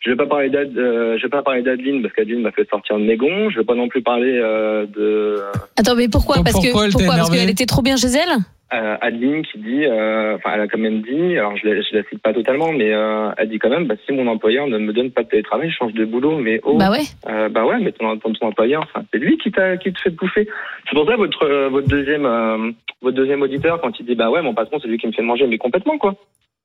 je 0.00 0.10
vais 0.10 0.16
pas 0.16 0.26
parler 0.26 0.48
d'Ad, 0.48 0.76
euh, 0.78 1.16
je 1.18 1.22
vais 1.24 1.28
pas 1.28 1.42
parler 1.42 1.62
d'Adeline 1.62 2.00
parce 2.02 2.14
qu'Adeline 2.14 2.40
m'a 2.40 2.52
fait 2.52 2.68
sortir 2.70 2.96
de 2.98 3.02
mes 3.04 3.16
gonds. 3.16 3.50
Je 3.50 3.58
vais 3.58 3.64
pas 3.64 3.74
non 3.74 3.88
plus 3.88 4.02
parler 4.02 4.40
euh, 4.42 4.86
de 4.86 5.42
Attends, 5.76 5.94
mais 5.96 6.08
pourquoi? 6.08 6.36
Donc, 6.36 6.44
Parce 6.46 6.56
que 6.56 6.62
pourquoi 6.70 6.86
elle 6.86 6.92
t'a 6.92 6.98
pourquoi? 6.98 7.14
Parce 7.16 7.28
énervé 7.28 7.38
qu'elle 7.38 7.50
était 7.50 7.66
trop 7.66 7.82
bien 7.82 7.96
chez 7.96 8.08
elle? 8.08 8.30
euh, 8.32 8.38
Adeline 8.70 9.42
qui 9.46 9.58
dit, 9.58 9.84
euh, 9.86 10.36
enfin 10.36 10.50
elle 10.54 10.60
a 10.60 10.68
quand 10.68 10.78
même 10.78 11.00
dit, 11.02 11.38
alors 11.38 11.56
je, 11.56 11.66
la- 11.66 11.80
je 11.80 11.96
la 11.96 12.02
cite 12.04 12.20
pas 12.22 12.34
totalement, 12.34 12.72
mais 12.72 12.92
euh, 12.92 13.30
elle 13.38 13.48
dit 13.48 13.58
quand 13.58 13.70
même, 13.70 13.86
bah, 13.86 13.94
si 14.06 14.12
mon 14.12 14.26
employeur 14.26 14.66
ne 14.66 14.76
me 14.78 14.92
donne 14.92 15.10
pas 15.10 15.22
de 15.22 15.28
télétravail, 15.28 15.70
je 15.70 15.76
change 15.76 15.94
de 15.94 16.04
boulot. 16.04 16.38
Mais 16.38 16.60
oh, 16.64 16.76
Bah 16.76 16.90
ouais. 16.90 17.04
Euh, 17.28 17.48
bah 17.48 17.64
ouais, 17.64 17.78
mais 17.80 17.92
ton, 17.92 18.16
ton, 18.18 18.32
ton 18.34 18.46
employeur, 18.48 18.86
c'est 19.12 19.18
lui 19.18 19.38
qui, 19.38 19.50
t'a, 19.50 19.76
qui 19.78 19.92
te 19.92 20.00
fait 20.00 20.10
bouffer. 20.10 20.46
C'est 20.88 20.94
pour 20.96 21.06
ça 21.08 21.16
votre 21.16 21.44
euh, 21.44 21.68
votre 21.70 21.88
deuxième 21.88 22.26
euh, 22.26 22.70
votre 23.00 23.16
deuxième 23.16 23.40
auditeur 23.42 23.80
quand 23.80 23.98
il 24.00 24.04
dit 24.06 24.14
bah 24.14 24.28
ouais 24.30 24.42
mon 24.42 24.54
patron 24.54 24.78
c'est 24.80 24.88
lui 24.88 24.98
qui 24.98 25.06
me 25.06 25.12
fait 25.12 25.22
manger, 25.22 25.46
mais 25.46 25.56
complètement 25.58 25.96
quoi, 25.98 26.14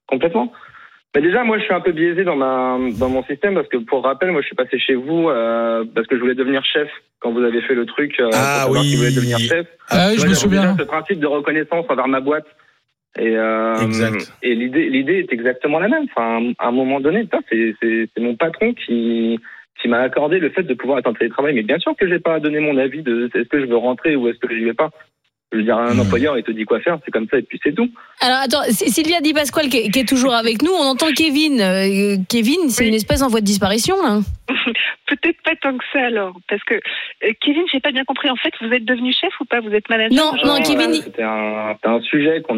complètement. 0.07 0.51
Mais 1.15 1.21
déjà 1.21 1.43
moi 1.43 1.59
je 1.59 1.63
suis 1.63 1.73
un 1.73 1.79
peu 1.81 1.91
biaisé 1.91 2.23
dans 2.23 2.35
ma 2.35 2.77
dans 2.99 3.09
mon 3.09 3.23
système 3.23 3.53
parce 3.53 3.67
que 3.67 3.77
pour 3.77 4.03
rappel 4.03 4.31
moi 4.31 4.41
je 4.41 4.47
suis 4.47 4.55
passé 4.55 4.79
chez 4.79 4.95
vous 4.95 5.29
euh, 5.29 5.83
parce 5.93 6.07
que 6.07 6.15
je 6.15 6.21
voulais 6.21 6.33
devenir 6.35 6.63
chef 6.65 6.89
quand 7.19 7.31
vous 7.31 7.43
avez 7.43 7.61
fait 7.61 7.75
le 7.75 7.85
truc 7.85 8.19
euh, 8.19 8.29
Ah 8.33 8.65
oui. 8.69 8.95
voulait 8.95 9.11
devenir 9.11 9.37
chef. 9.37 9.67
Ah 9.89 10.07
oui, 10.09 10.17
je 10.19 10.27
me 10.27 10.33
souviens. 10.33 10.75
Ce 10.77 10.83
principe 10.83 11.19
de 11.19 11.27
reconnaissance 11.27 11.85
envers 11.89 12.07
ma 12.07 12.19
boîte. 12.19 12.47
Et, 13.17 13.37
euh, 13.37 13.75
Exact. 13.75 14.33
et 14.41 14.55
l'idée, 14.55 14.89
l'idée 14.89 15.19
est 15.19 15.31
exactement 15.31 15.79
la 15.79 15.87
même. 15.87 16.05
Enfin, 16.15 16.51
à 16.57 16.69
un 16.69 16.71
moment 16.71 16.99
donné, 16.99 17.27
c'est, 17.47 17.75
c'est, 17.79 18.09
c'est 18.11 18.23
mon 18.23 18.35
patron 18.35 18.73
qui, 18.73 19.39
qui 19.79 19.87
m'a 19.87 19.99
accordé 19.99 20.39
le 20.39 20.49
fait 20.49 20.63
de 20.63 20.73
pouvoir 20.73 20.97
être 20.97 21.07
en 21.07 21.13
télétravail. 21.13 21.53
Mais 21.53 21.61
bien 21.61 21.77
sûr 21.77 21.93
que 21.95 22.07
j'ai 22.07 22.19
pas 22.19 22.39
donné 22.39 22.59
mon 22.59 22.75
avis 22.77 23.03
de 23.03 23.29
est-ce 23.35 23.47
que 23.49 23.59
je 23.59 23.65
veux 23.65 23.77
rentrer 23.77 24.15
ou 24.15 24.27
est-ce 24.29 24.39
que 24.39 24.53
j'y 24.53 24.63
vais 24.63 24.73
pas. 24.73 24.89
Je 25.53 25.57
veux 25.59 25.63
dire, 25.63 25.77
un 25.77 25.93
Hmm. 25.93 25.99
employeur, 26.01 26.37
il 26.37 26.43
te 26.43 26.51
dit 26.51 26.65
quoi 26.65 26.79
faire, 26.81 26.97
c'est 27.05 27.11
comme 27.11 27.27
ça 27.29 27.37
et 27.37 27.43
puis 27.43 27.59
c'est 27.63 27.73
tout. 27.73 27.89
Alors 28.21 28.39
attends, 28.39 28.63
Sylvia 28.69 29.21
Di 29.21 29.33
Pasquale 29.33 29.69
qui 29.69 29.77
est, 29.77 29.89
qui 29.89 29.99
est 29.99 30.07
toujours 30.07 30.33
avec 30.33 30.61
nous, 30.63 30.71
on 30.71 30.83
entend 30.83 31.07
Kevin. 31.15 31.61
Euh, 31.61 32.17
Kevin, 32.27 32.69
c'est 32.69 32.83
Oui. 32.83 32.89
une 32.89 32.95
espèce 32.95 33.21
en 33.21 33.27
voie 33.29 33.39
de 33.39 33.45
disparition 33.45 33.95
là. 34.01 34.19
Peut-être 35.07 35.41
pas 35.43 35.55
tant 35.61 35.77
que 35.77 35.83
ça 35.93 35.99
alors, 36.05 36.35
parce 36.49 36.63
que 36.63 36.73
euh, 36.75 37.31
Kevin, 37.41 37.63
j'ai 37.71 37.79
pas 37.79 37.91
bien 37.91 38.03
compris. 38.03 38.29
En 38.29 38.35
fait, 38.35 38.51
vous 38.61 38.71
êtes 38.73 38.85
devenu 38.85 39.13
chef 39.13 39.31
ou 39.39 39.45
pas? 39.45 39.59
Vous 39.59 39.69
êtes 39.71 39.87
manager? 39.89 40.11
Non, 40.17 40.31
non, 40.43 40.55
euh, 40.55 40.63
Kevin, 40.63 40.91
Voilà, 41.15 41.75
c'était 41.75 41.87
un, 41.87 42.01
sujet 42.01 42.41
qu'on 42.41 42.55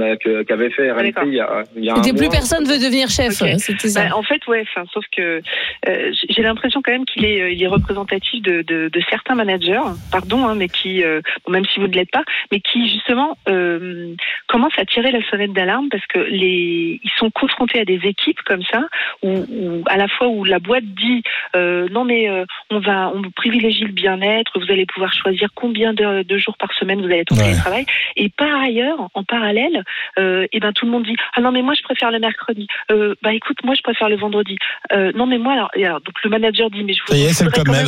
qu'avait 0.47 0.69
fait 0.69 0.91
RMC 0.91 1.03
d'accord. 1.11 1.23
il 1.27 1.33
y 1.33 1.39
a, 1.39 1.63
il 1.75 1.83
y 1.83 1.89
a 1.89 1.93
un 1.93 1.95
C'était 2.03 2.17
plus 2.17 2.29
personne 2.29 2.63
veut 2.65 2.77
devenir 2.77 3.09
chef. 3.09 3.41
Ok. 3.41 3.49
C'était 3.57 3.89
ça. 3.89 4.05
Bah, 4.07 4.15
en 4.15 4.23
fait, 4.23 4.45
ouais. 4.47 4.63
Sauf 4.93 5.03
que 5.15 5.41
euh, 5.89 6.11
j'ai- 6.29 6.43
l'impression 6.43 6.81
quand 6.83 6.91
même 6.91 7.05
qu'il 7.05 7.25
est, 7.25 7.41
euh, 7.41 7.51
il 7.51 7.61
est 7.61 7.67
représentatif 7.67 8.41
de, 8.43 8.61
de, 8.61 8.87
de 8.89 9.01
certains 9.09 9.35
managers, 9.35 9.81
pardon, 10.11 10.47
hein, 10.47 10.55
mais 10.55 10.69
qui, 10.69 11.03
euh, 11.03 11.21
bon, 11.45 11.51
même 11.51 11.65
si 11.73 11.79
vous 11.79 11.87
ne 11.87 11.93
l'êtes 11.93 12.11
pas, 12.11 12.23
mais 12.51 12.59
qui 12.61 12.84
justement 12.87 13.37
euh, 13.49 14.15
commencent 14.47 14.77
à 14.77 14.85
tirer 14.85 15.11
la 15.11 15.21
sonnette 15.29 15.53
d'alarme 15.53 15.89
parce 15.89 16.05
que 16.07 16.19
les, 16.19 16.99
ils 17.03 17.11
sont 17.17 17.29
confrontés 17.31 17.79
à 17.79 17.85
des 17.85 17.99
équipes 18.03 18.41
comme 18.45 18.63
ça 18.63 18.83
où, 19.23 19.45
où 19.49 19.83
à 19.87 19.97
la 19.97 20.07
fois 20.07 20.27
où 20.27 20.43
la 20.43 20.59
boîte 20.59 20.83
dit 20.85 21.23
euh, 21.55 21.87
non 21.91 22.03
mais 22.03 22.29
euh, 22.29 22.45
on 22.71 22.79
va, 22.79 23.11
on 23.13 23.21
privilégie 23.31 23.83
le 23.85 23.91
bien-être, 23.91 24.59
vous 24.59 24.71
allez 24.71 24.85
pouvoir 24.85 25.13
choisir 25.13 25.49
combien 25.55 25.93
de, 25.93 26.23
de 26.23 26.37
jours 26.37 26.57
par 26.57 26.73
semaine 26.73 26.99
vous 26.99 27.05
allez 27.07 27.19
être 27.19 27.31
en 27.33 27.35
Ouais. 27.35 27.43
télétravail, 27.43 27.85
et 28.15 28.29
par 28.29 28.61
ailleurs, 28.61 29.09
en 29.13 29.23
parallèle, 29.23 29.83
euh, 30.19 30.47
et 30.53 30.59
ben 30.59 30.71
tout 30.73 30.85
le 30.85 30.91
monde 30.91 31.03
dit 31.03 31.15
ah 31.35 31.41
non 31.41 31.51
mais 31.51 31.61
moi 31.61 31.73
je 31.73 31.81
préfère 31.83 32.11
le 32.11 32.19
mercredi. 32.19 32.67
Bah 32.89 33.33
écoute 33.33 33.57
moi 33.63 33.75
je 33.75 33.81
préfère 33.81 34.09
le 34.09 34.15
vendredi. 34.15 34.57
Non 35.15 35.25
mais 35.25 35.37
moi 35.37 35.53
alors, 35.53 35.71
et 35.75 35.85
alors, 35.85 36.01
donc 36.01 36.15
le 36.23 36.29
manager 36.29 36.69
dit 36.69 36.83
mais 36.83 36.93
je 36.93 37.01
Ça 37.07 37.17
y 37.17 37.23
est, 37.25 37.33
c'est 37.33 37.43
le 37.45 37.51
Club 37.51 37.67
même, 37.69 37.87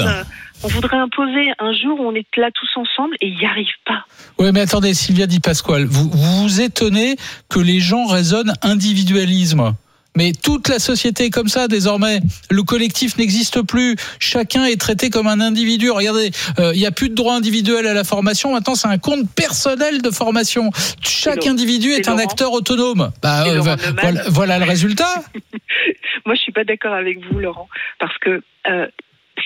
on 0.64 0.68
voudrait 0.68 0.98
imposer 0.98 1.52
un 1.60 1.74
jour 1.74 2.00
où 2.00 2.04
on 2.04 2.16
est 2.16 2.26
là 2.38 2.50
tous 2.54 2.70
ensemble 2.76 3.16
et 3.22 3.28
il 3.28 3.38
n'y 3.38 3.46
arrive 3.46 3.68
pas. 3.86 4.06
Oui, 4.40 4.50
mais 4.54 4.62
attendez, 4.62 4.94
Sylvia 4.94 5.28
Di 5.28 5.40
Pasquale, 5.40 5.86
vous 5.86 6.10
vous, 6.10 6.44
vous 6.44 6.62
étonnez 6.62 7.16
que 7.50 7.60
les 7.60 7.80
gens 7.80 8.06
raisonnent 8.06 8.54
individualisme. 8.62 9.74
Mais 10.18 10.32
toute 10.32 10.68
la 10.68 10.80
société 10.80 11.26
est 11.26 11.30
comme 11.30 11.48
ça 11.48 11.68
désormais. 11.68 12.22
Le 12.50 12.64
collectif 12.64 13.20
n'existe 13.20 13.62
plus. 13.62 13.96
Chacun 14.20 14.66
est 14.66 14.82
traité 14.82 15.12
comme 15.12 15.28
un 15.28 15.40
individu. 15.40 15.92
Regardez, 15.92 16.32
euh, 16.58 16.72
il 16.74 16.80
n'y 16.80 16.88
a 16.88 16.92
plus 16.92 17.10
de 17.10 17.14
droit 17.14 17.36
individuel 17.36 17.86
à 17.86 17.94
la 17.94 18.04
formation. 18.04 18.52
Maintenant, 18.52 18.74
c'est 18.74 18.88
un 18.88 18.98
compte 18.98 19.30
personnel 19.36 20.02
de 20.02 20.10
formation. 20.10 20.72
Chaque 21.02 21.46
individu 21.46 21.92
est 21.92 22.10
un 22.10 22.18
acteur 22.18 22.52
autonome. 22.52 23.12
Bah, 23.22 23.46
euh, 23.46 23.60
voilà, 23.60 24.24
voilà 24.30 24.58
le 24.58 24.66
résultat. 24.66 25.24
Moi, 26.26 26.34
je 26.34 26.42
suis 26.42 26.52
pas 26.52 26.64
d'accord 26.64 26.94
avec 26.94 27.20
vous, 27.30 27.38
Laurent, 27.38 27.70
parce 28.00 28.18
que 28.18 28.42
euh, 28.68 28.88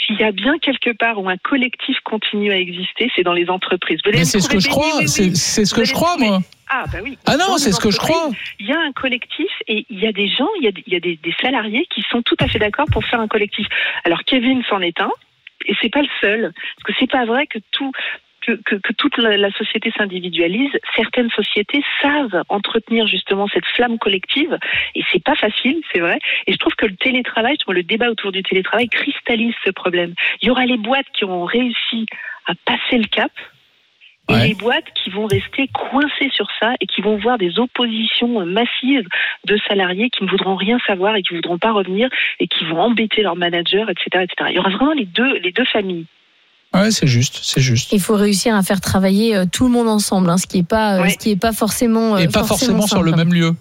s'il 0.05 0.17
y 0.17 0.23
a 0.23 0.31
bien 0.31 0.57
quelque 0.59 0.91
part 0.97 1.19
où 1.19 1.29
un 1.29 1.37
collectif 1.37 1.97
continue 2.03 2.51
à 2.51 2.57
exister, 2.57 3.11
c'est 3.15 3.23
dans 3.23 3.33
les 3.33 3.49
entreprises. 3.49 3.99
C'est 4.23 4.39
ce 4.39 4.49
que 4.49 4.59
je 4.59 4.69
crois. 4.69 5.05
C'est 5.05 5.35
ce 5.35 5.73
que 5.73 5.83
je 5.83 5.93
crois, 5.93 6.17
moi. 6.17 6.39
Ah 6.69 6.85
bah 6.91 6.99
oui. 7.03 7.17
Ah 7.25 7.35
non, 7.35 7.57
c'est 7.57 7.73
ce 7.73 7.79
que 7.81 7.91
je 7.91 7.97
crois. 7.97 8.29
Il 8.59 8.67
y 8.67 8.71
a 8.71 8.79
un 8.79 8.93
collectif 8.93 9.51
et 9.67 9.85
il 9.89 9.99
y 9.99 10.07
a 10.07 10.13
des 10.13 10.29
gens, 10.29 10.47
il 10.59 10.63
y 10.63 10.67
a, 10.67 10.71
des- 10.71 10.83
il 10.87 10.93
y 10.93 10.95
a 10.95 11.01
des, 11.01 11.17
des 11.17 11.35
salariés 11.41 11.85
qui 11.93 12.01
sont 12.09 12.21
tout 12.21 12.37
à 12.39 12.47
fait 12.47 12.59
d'accord 12.59 12.85
pour 12.91 13.03
faire 13.03 13.19
un 13.19 13.27
collectif. 13.27 13.67
Alors 14.05 14.23
Kevin 14.23 14.63
s'en 14.69 14.79
est 14.79 15.01
un 15.01 15.11
et 15.65 15.75
c'est 15.81 15.89
pas 15.89 16.01
le 16.01 16.07
seul, 16.21 16.53
parce 16.77 16.83
que 16.85 16.93
c'est 16.99 17.11
pas 17.11 17.25
vrai 17.25 17.45
que 17.45 17.59
tout. 17.71 17.91
Que, 18.41 18.53
que, 18.65 18.75
que 18.75 18.93
toute 18.93 19.17
la, 19.17 19.37
la 19.37 19.51
société 19.51 19.91
s'individualise, 19.95 20.71
certaines 20.95 21.29
sociétés 21.29 21.83
savent 22.01 22.43
entretenir 22.49 23.05
justement 23.05 23.47
cette 23.47 23.65
flamme 23.65 23.99
collective 23.99 24.57
et 24.95 25.03
c'est 25.11 25.23
pas 25.23 25.35
facile, 25.35 25.81
c'est 25.91 25.99
vrai. 25.99 26.17
Et 26.47 26.53
je 26.53 26.57
trouve 26.57 26.73
que 26.75 26.87
le 26.87 26.95
télétravail, 26.95 27.57
le 27.67 27.83
débat 27.83 28.09
autour 28.09 28.31
du 28.31 28.41
télétravail 28.43 28.89
cristallise 28.89 29.53
ce 29.63 29.71
problème. 29.71 30.13
Il 30.41 30.47
y 30.47 30.51
aura 30.51 30.65
les 30.65 30.77
boîtes 30.77 31.05
qui 31.13 31.25
ont 31.25 31.45
réussi 31.45 32.05
à 32.47 32.53
passer 32.65 32.97
le 32.97 33.05
cap 33.07 33.31
et 34.29 34.33
Ouais. 34.33 34.47
les 34.49 34.53
boîtes 34.55 34.91
qui 34.95 35.09
vont 35.09 35.25
rester 35.25 35.67
coincées 35.67 36.29
sur 36.33 36.47
ça 36.59 36.73
et 36.79 36.85
qui 36.85 37.01
vont 37.01 37.17
voir 37.17 37.37
des 37.37 37.59
oppositions 37.59 38.45
massives 38.45 39.07
de 39.45 39.57
salariés 39.67 40.09
qui 40.09 40.23
ne 40.23 40.29
voudront 40.29 40.55
rien 40.55 40.79
savoir 40.87 41.15
et 41.15 41.21
qui 41.23 41.33
ne 41.33 41.39
voudront 41.39 41.57
pas 41.57 41.71
revenir 41.71 42.09
et 42.39 42.47
qui 42.47 42.63
vont 42.65 42.79
embêter 42.79 43.23
leur 43.23 43.35
manager, 43.35 43.89
etc., 43.89 44.05
etc. 44.23 44.49
Il 44.49 44.55
y 44.55 44.59
aura 44.59 44.69
vraiment 44.69 44.93
les 44.93 45.05
deux, 45.05 45.37
les 45.39 45.51
deux 45.51 45.65
familles. 45.65 46.05
Ouais, 46.73 46.89
c'est 46.91 47.07
juste, 47.07 47.39
c'est 47.43 47.59
juste. 47.61 47.89
Il 47.91 47.99
faut 47.99 48.15
réussir 48.15 48.55
à 48.55 48.63
faire 48.63 48.79
travailler 48.79 49.35
euh, 49.35 49.45
tout 49.51 49.65
le 49.65 49.71
monde 49.71 49.89
ensemble, 49.89 50.29
hein, 50.29 50.37
ce 50.37 50.47
qui 50.47 50.59
est 50.59 50.63
pas, 50.63 50.95
euh, 50.99 51.09
ce 51.09 51.17
qui 51.17 51.31
est 51.31 51.35
pas 51.35 51.51
forcément. 51.51 52.15
euh, 52.15 52.19
Et 52.19 52.27
pas 52.27 52.43
forcément 52.45 52.87
sur 52.87 53.03
le 53.03 53.11
même 53.11 53.33
lieu. 53.33 53.53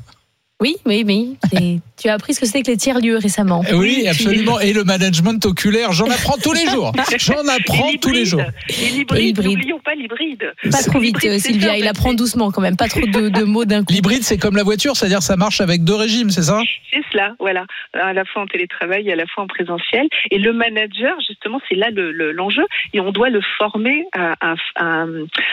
Oui, 0.60 0.76
oui, 0.84 1.02
oui. 1.06 1.36
Et 1.58 1.78
tu 2.00 2.08
as 2.08 2.14
appris 2.14 2.34
ce 2.34 2.40
que 2.40 2.46
c'était 2.46 2.62
que 2.62 2.70
les 2.70 2.76
tiers 2.76 2.98
lieux 3.00 3.16
récemment. 3.16 3.62
Oui, 3.72 4.06
absolument. 4.06 4.60
Et 4.60 4.72
le 4.74 4.84
management 4.84 5.44
oculaire, 5.46 5.92
j'en 5.92 6.04
apprends 6.10 6.36
tous 6.36 6.52
les 6.52 6.66
jours. 6.66 6.92
J'en 7.18 7.46
apprends 7.48 7.90
tous 8.00 8.10
les 8.10 8.26
jours. 8.26 8.42
Et 8.68 8.90
l'hybride, 8.90 9.42
n'oublions 9.42 9.78
pas 9.80 9.94
l'hybride. 9.94 10.52
Pas 10.70 10.82
trop 10.82 10.98
vite, 10.98 11.16
euh, 11.24 11.38
Sylvia. 11.38 11.78
Il 11.78 11.86
apprend 11.88 12.12
doucement 12.12 12.50
quand 12.50 12.60
même. 12.60 12.76
Pas 12.76 12.88
trop 12.88 13.00
de, 13.00 13.30
de 13.30 13.42
mots 13.44 13.64
d'un 13.64 13.84
coup. 13.84 13.92
L'hybride, 13.94 14.22
c'est 14.22 14.36
comme 14.38 14.56
la 14.56 14.62
voiture, 14.62 14.96
c'est-à-dire 14.96 15.22
ça 15.22 15.36
marche 15.36 15.60
avec 15.62 15.82
deux 15.82 15.94
régimes, 15.94 16.28
c'est 16.30 16.42
ça? 16.42 16.60
C'est 16.92 17.00
cela, 17.10 17.34
voilà. 17.38 17.64
À 17.94 18.12
la 18.12 18.24
fois 18.26 18.42
en 18.42 18.46
télétravail 18.46 19.08
et 19.08 19.12
à 19.12 19.16
la 19.16 19.26
fois 19.26 19.44
en 19.44 19.46
présentiel. 19.46 20.08
Et 20.30 20.38
le 20.38 20.52
manager, 20.52 21.16
justement, 21.26 21.60
c'est 21.68 21.74
là 21.76 21.88
le- 21.90 22.12
le- 22.12 22.32
l'enjeu. 22.32 22.66
et 22.92 23.00
on 23.00 23.12
doit 23.12 23.30
le 23.30 23.40
former 23.56 24.04
à, 24.12 24.34
à- 24.40 24.54
à- 24.76 25.06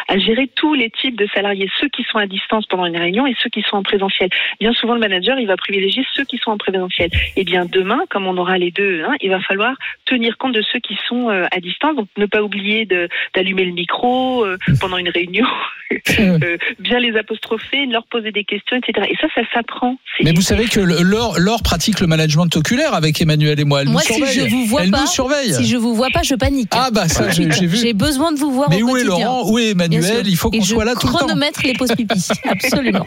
à 0.10 0.18
gérer 0.18 0.50
tous 0.56 0.74
les 0.74 0.90
types 0.90 1.18
de 1.18 1.28
salariés, 1.34 1.70
ceux 1.80 1.88
qui 1.90 2.04
sont 2.12 2.18
à 2.18 2.28
distance 2.28 2.66
pendant 2.66 2.86
une 2.86 2.98
réunion 2.98 3.26
et 3.26 3.36
ceux 3.42 3.50
qui 3.50 3.62
sont 3.70 3.78
en 3.78 3.84
présentiel. 3.84 4.30
Bien 4.60 4.74
souvent, 4.74 4.97
le 4.98 5.02
manager, 5.02 5.40
il 5.40 5.48
va 5.48 5.58
privilégier 5.58 6.06
ceux 6.14 6.24
qui 6.24 6.38
sont 6.38 6.52
en 6.52 6.58
présentiel. 6.58 7.10
Et 7.36 7.44
bien 7.44 7.66
demain, 7.66 8.00
comme 8.10 8.28
on 8.28 8.38
aura 8.38 8.58
les 8.58 8.72
deux, 8.72 9.04
hein, 9.04 9.16
il 9.22 9.30
va 9.30 9.40
falloir 9.42 9.76
tenir 10.06 10.38
compte 10.38 10.54
de 10.54 10.62
ceux 10.62 10.80
qui 10.80 10.98
sont 11.08 11.30
euh, 11.30 11.46
à 11.52 11.60
distance. 11.60 11.96
Donc 11.96 12.08
ne 12.18 12.26
pas 12.26 12.42
oublier 12.42 12.88
d'allumer 13.36 13.66
le 13.66 13.74
micro 13.74 14.46
euh, 14.46 14.58
pendant 14.80 14.98
une 14.98 15.10
réunion, 15.10 15.46
euh, 16.20 16.58
bien 16.80 17.00
les 17.00 17.16
apostropher, 17.18 17.86
leur 17.86 18.06
poser 18.08 18.32
des 18.32 18.44
questions, 18.44 18.78
etc. 18.78 19.08
Et 19.10 19.16
ça, 19.22 19.28
ça 19.34 19.42
s'apprend. 19.54 19.98
Mais 20.24 20.34
vous 20.34 20.42
savez 20.42 20.66
que 20.66 20.80
Laure, 20.80 21.40
Laure 21.40 21.64
pratique 21.64 22.00
le 22.00 22.08
management 22.08 22.56
oculaire 22.56 22.94
avec 22.94 23.22
Emmanuel 23.22 23.60
et 23.60 23.64
moi. 23.64 23.82
Elle 23.82 23.90
Moi, 23.90 24.02
nous 24.08 24.14
si 24.14 24.14
surveille. 24.14 24.50
je 24.50 24.56
vous 24.56 24.66
vois 24.66 24.84
Elle 24.84 24.92
pas, 24.92 25.02
nous 25.02 25.08
surveille. 25.08 25.54
Si 25.54 25.66
je 25.66 25.78
vous 25.78 25.96
vois 25.96 26.10
pas, 26.12 26.24
je 26.24 26.36
panique. 26.36 26.70
Ah 26.72 26.90
bah 26.92 27.08
ça, 27.08 27.30
j'ai 27.30 27.46
vu. 27.46 27.78
J'ai 27.78 27.94
besoin 27.94 28.32
de 28.32 28.40
vous 28.40 28.52
voir 28.52 28.70
Mais 28.70 28.82
au 28.82 28.90
où 28.90 28.98
est. 28.98 29.04
Laurent? 29.04 29.50
Où 29.50 29.60
est. 29.60 29.72
Emmanuel? 29.72 30.28
Il 30.28 30.36
faut 30.36 30.50
qu'on 30.50 30.62
soit 30.62 30.86
là 30.86 30.96
tout 30.96 31.08
le 31.08 31.14
temps. 31.14 31.20
chronomètre 31.20 31.62
les 31.64 31.74
pauses 31.74 31.94
pipi. 31.96 32.28
Absolument. 32.50 33.06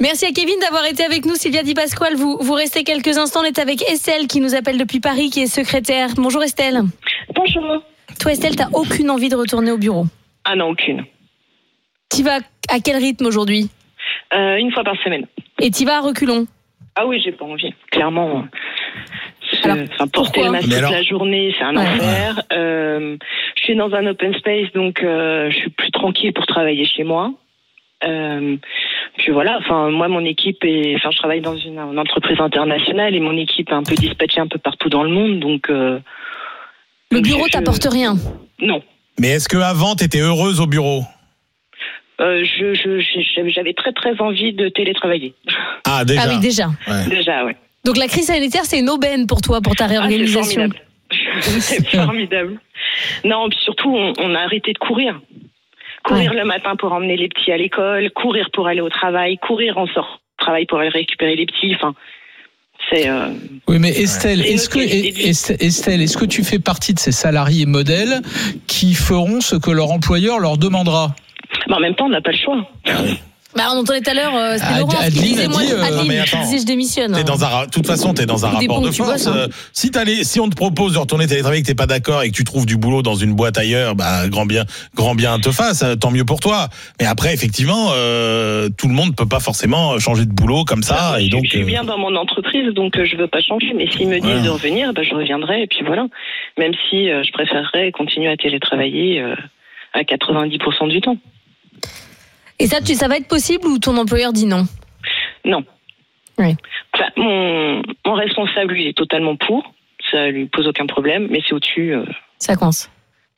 Merci 0.00 0.26
à 0.26 0.32
Kevin 0.32 0.54
d'avoir 0.60 0.84
été 0.86 1.04
avec 1.04 1.19
avec 1.20 1.30
nous, 1.30 1.36
Sylvia 1.36 1.62
Di 1.62 1.74
Pasquale. 1.74 2.14
Vous, 2.16 2.38
vous 2.40 2.54
restez 2.54 2.82
quelques 2.82 3.18
instants. 3.18 3.40
On 3.42 3.44
est 3.44 3.58
avec 3.58 3.82
Estelle 3.82 4.26
qui 4.26 4.40
nous 4.40 4.54
appelle 4.54 4.78
depuis 4.78 5.00
Paris, 5.00 5.28
qui 5.28 5.40
est 5.42 5.46
secrétaire. 5.46 6.08
Bonjour 6.16 6.42
Estelle. 6.42 6.80
Bonjour. 7.34 7.82
Toi, 8.18 8.32
Estelle, 8.32 8.56
t'as 8.56 8.70
aucune 8.72 9.10
envie 9.10 9.28
de 9.28 9.36
retourner 9.36 9.70
au 9.70 9.76
bureau? 9.76 10.06
Ah 10.46 10.56
non, 10.56 10.70
aucune. 10.70 11.04
Tu 12.10 12.22
vas 12.22 12.38
à 12.70 12.80
quel 12.82 12.96
rythme 12.96 13.26
aujourd'hui? 13.26 13.68
Euh, 14.32 14.56
une 14.56 14.72
fois 14.72 14.82
par 14.82 14.96
semaine. 15.04 15.26
Et 15.60 15.70
tu 15.70 15.84
vas 15.84 15.98
à 15.98 16.00
reculons? 16.00 16.46
Ah 16.96 17.06
oui, 17.06 17.20
j'ai 17.22 17.32
pas 17.32 17.44
envie. 17.44 17.74
Clairement. 17.90 18.44
Alors, 19.62 19.76
enfin, 19.92 20.06
porter 20.06 20.10
pourquoi? 20.12 20.44
le 20.46 20.50
masque 20.52 20.68
Mais 20.68 20.74
toute 20.76 20.78
alors- 20.78 20.92
la 20.92 21.02
journée, 21.02 21.54
c'est 21.58 21.64
un 21.64 21.76
Ouais. 21.76 21.82
enfer. 21.82 22.42
Euh, 22.54 23.16
je 23.56 23.62
suis 23.62 23.76
dans 23.76 23.92
un 23.92 24.06
open 24.06 24.32
space, 24.36 24.72
donc 24.74 25.02
euh, 25.02 25.50
je 25.50 25.56
suis 25.56 25.70
plus 25.70 25.90
tranquille 25.90 26.32
pour 26.32 26.46
travailler 26.46 26.86
chez 26.86 27.04
moi. 27.04 27.30
Euh, 28.04 28.56
puis 29.18 29.30
voilà, 29.32 29.58
enfin 29.58 29.90
moi 29.90 30.08
mon 30.08 30.24
équipe 30.24 30.64
est, 30.64 30.94
enfin 30.96 31.10
je 31.10 31.18
travaille 31.18 31.42
dans 31.42 31.56
une, 31.56 31.78
une 31.78 31.98
entreprise 31.98 32.40
internationale 32.40 33.14
et 33.14 33.20
mon 33.20 33.36
équipe 33.36 33.68
est 33.68 33.74
un 33.74 33.82
peu 33.82 33.94
dispatchée 33.94 34.40
un 34.40 34.46
peu 34.46 34.58
partout 34.58 34.88
dans 34.88 35.02
le 35.02 35.10
monde, 35.10 35.38
donc 35.40 35.68
euh, 35.68 35.98
Le 37.10 37.20
bureau 37.20 37.44
je- 37.46 37.52
t'apporte 37.52 37.84
rien. 37.90 38.14
non. 38.60 38.82
Mais 39.18 39.28
est-ce 39.28 39.48
que 39.50 39.58
avant 39.58 39.96
t'étais 39.96 40.20
heureuse 40.20 40.60
au 40.60 40.66
bureau? 40.66 41.02
Euh, 42.22 42.42
je, 42.44 42.72
je- 42.74 43.00
je- 43.00 43.48
j'avais 43.50 43.74
très 43.74 43.92
très 43.92 44.18
envie 44.20 44.52
de 44.54 44.68
télétravailler. 44.70 45.34
Ah 45.86 46.04
déjà. 46.06 46.22
Ah 46.24 46.28
oui, 46.30 46.38
déjà. 46.40 46.66
Ouais. 46.88 47.08
Déjà, 47.08 47.44
ouais. 47.44 47.56
Donc 47.84 47.96
la 47.98 48.06
crise 48.08 48.26
sanitaire, 48.26 48.64
c'est 48.64 48.78
une 48.78 48.88
aubaine 48.90 49.26
pour 49.26 49.40
toi, 49.42 49.60
pour 49.60 49.74
ta 49.74 49.84
Ah, 49.84 49.88
c'est 49.88 49.94
réorganisation. 49.96 50.68
formidable. 50.70 50.80
c'est 51.60 51.86
formidable. 51.96 52.60
Non, 53.24 53.48
puis 53.50 53.58
surtout, 53.62 53.94
on, 53.94 54.12
on 54.18 54.34
a 54.34 54.40
arrêté 54.40 54.72
de 54.72 54.78
courir. 54.78 55.20
Courir 56.04 56.34
le 56.34 56.44
matin 56.44 56.76
pour 56.76 56.92
emmener 56.92 57.16
les 57.16 57.28
petits 57.28 57.52
à 57.52 57.56
l'école, 57.56 58.10
courir 58.12 58.48
pour 58.52 58.66
aller 58.66 58.80
au 58.80 58.88
travail, 58.88 59.36
courir 59.38 59.78
en 59.78 59.86
sort 59.88 60.20
travail 60.38 60.66
pour 60.66 60.78
aller 60.78 60.88
récupérer 60.88 61.36
les 61.36 61.46
petits. 61.46 61.74
Enfin, 61.74 61.94
c'est. 62.90 63.08
euh, 63.08 63.28
Oui, 63.68 63.78
mais 63.78 63.90
Estelle, 63.90 64.40
est-ce 64.40 64.68
que, 64.68 64.78
Estelle, 65.62 66.00
est-ce 66.00 66.16
que 66.16 66.24
tu 66.24 66.42
fais 66.42 66.58
partie 66.58 66.94
de 66.94 66.98
ces 66.98 67.12
salariés 67.12 67.66
modèles 67.66 68.20
qui 68.66 68.94
feront 68.94 69.40
ce 69.40 69.56
que 69.56 69.70
leur 69.70 69.90
employeur 69.92 70.38
leur 70.38 70.56
demandera? 70.56 71.14
Mais 71.68 71.74
en 71.74 71.80
même 71.80 71.94
temps, 71.94 72.06
on 72.06 72.10
n'a 72.10 72.22
pas 72.22 72.32
le 72.32 72.38
choix. 72.38 72.56
Bah, 73.56 73.64
on 73.74 73.78
entendait 73.80 74.00
tout 74.00 74.10
à 74.10 74.14
l'heure, 74.14 74.34
euh, 74.34 74.52
c'était 74.54 74.66
Ad- 74.66 74.78
Laurence 74.78 74.94
qui 74.96 75.04
Adeline 75.04 75.22
disait, 75.24 75.44
a 75.44 75.48
moi, 75.48 75.60
dit, 75.62 75.72
euh, 75.72 75.82
Adeline, 75.82 76.24
qui 76.24 76.36
disait 76.38 76.58
je 76.60 76.66
démissionne. 76.66 77.12
T'es 77.14 77.24
dans 77.24 77.44
un, 77.44 77.64
de 77.66 77.70
toute 77.70 77.86
façon, 77.86 78.14
tu 78.14 78.22
es 78.22 78.26
dans 78.26 78.46
un 78.46 78.50
rapport 78.50 78.80
de 78.80 78.90
force. 78.92 79.10
bosses, 79.10 79.26
hein. 79.26 79.34
Euh, 79.36 79.48
si, 79.72 79.90
t'allais- 79.90 80.22
si 80.22 80.38
on 80.38 80.48
te 80.48 80.54
propose 80.54 80.92
de 80.92 80.98
retourner 80.98 81.26
télétravailler, 81.26 81.62
que 81.62 81.66
t'es 81.66 81.74
pas 81.74 81.86
d'accord 81.86 82.22
et 82.22 82.30
que 82.30 82.36
tu 82.36 82.44
trouves 82.44 82.64
du 82.64 82.76
boulot 82.76 83.02
dans 83.02 83.16
une 83.16 83.32
boîte 83.34 83.58
ailleurs, 83.58 83.96
bah, 83.96 84.28
grand 84.28 84.46
bien, 84.46 84.64
grand 84.94 85.16
bien 85.16 85.38
te 85.40 85.50
fasse, 85.50 85.82
euh, 85.82 85.96
tant 85.96 86.12
mieux 86.12 86.24
pour 86.24 86.38
toi. 86.38 86.68
Mais 87.00 87.06
après, 87.06 87.34
effectivement, 87.34 87.88
euh, 87.92 88.68
tout 88.78 88.86
le 88.86 88.94
monde 88.94 89.16
peut 89.16 89.26
pas 89.26 89.40
forcément 89.40 89.98
changer 89.98 90.26
de 90.26 90.32
boulot 90.32 90.64
comme 90.64 90.84
ça. 90.84 91.16
je, 91.18 91.24
et 91.24 91.28
donc, 91.28 91.44
je 91.44 91.50
suis 91.50 91.62
euh, 91.62 91.64
bien 91.66 91.82
dans 91.82 91.98
mon 91.98 92.14
entreprise, 92.14 92.72
donc 92.72 92.96
euh, 92.98 93.04
je 93.04 93.16
veux 93.16 93.26
pas 93.26 93.40
changer. 93.40 93.72
Mais 93.74 93.90
s'ils 93.90 94.06
me 94.08 94.20
disent 94.20 94.30
Ouais. 94.30 94.42
de 94.42 94.48
revenir, 94.48 94.92
bah, 94.92 95.02
je 95.02 95.12
reviendrai. 95.12 95.62
Et 95.62 95.66
puis 95.66 95.80
voilà. 95.84 96.06
Même 96.56 96.72
si 96.88 97.10
euh, 97.10 97.24
je 97.24 97.32
préférerais 97.32 97.90
continuer 97.90 98.28
à 98.30 98.36
télétravailler 98.36 99.20
euh, 99.20 99.34
à 99.92 100.02
90% 100.02 100.88
du 100.88 101.00
temps. 101.00 101.16
Et 102.60 102.66
ça, 102.66 102.80
tu, 102.80 102.94
ça 102.94 103.08
va 103.08 103.16
être 103.16 103.26
possible 103.28 103.66
ou 103.66 103.78
ton 103.78 103.96
employeur 103.96 104.32
dit 104.32 104.46
non 104.46 104.66
Non. 105.44 105.64
Oui. 106.38 106.54
Enfin, 106.94 107.06
mon, 107.16 107.82
mon 108.06 108.14
responsable, 108.14 108.72
lui, 108.74 108.84
il 108.84 108.88
est 108.88 108.96
totalement 108.96 109.36
pour. 109.36 109.72
Ça 110.10 110.28
lui 110.28 110.46
pose 110.46 110.66
aucun 110.66 110.86
problème. 110.86 111.26
Mais 111.30 111.40
c'est 111.46 111.54
au-dessus. 111.54 111.94
euh, 111.94 112.04
Ça 112.38 112.56
coince. 112.56 112.90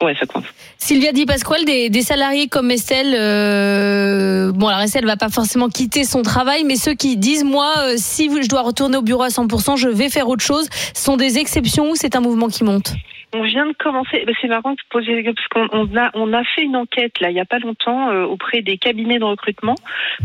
ouais, 0.02 0.14
ça 0.18 0.26
coince. 0.26 0.44
Sylvia 0.78 1.12
Di 1.12 1.24
Pasquale, 1.26 1.64
des, 1.64 1.88
des 1.90 2.02
salariés 2.02 2.48
comme 2.48 2.70
Estelle, 2.70 3.14
euh, 3.16 4.52
bon 4.52 4.66
alors 4.68 4.80
Estelle 4.80 5.06
va 5.06 5.16
pas 5.16 5.28
forcément 5.28 5.68
quitter 5.68 6.04
son 6.04 6.22
travail, 6.22 6.64
mais 6.64 6.76
ceux 6.76 6.94
qui 6.94 7.16
disent 7.16 7.44
moi, 7.44 7.72
euh, 7.78 7.94
si 7.96 8.28
je 8.42 8.48
dois 8.48 8.62
retourner 8.62 8.96
au 8.96 9.02
bureau 9.02 9.22
à 9.22 9.28
100%, 9.28 9.76
je 9.76 9.88
vais 9.88 10.08
faire 10.08 10.28
autre 10.28 10.44
chose, 10.44 10.68
sont 10.94 11.16
des 11.16 11.38
exceptions 11.38 11.90
ou 11.90 11.94
c'est 11.94 12.16
un 12.16 12.20
mouvement 12.20 12.48
qui 12.48 12.64
monte? 12.64 12.94
On 13.34 13.42
vient 13.42 13.66
de 13.66 13.72
commencer. 13.72 14.24
ben, 14.26 14.34
C'est 14.40 14.48
marrant 14.48 14.72
de 14.72 14.80
poser 14.90 15.22
parce 15.22 15.48
qu'on 15.48 15.68
on 15.72 15.96
a 15.96 16.10
on 16.14 16.32
a 16.32 16.44
fait 16.44 16.62
une 16.62 16.76
enquête 16.76 17.18
là 17.20 17.30
il 17.30 17.36
y 17.36 17.40
a 17.40 17.46
pas 17.46 17.58
longtemps 17.58 18.10
euh, 18.10 18.24
auprès 18.24 18.60
des 18.60 18.76
cabinets 18.76 19.18
de 19.18 19.24
recrutement 19.24 19.74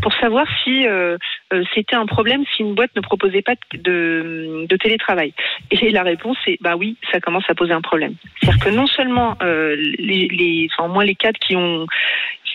pour 0.02 0.14
savoir 0.16 0.46
si 0.64 0.86
euh, 0.86 1.18
euh, 1.54 1.64
c'était 1.74 1.96
un 1.96 2.06
problème 2.06 2.44
si 2.54 2.64
une 2.64 2.76
boîte 2.76 2.92
ne 2.96 3.02
proposait 3.02 3.42
pas 3.42 3.56
de, 3.74 4.68
télétravail. 4.82 5.34
Et 5.72 5.90
la 5.90 6.04
réponse 6.04 6.38
est 6.48 6.58
bah 6.62 6.76
oui, 6.76 6.98
ça 7.12 7.20
commence 7.20 7.50
à 7.50 7.56
poser 7.56 7.72
un 7.72 7.82
problème. 7.82 8.16
C'est-à-dire 8.42 8.64
que 8.64 8.70
non 8.70 8.88
seulement 8.88 9.38
les, 9.42 10.28
les 10.28 10.68
enfin 10.72 10.90
moins 10.90 11.06
les 11.06 11.16
cadres 11.16 11.40
qui 11.40 11.56
ont 11.56 11.88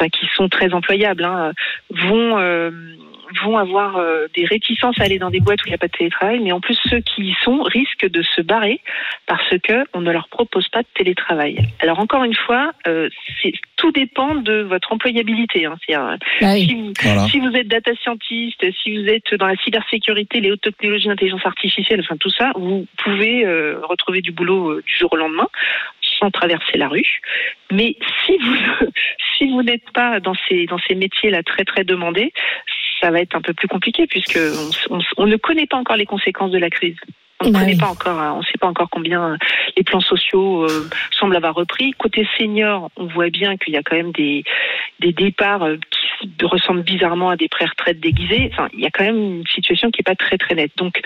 qui 0.09 0.27
sont 0.35 0.49
très 0.49 0.73
employables 0.73 1.25
hein, 1.25 1.53
vont 1.91 2.39
euh, 2.39 2.71
vont 3.41 3.57
avoir 3.57 3.97
euh, 3.97 4.27
des 4.35 4.45
réticences 4.45 5.01
à 5.01 5.05
aller 5.05 5.19
dans 5.19 5.31
des 5.31 5.41
boîtes 5.41 5.63
où 5.63 5.67
il 5.67 5.71
n'y 5.71 5.75
a 5.75 5.79
pas 5.79 5.89
de 5.89 5.93
télétravail, 5.93 6.41
mais 6.41 6.53
en 6.53 6.61
plus 6.61 6.79
ceux 6.89 7.01
qui 7.01 7.23
y 7.23 7.35
sont 7.43 7.63
risquent 7.63 8.09
de 8.09 8.23
se 8.23 8.41
barrer 8.41 8.81
parce 9.27 9.59
que 9.63 9.85
on 9.95 10.01
ne 10.01 10.11
leur 10.11 10.29
propose 10.29 10.69
pas 10.69 10.83
de 10.83 10.89
télétravail. 10.95 11.57
Alors 11.81 11.99
encore 11.99 12.25
une 12.25 12.35
fois, 12.35 12.73
euh, 12.87 13.09
tout 13.77 13.93
dépend 13.93 14.35
de 14.35 14.63
votre 14.63 14.93
employabilité. 14.93 15.67
Hein. 15.67 15.77
Bah 16.41 16.53
oui. 16.53 16.67
si, 16.67 16.75
vous, 16.75 16.93
Voilà. 17.03 17.29
si 17.29 17.41
vous 17.41 17.53
êtes 17.55 17.69
data 17.69 17.93
scientist, 17.97 18.65
si 18.83 18.97
vous 18.97 19.09
êtes 19.09 19.35
dans 19.35 19.47
la 19.47 19.57
cybersécurité, 19.57 20.41
les 20.41 20.51
hautes 20.51 20.61
technologies 20.61 21.09
d'intelligence 21.09 21.45
artificielle, 21.45 22.01
enfin 22.01 22.17
tout 22.17 22.31
ça, 22.31 22.53
vous 22.55 22.87
pouvez 22.99 23.45
euh, 23.45 23.81
retrouver 23.83 24.21
du 24.21 24.33
boulot 24.33 24.71
euh, 24.71 24.83
du 24.87 24.97
jour 24.97 25.13
au 25.13 25.17
lendemain 25.17 25.49
sans 26.23 26.31
traverser 26.31 26.79
la 26.79 26.89
rue. 26.89 27.21
Mais 27.71 27.97
si 28.25 28.39
vous 28.39 28.57
si 29.37 29.51
vous 29.51 29.63
n'êtes 29.63 29.91
pas 29.93 30.21
dans 30.21 30.35
ces 30.49 30.67
dans 30.67 30.79
ces 30.87 30.95
métiers 30.95 31.31
là 31.31 31.43
très 31.43 31.65
très 31.65 31.85
demandés, 31.85 32.33
ça 33.01 33.11
va 33.11 33.21
être 33.21 33.35
un 33.35 33.41
peu 33.43 33.53
plus 33.53 33.69
compliqué 33.69 34.07
puisque 34.07 34.39
on, 34.89 34.97
on- 34.99 35.03
on 35.19 35.27
ne 35.27 35.37
connaît 35.37 35.67
pas 35.67 35.77
encore 35.77 35.97
les 35.97 36.07
conséquences 36.07 36.53
de 36.53 36.59
la 36.59 36.71
crise. 36.71 36.97
On 37.45 37.49
ne 37.49 37.53
Bah 37.53 37.59
connaît 37.61 37.73
oui. 37.73 37.79
pas 37.81 37.89
encore, 37.89 38.21
hein, 38.21 38.35
on 38.37 38.39
ne 38.39 38.45
sait 38.45 38.59
pas 38.61 38.69
encore 38.69 38.89
combien 38.89 39.33
euh, 39.33 39.37
les 39.77 39.83
plans 39.83 40.01
sociaux 40.01 40.63
euh, 40.63 40.89
semblent 41.11 41.35
avoir 41.35 41.57
repris. 41.57 41.91
Côté 41.99 42.25
senior, 42.39 42.89
on 42.97 43.07
voit 43.07 43.31
bien 43.31 43.57
qu'il 43.57 43.75
y 43.75 43.77
a 43.77 43.83
quand 43.83 43.97
même 43.97 44.13
des, 44.13 44.45
des 45.01 45.13
départs 45.13 45.65
euh, 45.65 45.77
qui 45.91 46.45
ressemblent 46.45 46.85
bizarrement 46.85 47.31
à 47.31 47.37
des 47.37 47.49
pré-retraites 47.49 47.99
déguisées. 47.99 48.49
Enfin, 48.53 48.69
il 48.75 48.79
y 48.79 48.87
a 48.87 48.91
quand 48.91 49.03
même 49.03 49.17
une 49.41 49.47
situation 49.49 49.91
qui 49.91 49.99
n'est 50.01 50.05
pas 50.05 50.15
très 50.15 50.39
très 50.39 50.55
nette. 50.55 50.71
Donc, 50.77 51.01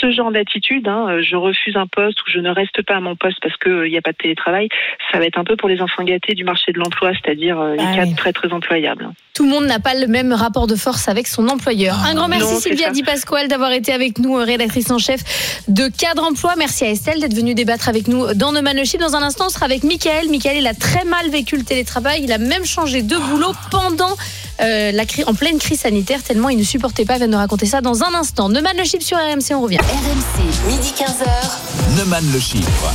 ce 0.00 0.10
genre 0.10 0.30
d'attitude, 0.32 0.88
hein, 0.88 1.06
euh, 1.08 1.22
je 1.22 1.36
refuse 1.36 1.76
un 1.76 1.86
poste 1.86 2.20
ou 2.22 2.30
je 2.30 2.38
ne 2.38 2.50
reste 2.50 2.82
pas 2.82 2.96
à 2.96 3.00
mon 3.00 3.16
poste 3.16 3.38
parce 3.42 3.56
qu'il 3.56 3.90
n'y 3.90 3.96
a 3.98 4.02
pas 4.02 4.12
de 4.12 4.16
télétravail, 4.16 4.68
ça 5.10 5.18
va 5.18 5.24
être 5.24 5.38
un 5.38 5.44
peu 5.44 5.56
pour 5.56 5.68
les 5.68 5.80
enfants 5.80 6.04
gâtés 6.04 6.34
du 6.34 6.44
marché 6.44 6.72
de 6.72 6.78
l'emploi, 6.78 7.12
c'est-à-dire 7.12 7.58
euh, 7.60 7.74
les 7.74 7.82
Ah 7.86 7.94
cadres 7.96 8.08
oui. 8.10 8.14
très 8.16 8.32
très 8.32 8.52
employables. 8.52 9.10
Tout 9.34 9.44
le 9.44 9.50
monde 9.50 9.66
n'a 9.66 9.80
pas 9.80 9.94
le 9.94 10.06
même 10.06 10.32
rapport 10.32 10.66
de 10.66 10.76
force 10.76 11.08
avec 11.08 11.26
son 11.26 11.48
employeur. 11.48 11.96
Un 12.06 12.14
grand 12.14 12.28
merci 12.28 12.54
Non, 12.54 12.58
c'est 12.60 12.68
Sylvia. 12.70 12.90
Di 12.90 13.02
Pasquale 13.02 13.48
d'avoir 13.48 13.72
été 13.72 13.92
avec 13.92 14.18
nous, 14.18 14.38
euh, 14.38 14.44
rédactrice 14.44 14.90
en 14.90 14.98
chef 14.98 15.20
de 15.68 15.88
Cadre 15.88 16.24
Emploi. 16.24 16.54
Merci 16.56 16.84
à 16.84 16.90
Estelle 16.90 17.20
d'être 17.20 17.34
venue 17.34 17.54
débattre 17.54 17.88
avec 17.88 18.08
nous 18.08 18.32
dans 18.34 18.52
No 18.52 18.62
Man. 18.62 18.76
Dans 19.00 19.16
un 19.16 19.22
instant, 19.22 19.46
on 19.46 19.50
sera 19.50 19.66
avec 19.66 19.84
Michael. 19.84 20.28
Michael, 20.30 20.56
il 20.58 20.66
a 20.66 20.74
très 20.74 21.04
mal 21.04 21.28
vécu 21.30 21.56
le 21.56 21.64
télétravail. 21.64 22.20
Il 22.22 22.32
a 22.32 22.38
même 22.38 22.64
changé 22.64 23.02
de 23.02 23.16
boulot 23.16 23.52
pendant 23.70 24.14
euh, 24.60 24.90
la 24.92 25.04
crise, 25.04 25.24
en 25.26 25.34
pleine 25.34 25.58
crise 25.58 25.80
sanitaire, 25.80 26.22
tellement 26.22 26.48
il 26.48 26.58
ne 26.58 26.62
supportait 26.64 27.04
pas. 27.04 27.16
Il 27.16 27.20
va 27.20 27.26
nous 27.26 27.36
raconter 27.36 27.66
ça 27.66 27.80
dans 27.80 28.04
un 28.04 28.14
instant. 28.14 28.48
No 28.48 28.62
Man 28.62 28.76
No 28.76 28.84
Ship 28.84 29.02
sur 29.02 29.18
RMC, 29.18 29.52
on 29.54 29.60
revient. 29.60 29.78
RMC, 29.86 30.66
midi 30.66 30.92
15h. 30.98 31.96
Neumann 31.96 32.24
le 32.32 32.40
chiffre. 32.40 32.90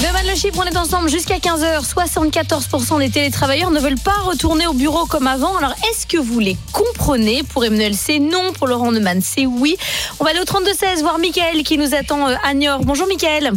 Man 0.00 0.26
No 0.28 0.34
Ship, 0.36 0.54
on 0.56 0.62
est 0.62 0.76
ensemble 0.76 1.08
jusqu'à 1.08 1.38
15h. 1.38 1.82
74% 1.82 3.00
des 3.00 3.10
télétravailleurs 3.10 3.72
ne 3.72 3.80
veulent 3.80 3.98
pas 3.98 4.14
retourner 4.22 4.68
au 4.68 4.72
bureau 4.72 5.06
comme 5.06 5.26
avant. 5.26 5.56
Alors, 5.56 5.72
est-ce 5.90 6.06
que 6.06 6.16
vous 6.18 6.38
les 6.38 6.54
comprenez 6.72 7.42
Pour 7.52 7.64
Emmanuel, 7.64 7.94
c'est 7.94 8.20
non. 8.20 8.52
Pour 8.56 8.68
Laurent 8.68 8.92
Neumann, 8.92 9.20
c'est 9.22 9.44
oui. 9.44 9.76
On 10.20 10.24
va 10.24 10.30
aller 10.30 10.38
au 10.38 10.44
32-16 10.44 11.00
voir 11.00 11.18
Michael 11.18 11.64
qui 11.64 11.78
nous 11.78 11.96
attend 11.96 12.28
euh, 12.28 12.36
à 12.44 12.54
Niort. 12.54 12.84
Bonjour 12.84 13.08
Michael. 13.08 13.50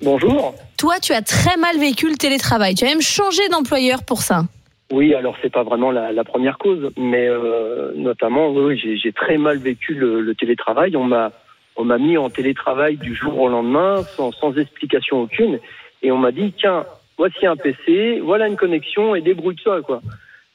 Bonjour. 0.00 0.54
Toi, 0.78 0.94
tu 0.98 1.12
as 1.12 1.20
très 1.20 1.58
mal 1.58 1.78
vécu 1.78 2.08
le 2.08 2.16
télétravail. 2.16 2.74
Tu 2.74 2.84
as 2.86 2.88
même 2.88 3.02
changé 3.02 3.46
d'employeur 3.50 4.02
pour 4.02 4.22
ça. 4.22 4.44
Oui, 4.92 5.14
alors 5.14 5.36
c'est 5.42 5.52
pas 5.52 5.62
vraiment 5.62 5.90
la, 5.92 6.10
la 6.10 6.24
première 6.24 6.58
cause, 6.58 6.90
mais 6.96 7.28
euh, 7.28 7.92
notamment, 7.94 8.48
oui, 8.50 8.80
j'ai 9.00 9.12
très 9.12 9.36
mal 9.38 9.58
vécu 9.58 9.94
le, 9.94 10.20
le 10.20 10.34
télétravail. 10.34 10.96
On 10.96 11.04
m'a, 11.04 11.30
on 11.80 11.84
m'a 11.84 11.98
mis 11.98 12.18
en 12.18 12.28
télétravail 12.28 12.98
du 12.98 13.14
jour 13.14 13.40
au 13.40 13.48
lendemain, 13.48 14.02
sans, 14.02 14.32
sans 14.32 14.56
explication 14.58 15.22
aucune, 15.22 15.58
et 16.02 16.12
on 16.12 16.18
m'a 16.18 16.30
dit 16.30 16.52
tiens, 16.52 16.84
voici 17.16 17.46
un 17.46 17.56
PC, 17.56 18.20
voilà 18.20 18.48
une 18.48 18.56
connexion 18.56 19.14
et 19.14 19.22
débrouille-toi 19.22 19.80
quoi. 19.82 20.02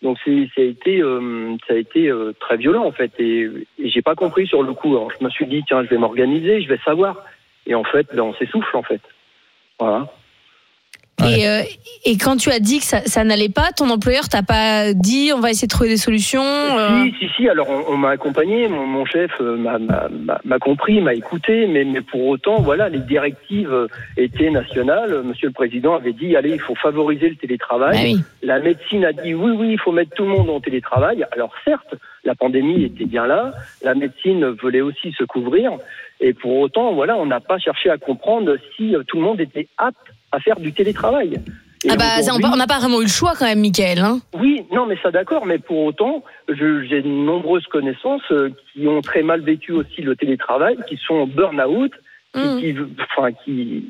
Donc 0.03 0.19
ça 0.19 0.31
a 0.31 0.61
été, 0.61 1.01
euh, 1.01 1.55
ça 1.67 1.73
a 1.73 1.77
été 1.77 2.09
euh, 2.09 2.33
très 2.39 2.57
violent 2.57 2.85
en 2.85 2.91
fait, 2.91 3.11
et, 3.17 3.49
et 3.79 3.89
j'ai 3.89 4.03
pas 4.03 4.13
compris 4.13 4.45
sur 4.45 4.61
le 4.61 4.73
coup. 4.73 4.95
Je 5.19 5.25
me 5.25 5.31
suis 5.31 5.47
dit 5.47 5.63
tiens, 5.67 5.83
je 5.83 5.89
vais 5.89 5.97
m'organiser, 5.97 6.61
je 6.61 6.69
vais 6.69 6.79
savoir, 6.85 7.23
et 7.65 7.73
en 7.73 7.83
fait, 7.83 8.07
ben, 8.13 8.21
on 8.21 8.33
s'essouffle 8.35 8.77
en 8.77 8.83
fait. 8.83 9.01
Voilà. 9.79 10.07
Et, 11.23 11.47
euh, 11.47 11.61
et 12.03 12.17
quand 12.17 12.35
tu 12.35 12.51
as 12.51 12.59
dit 12.59 12.79
que 12.79 12.85
ça, 12.85 13.01
ça 13.05 13.23
n'allait 13.23 13.49
pas, 13.49 13.71
ton 13.71 13.89
employeur 13.89 14.27
t'a 14.27 14.43
pas 14.43 14.93
dit 14.93 15.31
on 15.33 15.39
va 15.39 15.49
essayer 15.49 15.67
de 15.67 15.71
trouver 15.71 15.89
des 15.89 15.97
solutions 15.97 16.43
euh, 16.43 17.05
Si, 17.05 17.15
si, 17.19 17.29
si. 17.37 17.49
Alors, 17.49 17.69
on, 17.69 17.93
on 17.93 17.97
m'a 17.97 18.09
accompagné. 18.09 18.67
Mon, 18.67 18.85
mon 18.85 19.05
chef 19.05 19.31
euh, 19.39 19.55
m'a 19.57 20.59
compris, 20.59 20.99
m'a 21.01 21.13
écouté. 21.13 21.67
Mais, 21.67 21.85
mais 21.85 22.01
pour 22.01 22.25
autant, 22.27 22.61
voilà, 22.61 22.89
les 22.89 22.99
directives 22.99 23.71
euh, 23.71 23.87
étaient 24.17 24.49
nationales. 24.51 25.23
Monsieur 25.23 25.47
le 25.47 25.53
Président 25.53 25.95
avait 25.95 26.13
dit, 26.13 26.35
allez, 26.35 26.51
il 26.51 26.59
faut 26.59 26.75
favoriser 26.75 27.29
le 27.29 27.35
télétravail. 27.35 27.93
Bah 27.95 28.01
oui. 28.03 28.19
La 28.43 28.59
médecine 28.59 29.05
a 29.05 29.13
dit, 29.13 29.33
oui, 29.33 29.51
oui, 29.57 29.69
il 29.71 29.79
faut 29.79 29.93
mettre 29.93 30.11
tout 30.15 30.23
le 30.23 30.29
monde 30.29 30.49
en 30.49 30.59
télétravail. 30.59 31.25
Alors, 31.31 31.53
certes, 31.63 31.95
la 32.25 32.35
pandémie 32.35 32.83
était 32.83 33.05
bien 33.05 33.25
là. 33.25 33.53
La 33.83 33.95
médecine 33.95 34.45
voulait 34.61 34.81
aussi 34.81 35.13
se 35.17 35.23
couvrir. 35.23 35.71
Et 36.19 36.33
pour 36.33 36.57
autant, 36.59 36.93
voilà, 36.93 37.17
on 37.17 37.25
n'a 37.25 37.39
pas 37.39 37.57
cherché 37.57 37.89
à 37.89 37.97
comprendre 37.97 38.55
si 38.75 38.95
euh, 38.95 39.03
tout 39.07 39.17
le 39.17 39.23
monde 39.23 39.39
était 39.39 39.67
apte 39.77 39.97
à 40.35 40.39
faire 40.39 40.59
du 40.59 40.73
télétravail. 40.73 41.39
Et 41.83 41.89
Ah 41.89 41.95
bah 41.97 42.21
ça, 42.21 42.33
on 42.33 42.55
n'a 42.55 42.67
pas 42.67 42.79
vraiment 42.79 42.99
eu 42.99 43.05
le 43.05 43.09
choix 43.09 43.33
quand 43.37 43.45
même, 43.45 43.59
Michael. 43.59 43.99
Hein 43.99 44.19
oui, 44.33 44.65
non, 44.71 44.85
mais 44.87 44.97
ça 45.03 45.11
d'accord, 45.11 45.45
mais 45.45 45.59
pour 45.59 45.83
autant, 45.83 46.23
j'ai 46.49 47.01
de 47.01 47.07
nombreuses 47.07 47.67
connaissances 47.67 48.23
euh, 48.31 48.49
qui 48.73 48.87
ont 48.87 49.01
très 49.01 49.21
mal 49.21 49.41
vécu 49.41 49.71
aussi 49.71 50.01
le 50.01 50.15
télétravail, 50.15 50.77
qui 50.87 50.97
sont 50.97 51.15
en 51.15 51.27
burn-out, 51.27 51.91
qui, 52.33 52.39
Mm. 52.39 52.59
qui, 52.59 52.75
enfin, 53.01 53.31
qui, 53.31 53.89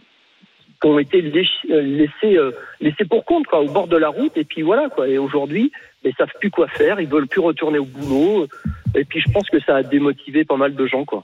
qui 0.81 0.87
ont 0.87 0.99
été 0.99 1.19
euh, 1.19 1.81
laissés, 1.81 2.37
euh, 2.37 2.51
laissés 2.81 3.05
pour 3.05 3.23
compte, 3.25 3.47
quoi, 3.47 3.61
au 3.61 3.69
bord 3.69 3.87
de 3.87 3.97
la 3.97 4.09
route, 4.09 4.35
et 4.35 4.43
puis 4.43 4.61
voilà, 4.61 4.89
quoi. 4.89 5.07
Et 5.07 5.17
aujourd'hui, 5.17 5.71
ils 6.03 6.13
savent 6.15 6.27
plus 6.39 6.51
quoi 6.51 6.67
faire, 6.67 6.99
ils 6.99 7.07
veulent 7.07 7.27
plus 7.27 7.41
retourner 7.41 7.79
au 7.79 7.85
boulot, 7.85 8.47
et 8.93 9.05
puis 9.05 9.21
je 9.21 9.31
pense 9.31 9.49
que 9.49 9.59
ça 9.61 9.77
a 9.77 9.83
démotivé 9.83 10.43
pas 10.43 10.57
mal 10.57 10.75
de 10.75 10.85
gens, 10.85 11.05
quoi. 11.05 11.23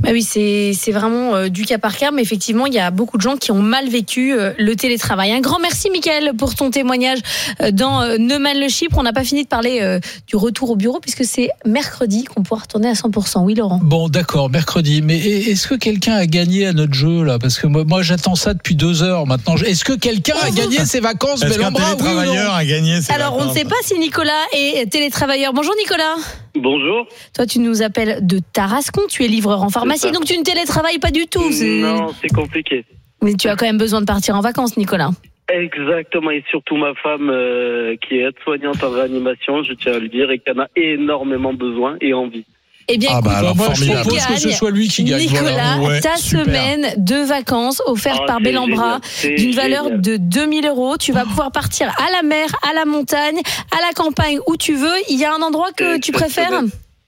Bah 0.00 0.10
oui, 0.12 0.22
c'est 0.22 0.72
c'est 0.74 0.92
vraiment 0.92 1.34
euh, 1.34 1.48
du 1.48 1.64
cas 1.64 1.78
par 1.78 1.96
cas, 1.96 2.10
mais 2.10 2.22
effectivement, 2.22 2.66
il 2.66 2.74
y 2.74 2.78
a 2.78 2.90
beaucoup 2.90 3.16
de 3.16 3.22
gens 3.22 3.36
qui 3.36 3.52
ont 3.52 3.62
mal 3.62 3.88
vécu 3.88 4.32
euh, 4.32 4.52
le 4.58 4.76
télétravail. 4.76 5.32
Un 5.32 5.40
grand 5.40 5.58
merci, 5.60 5.88
Michael, 5.90 6.32
pour 6.36 6.54
ton 6.54 6.70
témoignage 6.70 7.18
euh, 7.60 7.70
dans 7.70 8.02
euh, 8.02 8.16
Neumann 8.18 8.58
le 8.58 8.68
Chypre. 8.68 8.96
On 8.98 9.02
n'a 9.02 9.12
pas 9.12 9.24
fini 9.24 9.44
de 9.44 9.48
parler 9.48 9.78
euh, 9.82 10.00
du 10.26 10.36
retour 10.36 10.70
au 10.70 10.76
bureau 10.76 10.98
puisque 11.00 11.24
c'est 11.24 11.50
mercredi 11.64 12.24
qu'on 12.24 12.42
pourra 12.42 12.62
retourner 12.62 12.88
à 12.88 12.92
100%. 12.94 13.44
Oui, 13.44 13.54
Laurent. 13.54 13.80
Bon, 13.82 14.08
d'accord, 14.08 14.50
mercredi. 14.50 15.00
Mais 15.02 15.18
e- 15.18 15.50
est-ce 15.50 15.68
que 15.68 15.74
quelqu'un 15.74 16.14
a 16.14 16.26
gagné 16.26 16.66
à 16.66 16.72
notre 16.72 16.94
jeu 16.94 17.22
là? 17.22 17.38
Parce 17.38 17.58
que 17.58 17.66
moi, 17.66 17.84
moi, 17.86 18.02
j'attends 18.02 18.34
ça 18.34 18.54
depuis 18.54 18.74
deux 18.74 19.02
heures 19.02 19.26
maintenant. 19.26 19.56
Est-ce 19.56 19.84
que 19.84 19.92
quelqu'un 19.92 20.34
a 20.42 20.50
gagné 20.50 20.84
ses 20.84 21.00
vacances 21.00 21.42
Est-ce 21.42 21.58
qu'un 21.58 21.72
oui 21.72 21.80
télétravailleur 21.80 22.54
a 22.54 22.64
gagné 22.64 23.00
ses 23.00 23.12
Alors, 23.12 23.36
on 23.38 23.46
ne 23.46 23.52
sait 23.54 23.64
pas 23.64 23.76
si 23.84 23.98
Nicolas 23.98 24.32
est 24.52 24.90
télétravailleur. 24.90 25.52
Bonjour, 25.52 25.74
Nicolas. 25.78 26.14
Bonjour. 26.56 27.06
Toi, 27.34 27.46
tu 27.46 27.58
nous 27.58 27.82
appelles 27.82 28.24
de 28.24 28.40
Tarascon. 28.52 29.02
Tu 29.08 29.24
es 29.24 29.28
livreur 29.28 29.62
en 29.62 29.70
pharmacie, 29.70 29.83
ça. 29.96 30.10
donc 30.10 30.24
tu 30.24 30.36
ne 30.38 30.42
télétravailles 30.42 30.98
pas 30.98 31.10
du 31.10 31.26
tout. 31.26 31.50
c'est- 31.52 31.80
Non, 31.80 32.08
c'est 32.20 32.28
compliqué. 32.34 32.84
Mais 33.22 33.34
tu 33.34 33.48
as 33.48 33.56
quand 33.56 33.66
même 33.66 33.78
besoin 33.78 34.00
de 34.00 34.06
partir 34.06 34.36
en 34.36 34.40
vacances, 34.40 34.76
Nicolas. 34.76 35.10
Exactement, 35.52 36.30
et 36.30 36.42
surtout 36.50 36.76
ma 36.76 36.94
femme 36.94 37.28
euh, 37.30 37.96
qui 37.96 38.16
est 38.16 38.22
aide-soignante 38.28 38.82
en 38.82 38.90
réanimation, 38.90 39.62
je 39.62 39.72
tiens 39.74 39.92
à 39.94 39.98
le 39.98 40.08
dire, 40.08 40.30
et 40.30 40.38
qui 40.38 40.50
en 40.50 40.58
a 40.60 40.66
énormément 40.74 41.52
besoin 41.52 41.96
et 42.00 42.12
envie. 42.14 42.44
Eh 42.88 42.98
bien, 42.98 43.10
Ah 43.14 43.20
bah 43.22 43.30
écoute, 43.30 43.38
alors, 43.44 43.56
moi, 43.56 43.68
je 43.74 43.84
propose 43.92 44.26
que 44.26 44.36
ce 44.36 44.50
soit 44.50 44.70
lui 44.70 44.88
qui 44.88 45.04
gagne? 45.04 45.20
Nicolas, 45.22 45.76
Voilà. 45.78 45.78
Ouais, 45.80 46.00
ta 46.00 46.16
super. 46.16 46.44
semaine 46.44 46.86
de 46.98 47.16
vacances 47.26 47.80
offerte 47.86 48.20
Ah, 48.24 48.26
par 48.26 48.40
Bellambra 48.40 49.00
d'une 49.22 49.52
valeur 49.54 49.84
génial. 49.84 50.00
de 50.02 50.16
2000 50.18 50.66
euros. 50.66 50.98
Tu 50.98 51.12
vas 51.12 51.24
pouvoir 51.24 51.50
partir 51.50 51.88
à 51.98 52.10
la 52.12 52.22
mer, 52.22 52.46
à 52.68 52.74
la 52.74 52.84
montagne, 52.84 53.38
à 53.70 53.76
la 53.86 53.92
campagne, 53.94 54.38
où 54.46 54.58
tu 54.58 54.74
veux. 54.74 54.92
Il 55.08 55.18
y 55.18 55.24
a 55.24 55.32
un 55.34 55.40
endroit 55.40 55.72
que 55.74 55.98
tu 55.98 56.12
préfères? 56.12 56.50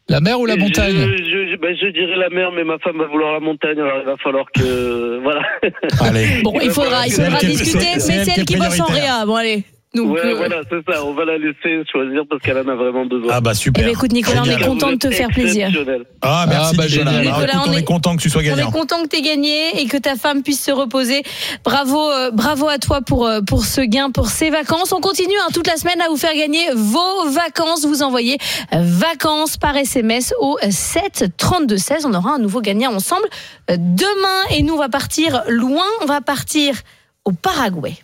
La 0.09 0.21
mer 0.21 0.39
ou 0.39 0.47
la 0.47 0.57
montagne? 0.57 0.95
je, 0.97 1.57
ben, 1.57 1.77
je 1.77 1.89
dirais 1.89 2.17
la 2.17 2.29
mer, 2.31 2.53
mais 2.53 2.63
ma 2.63 2.79
femme 2.79 2.99
va 2.99 3.07
vouloir 3.07 3.33
la 3.33 3.41
montagne, 3.41 3.79
alors 3.81 3.99
il 4.01 4.07
va 4.07 4.17
falloir 4.19 4.47
que... 4.55 5.19
Voilà. 5.23 5.43
Allez. 6.01 6.43
Bon, 6.45 6.53
il 6.63 6.71
faudra, 6.71 7.07
il 7.07 7.13
faudra 7.13 7.39
discuter, 7.41 7.99
c'est- 7.99 8.09
mais 8.19 8.25
c'est 8.25 8.39
elle 8.41 8.45
qui 8.45 8.57
bosse 8.57 8.79
en 8.81 8.85
réa. 8.85 9.27
Bon, 9.27 9.35
allez. 9.35 9.65
Donc, 9.97 10.15
ouais, 10.15 10.21
euh, 10.25 10.35
voilà, 10.35 10.57
c'est 10.71 10.93
ça, 10.93 11.05
on 11.05 11.15
va 11.15 11.25
la 11.25 11.39
laisser 11.39 11.83
choisir 11.91 12.23
parce 12.29 12.43
qu'elle 12.43 12.59
en 12.59 12.69
a 12.69 12.75
vraiment 12.75 13.07
besoin. 13.07 13.31
Ah 13.33 13.41
bah 13.41 13.51
eh 13.53 13.57
super. 13.57 13.83
bien, 13.85 13.93
écoute, 13.93 14.13
Nicolas, 14.13 14.43
on 14.43 14.51
est 14.51 14.65
content 14.65 14.91
de 14.93 14.97
te 14.97 15.11
faire 15.11 15.29
plaisir. 15.29 15.69
Exceptionnel. 15.69 16.05
Ah 16.23 16.47
merci 16.49 16.75
Ah, 16.75 16.77
bah, 16.77 16.87
Nicolas. 16.87 17.11
Alors, 17.11 17.23
Nicolas, 17.23 17.45
écoute, 17.47 17.61
on 17.67 17.71
on 17.71 17.77
est- 17.79 17.83
content 17.85 18.17
que 18.17 18.23
tu 18.23 18.31
sois 18.31 18.43
On 18.43 18.45
est 18.45 18.49
gagnant. 18.49 18.71
content 18.71 19.03
que 19.03 19.09
tu 19.09 19.17
aies 19.17 19.23
gagné 19.23 19.81
et 19.81 19.87
que 19.87 19.97
ta 19.97 20.17
femme 20.17 20.43
puisse 20.43 20.63
se 20.63 20.71
reposer. 20.71 21.23
Bravo, 21.65 22.11
euh, 22.11 22.31
bravo 22.31 22.69
à 22.69 22.79
toi 22.79 23.01
pour, 23.01 23.27
euh, 23.27 23.41
pour 23.41 23.65
ce 23.65 23.81
gain, 23.81 24.11
pour 24.11 24.29
ces 24.29 24.51
vacances. 24.51 24.93
On 24.93 25.01
continue 25.01 25.35
hein, 25.43 25.49
toute 25.55 25.67
la 25.67 25.77
semaine 25.77 26.01
à 26.01 26.09
vous 26.09 26.17
faire 26.17 26.35
gagner 26.35 26.67
vos 26.75 27.29
vacances. 27.31 27.85
Vous 27.87 28.03
envoyez 28.03 28.39
vacances 28.73 29.57
par 29.57 29.77
SMS 29.77 30.35
au 30.41 30.59
7 30.71 31.25
32 31.37 31.79
16. 31.79 32.07
On 32.07 32.15
aura 32.15 32.35
un 32.35 32.39
nouveau 32.39 32.61
gagnant 32.61 32.93
ensemble 32.95 33.27
demain. 33.69 34.43
Et 34.57 34.63
nous, 34.63 34.75
on 34.75 34.79
va 34.79 34.89
partir 34.89 35.43
loin. 35.49 35.85
On 36.03 36.07
va 36.07 36.21
partir 36.21 36.75
au 37.25 37.33
Paraguay. 37.33 37.95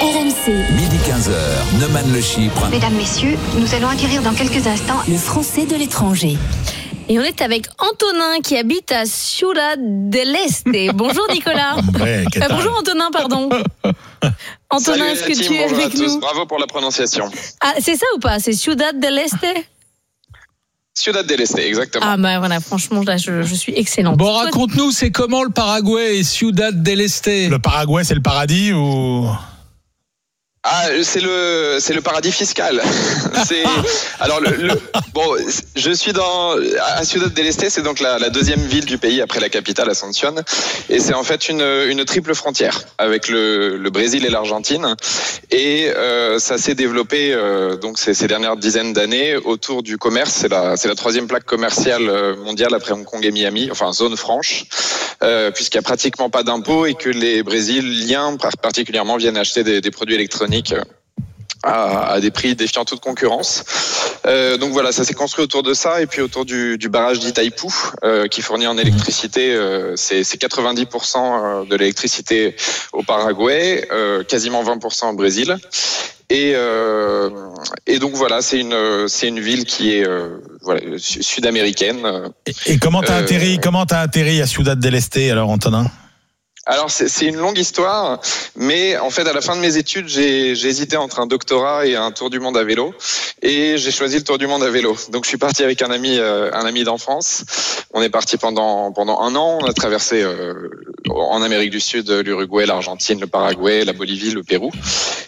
RMC, 0.00 0.50
Midi 0.74 0.96
15h, 1.06 1.80
Neumann 1.80 2.12
le 2.12 2.20
Chypre. 2.20 2.68
Mesdames, 2.70 2.94
Messieurs, 2.94 3.36
nous 3.58 3.74
allons 3.74 3.88
acquérir 3.88 4.22
dans 4.22 4.34
quelques 4.34 4.66
instants 4.66 5.00
le 5.08 5.16
français 5.16 5.66
de 5.66 5.76
l'étranger. 5.76 6.36
Et 7.08 7.18
on 7.18 7.22
est 7.22 7.40
avec 7.40 7.66
Antonin 7.78 8.40
qui 8.42 8.56
habite 8.56 8.92
à 8.92 9.04
Ciudad 9.06 9.78
del 9.78 10.34
Este. 10.36 10.66
Bonjour 10.94 11.24
Nicolas. 11.32 11.76
Ouais, 12.00 12.24
Euh, 12.36 12.40
bonjour 12.50 12.76
Antonin, 12.78 13.10
pardon. 13.12 13.48
Antonin, 14.70 15.06
est-ce 15.06 15.24
que 15.24 15.32
team, 15.32 15.42
tu 15.46 15.54
es 15.54 15.62
bonjour 15.62 15.78
à 15.78 15.82
avec 15.82 15.94
tous. 15.94 16.14
nous 16.14 16.20
Bravo 16.20 16.46
pour 16.46 16.58
la 16.58 16.66
prononciation. 16.66 17.30
Ah, 17.60 17.74
c'est 17.80 17.96
ça 17.96 18.06
ou 18.16 18.18
pas? 18.18 18.38
C'est 18.40 18.52
Ciudad 18.54 18.98
del 18.98 19.18
Este? 19.18 19.46
Ciudad 20.94 21.24
del 21.26 21.40
Este, 21.40 21.58
exactement. 21.60 22.04
Ah 22.06 22.16
bah 22.16 22.38
voilà, 22.38 22.60
franchement, 22.60 23.02
là, 23.06 23.16
je, 23.16 23.42
je 23.42 23.54
suis 23.54 23.72
excellente. 23.76 24.16
Bon, 24.16 24.32
raconte-nous, 24.32 24.90
c'est 24.92 25.10
comment 25.10 25.42
le 25.44 25.50
Paraguay 25.50 26.18
et 26.18 26.24
Ciudad 26.24 26.82
del 26.82 27.00
Este? 27.00 27.48
Le 27.50 27.58
Paraguay, 27.58 28.04
c'est 28.04 28.14
le 28.14 28.22
paradis 28.22 28.72
ou? 28.72 29.26
Ah, 30.66 30.86
c'est 31.02 31.20
le 31.20 31.76
c'est 31.78 31.92
le 31.92 32.00
paradis 32.00 32.32
fiscal. 32.32 32.80
c'est 33.46 33.64
alors 34.18 34.40
le, 34.40 34.48
le- 34.50 34.80
bon, 35.12 35.36
je 35.76 35.90
suis 35.90 36.14
dans 36.14 36.52
à 36.96 37.04
Ciudad 37.04 37.30
del 37.34 37.46
Este, 37.46 37.68
c'est 37.68 37.82
donc 37.82 38.00
la, 38.00 38.18
la 38.18 38.30
deuxième 38.30 38.60
ville 38.60 38.86
du 38.86 38.96
pays 38.96 39.20
après 39.20 39.40
la 39.40 39.50
capitale 39.50 39.90
Asunción, 39.90 40.36
et 40.88 41.00
c'est 41.00 41.12
en 41.12 41.22
fait 41.22 41.50
une 41.50 41.60
une 41.60 42.06
triple 42.06 42.34
frontière 42.34 42.80
avec 42.96 43.28
le, 43.28 43.76
le 43.76 43.90
Brésil 43.90 44.24
et 44.24 44.30
l'Argentine, 44.30 44.96
et 45.50 45.90
euh, 45.94 46.38
ça 46.38 46.56
s'est 46.56 46.74
développé 46.74 47.34
euh, 47.34 47.76
donc 47.76 47.98
ces, 47.98 48.14
ces 48.14 48.26
dernières 48.26 48.56
dizaines 48.56 48.94
d'années 48.94 49.36
autour 49.36 49.82
du 49.82 49.98
commerce. 49.98 50.32
C'est 50.32 50.48
la 50.48 50.78
c'est 50.78 50.88
la 50.88 50.94
troisième 50.94 51.26
plaque 51.26 51.44
commerciale 51.44 52.08
euh, 52.08 52.36
mondiale 52.36 52.74
après 52.74 52.92
Hong 52.92 53.04
Kong 53.04 53.22
et 53.22 53.30
Miami, 53.32 53.68
enfin 53.70 53.92
zone 53.92 54.16
franche, 54.16 54.64
euh, 55.22 55.50
puisqu'il 55.50 55.76
n'y 55.76 55.80
a 55.80 55.82
pratiquement 55.82 56.30
pas 56.30 56.42
d'impôts 56.42 56.86
et 56.86 56.94
que 56.94 57.10
les 57.10 57.42
Brésiliens 57.42 58.38
par- 58.38 58.56
particulièrement 58.62 59.18
viennent 59.18 59.36
acheter 59.36 59.62
des, 59.62 59.82
des 59.82 59.90
produits 59.90 60.14
électroniques 60.14 60.53
euh, 60.72 60.82
à, 61.64 62.20
des 62.20 62.30
prix 62.30 62.54
défiant 62.54 62.84
toute 62.84 63.00
concurrence. 63.00 63.64
Euh, 64.26 64.56
donc 64.56 64.72
voilà, 64.72 64.92
ça 64.92 65.04
s'est 65.04 65.14
construit 65.14 65.44
autour 65.44 65.62
de 65.62 65.74
ça 65.74 66.00
et 66.00 66.06
puis 66.06 66.20
autour 66.20 66.44
du, 66.44 66.78
du 66.78 66.88
barrage 66.88 67.20
d'Itaipú 67.20 67.68
euh, 68.04 68.26
qui 68.26 68.42
fournit 68.42 68.66
en 68.66 68.78
électricité, 68.78 69.54
euh, 69.54 69.94
c'est 69.96 70.24
c'est 70.24 70.40
90% 70.40 71.68
de 71.68 71.76
l'électricité 71.76 72.56
au 72.92 73.02
Paraguay, 73.02 73.86
quasiment 74.28 74.62
20% 74.62 75.10
au 75.10 75.14
Brésil. 75.14 75.56
Et, 76.30 76.54
et 77.86 77.98
donc 77.98 78.14
voilà, 78.14 78.40
c'est 78.40 78.58
une 78.58 79.06
c'est 79.08 79.28
une 79.28 79.40
ville 79.40 79.64
qui 79.64 79.94
est 79.94 80.06
voilà, 80.62 80.80
sud-américaine. 80.98 82.30
Et 82.66 82.78
comment 82.78 83.02
t'as 83.02 83.16
atterri 83.16 83.58
Comment 83.62 83.84
t'as 83.84 84.00
atterri 84.00 84.40
à 84.40 84.46
Ciudad 84.46 84.78
del 84.78 84.94
Este 84.94 85.18
alors, 85.30 85.50
Antonin? 85.50 85.86
Alors 86.66 86.90
c'est 86.90 87.26
une 87.26 87.36
longue 87.36 87.58
histoire, 87.58 88.20
mais 88.56 88.96
en 88.96 89.10
fait 89.10 89.28
à 89.28 89.34
la 89.34 89.42
fin 89.42 89.54
de 89.54 89.60
mes 89.60 89.76
études 89.76 90.08
j'ai 90.08 90.52
hésité 90.52 90.96
entre 90.96 91.20
un 91.20 91.26
doctorat 91.26 91.84
et 91.86 91.94
un 91.94 92.10
tour 92.10 92.30
du 92.30 92.40
monde 92.40 92.56
à 92.56 92.64
vélo, 92.64 92.94
et 93.42 93.76
j'ai 93.76 93.90
choisi 93.90 94.16
le 94.16 94.24
tour 94.24 94.38
du 94.38 94.46
monde 94.46 94.62
à 94.62 94.70
vélo. 94.70 94.96
Donc 95.10 95.24
je 95.24 95.28
suis 95.28 95.36
parti 95.36 95.62
avec 95.62 95.82
un 95.82 95.90
ami 95.90 96.16
euh, 96.18 96.50
un 96.54 96.64
ami 96.64 96.82
d'enfance. 96.84 97.44
On 97.92 98.00
est 98.00 98.08
parti 98.08 98.38
pendant 98.38 98.92
pendant 98.92 99.20
un 99.20 99.34
an. 99.36 99.58
On 99.60 99.66
a 99.66 99.74
traversé 99.74 100.22
euh, 100.22 100.70
en 101.10 101.42
Amérique 101.42 101.70
du 101.70 101.80
Sud 101.80 102.08
l'Uruguay, 102.10 102.64
l'Argentine, 102.64 103.20
le 103.20 103.26
Paraguay, 103.26 103.84
la 103.84 103.92
Bolivie, 103.92 104.30
le 104.30 104.42
Pérou. 104.42 104.70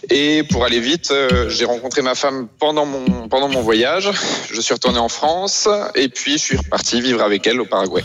Et 0.09 0.43
pour 0.45 0.64
aller 0.64 0.80
vite, 0.80 1.11
euh, 1.11 1.51
j'ai 1.51 1.66
rencontré 1.66 2.01
ma 2.01 2.14
femme 2.14 2.49
pendant 2.59 2.87
mon 2.87 3.28
pendant 3.28 3.49
mon 3.49 3.61
voyage. 3.61 4.09
Je 4.51 4.61
suis 4.62 4.72
retourné 4.72 4.99
en 4.99 5.11
France 5.11 5.68
et 5.95 6.09
puis 6.09 6.32
je 6.39 6.43
suis 6.45 6.57
reparti 6.57 7.03
vivre 7.03 7.22
avec 7.22 7.47
elle 7.47 7.61
au 7.61 7.66
Paraguay. 7.66 8.03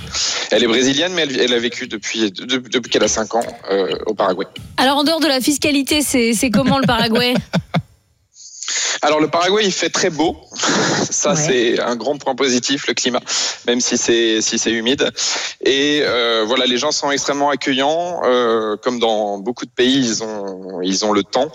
Elle 0.51 0.63
est 0.65 0.67
brésilienne, 0.67 1.13
mais 1.13 1.21
elle, 1.23 1.53
a 1.53 1.59
vécu 1.59 1.87
depuis 1.87 2.29
de- 2.31 2.57
depuis 2.57 2.91
qu'elle 2.91 3.03
a 3.03 3.07
5 3.07 3.20
ans 3.35 3.41
euh, 3.71 3.93
au 4.05 4.13
Paraguay. 4.13 4.45
Alors, 4.77 4.97
en 4.97 5.03
dehors 5.03 5.19
de 5.19 5.27
la 5.27 5.39
fiscalité, 5.41 6.01
c'est 6.01 6.49
comment 6.51 6.79
le 6.79 6.87
Paraguay? 6.87 7.33
Alors 9.03 9.19
le 9.19 9.27
Paraguay, 9.27 9.63
il 9.65 9.71
fait 9.71 9.89
très 9.89 10.09
beau. 10.11 10.37
Ça, 11.09 11.31
Ouais. 11.31 11.35
c'est 11.35 11.79
un 11.81 11.95
grand 11.95 12.17
point 12.17 12.35
positif, 12.35 12.87
le 12.87 12.93
climat, 12.93 13.19
même 13.67 13.81
si 13.81 13.97
c'est 13.97 14.41
si 14.41 14.59
c'est 14.59 14.71
humide. 14.71 15.09
Et 15.65 16.01
euh, 16.03 16.43
voilà, 16.47 16.65
les 16.65 16.77
gens 16.77 16.91
sont 16.91 17.09
extrêmement 17.11 17.49
accueillants. 17.49 18.21
euh, 18.23 18.77
comme 18.81 18.99
dans 18.99 19.39
beaucoup 19.39 19.65
de 19.65 19.71
pays, 19.71 19.97
ils 19.97 20.23
ont 20.23 20.81
ils 20.83 21.03
ont 21.03 21.11
le 21.13 21.23
temps. 21.23 21.49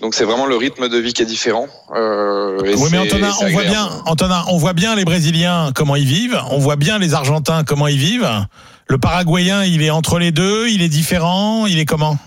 Donc 0.00 0.14
c'est 0.14 0.24
vraiment 0.24 0.46
le 0.46 0.56
rythme 0.56 0.88
de 0.88 0.96
vie 0.98 1.12
qui 1.12 1.22
est 1.22 1.26
différent. 1.26 1.66
Euh, 1.94 2.64
et 2.64 2.74
Oui, 2.76 2.88
mais 2.92 2.98
Antonin, 2.98 3.32
on 3.42 3.48
voit 3.48 3.64
bien, 3.64 3.88
Antonin, 4.06 4.44
on 4.48 4.56
voit 4.56 4.72
bien 4.72 4.94
les 4.94 5.04
Brésiliens 5.04 5.72
comment 5.74 5.96
ils 5.96 6.06
vivent, 6.06 6.40
on 6.50 6.58
voit 6.58 6.76
bien 6.76 6.98
les 6.98 7.14
Argentins 7.14 7.64
comment 7.64 7.88
ils 7.88 7.98
vivent. 7.98 8.30
Le 8.92 8.98
Paraguayen, 8.98 9.64
il 9.64 9.82
est 9.82 9.88
entre 9.88 10.18
les 10.18 10.32
deux, 10.32 10.68
il 10.68 10.82
est 10.82 10.90
différent, 10.90 11.64
il 11.64 11.78
est 11.78 11.86
comment? 11.86 12.18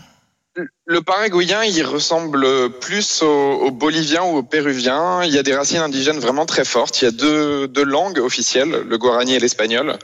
Le 0.87 1.01
paraguayen, 1.01 1.63
il 1.63 1.81
ressemble 1.83 2.69
plus 2.79 3.23
au, 3.23 3.25
au 3.25 3.71
bolivien 3.71 4.21
ou 4.21 4.37
au 4.37 4.43
péruvien. 4.43 5.23
Il 5.23 5.33
y 5.33 5.39
a 5.39 5.41
des 5.41 5.55
racines 5.55 5.79
indigènes 5.79 6.19
vraiment 6.19 6.45
très 6.45 6.63
fortes. 6.63 7.01
Il 7.01 7.05
y 7.05 7.07
a 7.07 7.11
deux, 7.11 7.67
deux 7.67 7.83
langues 7.83 8.19
officielles, 8.19 8.83
le 8.87 8.97
guarani 8.99 9.33
et 9.33 9.39
l'espagnol. 9.39 9.97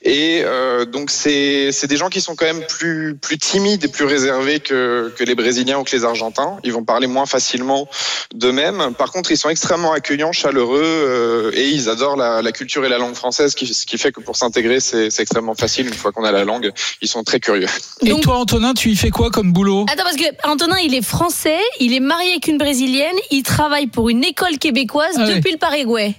Et 0.00 0.40
euh, 0.42 0.86
donc 0.86 1.10
c'est 1.10 1.70
c'est 1.70 1.86
des 1.86 1.98
gens 1.98 2.08
qui 2.08 2.22
sont 2.22 2.34
quand 2.34 2.46
même 2.46 2.64
plus 2.66 3.14
plus 3.20 3.36
timides 3.36 3.84
et 3.84 3.88
plus 3.88 4.06
réservés 4.06 4.60
que 4.60 5.12
que 5.16 5.22
les 5.22 5.34
brésiliens 5.34 5.78
ou 5.78 5.84
que 5.84 5.94
les 5.94 6.04
argentins. 6.06 6.56
Ils 6.64 6.72
vont 6.72 6.82
parler 6.82 7.08
moins 7.08 7.26
facilement 7.26 7.86
d'eux-mêmes. 8.34 8.94
Par 8.96 9.12
contre, 9.12 9.32
ils 9.32 9.36
sont 9.36 9.50
extrêmement 9.50 9.92
accueillants, 9.92 10.32
chaleureux 10.32 10.80
euh, 10.82 11.50
et 11.52 11.68
ils 11.68 11.90
adorent 11.90 12.16
la, 12.16 12.40
la 12.40 12.52
culture 12.52 12.86
et 12.86 12.88
la 12.88 12.96
langue 12.96 13.14
française, 13.14 13.54
qui, 13.54 13.66
ce 13.72 13.84
qui 13.84 13.98
fait 13.98 14.12
que 14.12 14.20
pour 14.20 14.36
s'intégrer, 14.36 14.80
c'est 14.80 15.10
c'est 15.10 15.20
extrêmement 15.20 15.54
facile 15.54 15.88
une 15.88 15.94
fois 15.94 16.10
qu'on 16.10 16.24
a 16.24 16.32
la 16.32 16.44
langue. 16.44 16.72
Ils 17.02 17.08
sont 17.08 17.22
très 17.22 17.38
curieux. 17.38 17.68
Et 18.00 18.18
toi, 18.20 18.38
Antonin, 18.38 18.72
tu 18.72 18.88
y 18.88 18.96
fais 18.96 19.10
quoi 19.10 19.30
comme 19.30 19.52
boulot? 19.52 19.84
Attends, 19.92 20.04
parce 20.04 20.16
que 20.16 20.21
Antonin, 20.44 20.76
il 20.78 20.94
est 20.94 21.02
français, 21.02 21.60
il 21.80 21.92
est 21.94 22.00
marié 22.00 22.32
avec 22.32 22.48
une 22.48 22.58
brésilienne, 22.58 23.16
il 23.30 23.42
travaille 23.42 23.86
pour 23.86 24.08
une 24.08 24.24
école 24.24 24.58
québécoise 24.58 25.14
Ah 25.16 25.26
depuis 25.26 25.52
le 25.52 25.58
Paraguay. 25.58 26.14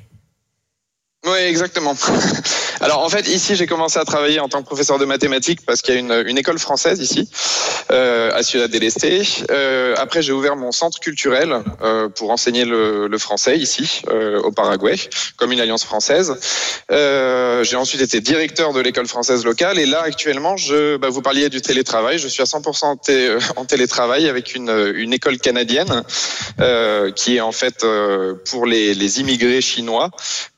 Oui, 1.26 1.38
exactement. 1.40 1.96
Alors 2.82 3.00
en 3.00 3.08
fait, 3.08 3.30
ici, 3.30 3.56
j'ai 3.56 3.66
commencé 3.66 3.98
à 3.98 4.04
travailler 4.04 4.42
en 4.42 4.50
tant 4.50 4.62
que 4.62 4.66
professeur 4.66 5.00
de 5.00 5.06
mathématiques 5.06 5.62
parce 5.66 5.82
qu'il 5.82 5.94
y 5.94 5.98
a 5.98 6.00
une, 6.02 6.24
une 6.28 6.38
école 6.38 6.60
française 6.60 7.00
ici, 7.00 7.30
euh, 7.92 8.30
à 8.34 8.44
Ciudad 8.44 8.70
del 8.70 8.84
Este. 8.84 9.06
Euh, 9.50 9.96
après, 9.98 10.22
j'ai 10.22 10.34
ouvert 10.34 10.58
mon 10.58 10.74
centre 10.74 11.00
culturel 11.00 11.64
euh, 11.82 12.10
pour 12.10 12.32
enseigner 12.32 12.66
le, 12.66 13.08
le 13.08 13.18
français 13.18 13.58
ici, 13.58 14.02
euh, 14.10 14.42
au 14.42 14.52
Paraguay, 14.52 14.96
comme 15.38 15.54
une 15.54 15.62
alliance 15.62 15.86
française. 15.86 16.36
Euh, 16.92 17.64
j'ai 17.64 17.78
ensuite 17.78 18.02
été 18.02 18.20
directeur 18.20 18.74
de 18.74 18.82
l'école 18.82 19.08
française 19.08 19.46
locale 19.46 19.80
et 19.80 19.86
là, 19.86 20.02
actuellement, 20.02 20.58
je, 20.58 20.98
bah, 20.98 21.08
vous 21.10 21.22
parliez 21.22 21.48
du 21.48 21.62
télétravail. 21.62 22.18
Je 22.20 22.28
suis 22.28 22.42
à 22.42 22.46
100% 22.46 22.84
en, 22.86 22.96
té- 22.98 23.38
en 23.56 23.64
télétravail 23.64 24.28
avec 24.28 24.56
une, 24.56 24.92
une 24.96 25.14
école 25.14 25.38
canadienne 25.38 26.04
euh, 26.60 27.12
qui 27.12 27.38
est 27.38 27.42
en 27.42 27.54
fait 27.54 27.86
euh, 27.86 28.34
pour 28.50 28.66
les, 28.66 28.94
les 28.94 29.22
immigrés 29.22 29.62
chinois. 29.62 30.10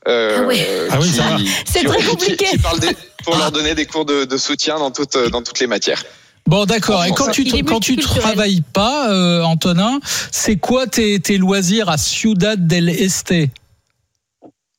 Euh, 0.08 0.38
Ah 0.40 0.44
oui. 0.46 0.62
Ah 0.90 0.98
oui. 1.36 1.50
C'est 1.64 1.84
très 1.84 2.02
compliqué. 2.02 2.46
qui 2.46 2.58
parle 2.58 2.80
des- 2.80 2.96
pour 3.24 3.36
leur 3.36 3.50
donner 3.50 3.74
des 3.74 3.86
cours 3.86 4.04
de, 4.04 4.24
de 4.24 4.36
soutien 4.36 4.78
dans 4.78 4.90
toutes, 4.92 5.16
dans 5.30 5.42
toutes 5.42 5.58
les 5.58 5.66
matières. 5.66 6.02
Bon, 6.46 6.64
d'accord. 6.64 7.04
Et 7.04 7.10
quand 7.10 7.30
tu, 7.32 7.44
quand 7.64 7.80
tu 7.80 7.96
travailles 7.96 8.62
pas, 8.72 9.10
euh, 9.12 9.42
Antonin, 9.42 9.98
c'est 10.30 10.56
quoi 10.56 10.86
tes, 10.86 11.18
tes 11.18 11.38
loisirs 11.38 11.88
à 11.88 11.98
Ciudad 11.98 12.68
del 12.68 12.88
Este? 12.88 13.34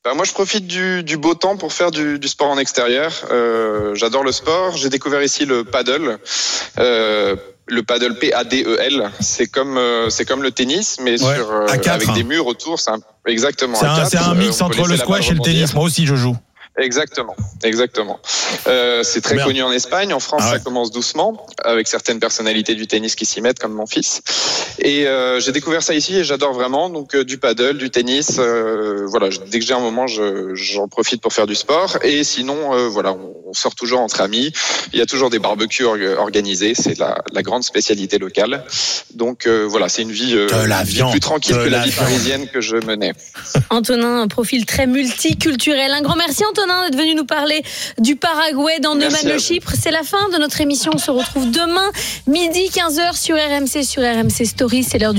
Ben, 0.04 0.14
moi, 0.14 0.24
je 0.24 0.32
profite 0.32 0.66
du, 0.66 1.02
du 1.02 1.18
beau 1.18 1.34
temps 1.34 1.58
pour 1.58 1.74
faire 1.74 1.90
du, 1.90 2.18
du 2.18 2.28
sport 2.28 2.48
en 2.48 2.56
extérieur. 2.56 3.12
Euh, 3.30 3.94
J'adore 3.94 4.24
le 4.24 4.32
sport. 4.32 4.78
J'ai 4.78 4.88
découvert 4.88 5.22
ici 5.22 5.44
le 5.44 5.64
paddle. 5.64 6.18
Euh, 6.78 7.36
le 7.68 7.82
paddle 7.82 8.14
P-A-D-E-L, 8.18 9.00
E 9.06 9.10
c'est 9.20 9.46
comme 9.46 9.76
euh, 9.76 10.10
c'est 10.10 10.24
comme 10.24 10.42
le 10.42 10.50
tennis, 10.50 10.98
mais 11.02 11.12
Ouais, 11.22 11.34
sur 11.36 11.50
euh, 11.52 11.66
à 11.68 11.78
quatre. 11.78 12.02
avec 12.08 12.12
des 12.14 12.24
murs 12.24 12.46
autour. 12.46 12.78
C'est 12.80 12.90
un- 12.90 12.98
exactement. 13.26 13.76
C'est 13.76 13.86
un, 14.16 14.22
un 14.22 14.32
Euh, 14.32 14.34
mix 14.34 14.60
entre 14.60 14.86
le 14.86 14.96
squash 14.96 15.30
et 15.30 15.34
le 15.34 15.40
tennis. 15.40 15.74
Moi 15.74 15.84
aussi, 15.84 16.06
je 16.06 16.14
joue. 16.14 16.36
Exactement, 16.78 17.34
exactement. 17.64 18.20
Euh, 18.68 19.02
c'est 19.02 19.20
très 19.20 19.34
Merde. 19.34 19.48
connu 19.48 19.62
en 19.62 19.72
Espagne. 19.72 20.12
En 20.14 20.20
France, 20.20 20.42
Ah 20.44 20.52
ouais. 20.52 20.58
ça 20.58 20.64
commence 20.64 20.90
doucement, 20.92 21.46
avec 21.64 21.88
certaines 21.88 22.20
personnalités 22.20 22.74
du 22.76 22.86
tennis 22.86 23.14
qui 23.16 23.26
s'y 23.26 23.40
mettent, 23.40 23.58
comme 23.58 23.72
mon 23.72 23.86
fils. 23.86 24.22
Et 24.78 25.06
euh, 25.08 25.40
j'ai 25.40 25.50
découvert 25.52 25.82
ça 25.82 25.94
ici 25.94 26.16
et 26.16 26.24
j'adore 26.24 26.52
vraiment. 26.52 26.88
Donc 26.88 27.14
euh, 27.16 27.24
du 27.24 27.38
paddle, 27.38 27.78
du 27.78 27.90
tennis. 27.90 28.36
euh, 28.38 29.06
voilà, 29.06 29.28
dès 29.50 29.58
que 29.58 29.64
j'ai 29.64 29.74
un 29.74 29.80
moment, 29.80 30.06
je- 30.06 30.54
j'en 30.54 30.86
profite 30.88 31.20
pour 31.20 31.32
faire 31.32 31.46
du 31.46 31.56
sport. 31.56 31.98
Et 32.04 32.22
sinon, 32.22 32.74
euh, 32.74 32.88
voilà, 32.88 33.12
on, 33.12 33.34
on 33.46 33.52
sort 33.54 33.74
toujours 33.74 34.00
entre 34.00 34.20
amis. 34.20 34.52
Il 34.92 34.98
y 35.00 35.02
a 35.02 35.06
toujours 35.06 35.30
des 35.30 35.40
barbecues 35.40 35.84
org- 35.84 36.16
organisés. 36.18 36.74
C'est 36.74 36.96
la, 36.98 37.18
la 37.32 37.42
grande 37.42 37.64
spécialité 37.64 38.18
locale. 38.18 38.64
Donc 39.14 39.46
euh, 39.48 39.66
voilà, 39.68 39.88
c'est 39.88 40.02
une 40.02 40.12
vie, 40.12 40.34
euh, 40.36 40.46
la 40.66 40.84
plus 40.84 41.18
tranquille 41.20 41.56
que 41.56 41.60
la 41.62 41.78
la 41.78 41.84
vie 41.84 41.90
viande. 41.90 42.04
parisienne 42.06 42.48
que 42.52 42.60
je 42.60 42.76
menais. 42.76 43.14
Antonin, 43.70 44.20
un 44.22 44.28
profil 44.28 44.64
très 44.64 44.86
multiculturel. 44.86 45.92
Un 45.92 46.02
grand 46.02 46.14
merci 46.16 46.44
Antonin 46.44 46.67
d'être 46.84 46.96
venu 46.96 47.14
nous 47.14 47.24
parler 47.24 47.62
du 47.98 48.16
Paraguay 48.16 48.80
dans 48.80 48.94
Merci 48.94 49.24
Neumann 49.24 49.36
le. 49.36 49.38
Chypre. 49.40 49.72
C'est 49.78 49.90
la 49.90 50.02
fin 50.02 50.28
de 50.32 50.38
notre 50.38 50.60
émission. 50.60 50.92
On 50.94 50.98
se 50.98 51.10
retrouve 51.10 51.50
demain, 51.50 51.90
midi 52.26 52.70
15h 52.72 53.16
sur 53.16 53.36
RMC, 53.36 53.84
sur 53.84 54.02
RMC 54.02 54.44
Story. 54.44 54.82
C'est 54.84 54.98
l'heure 54.98 55.14
du 55.14 55.16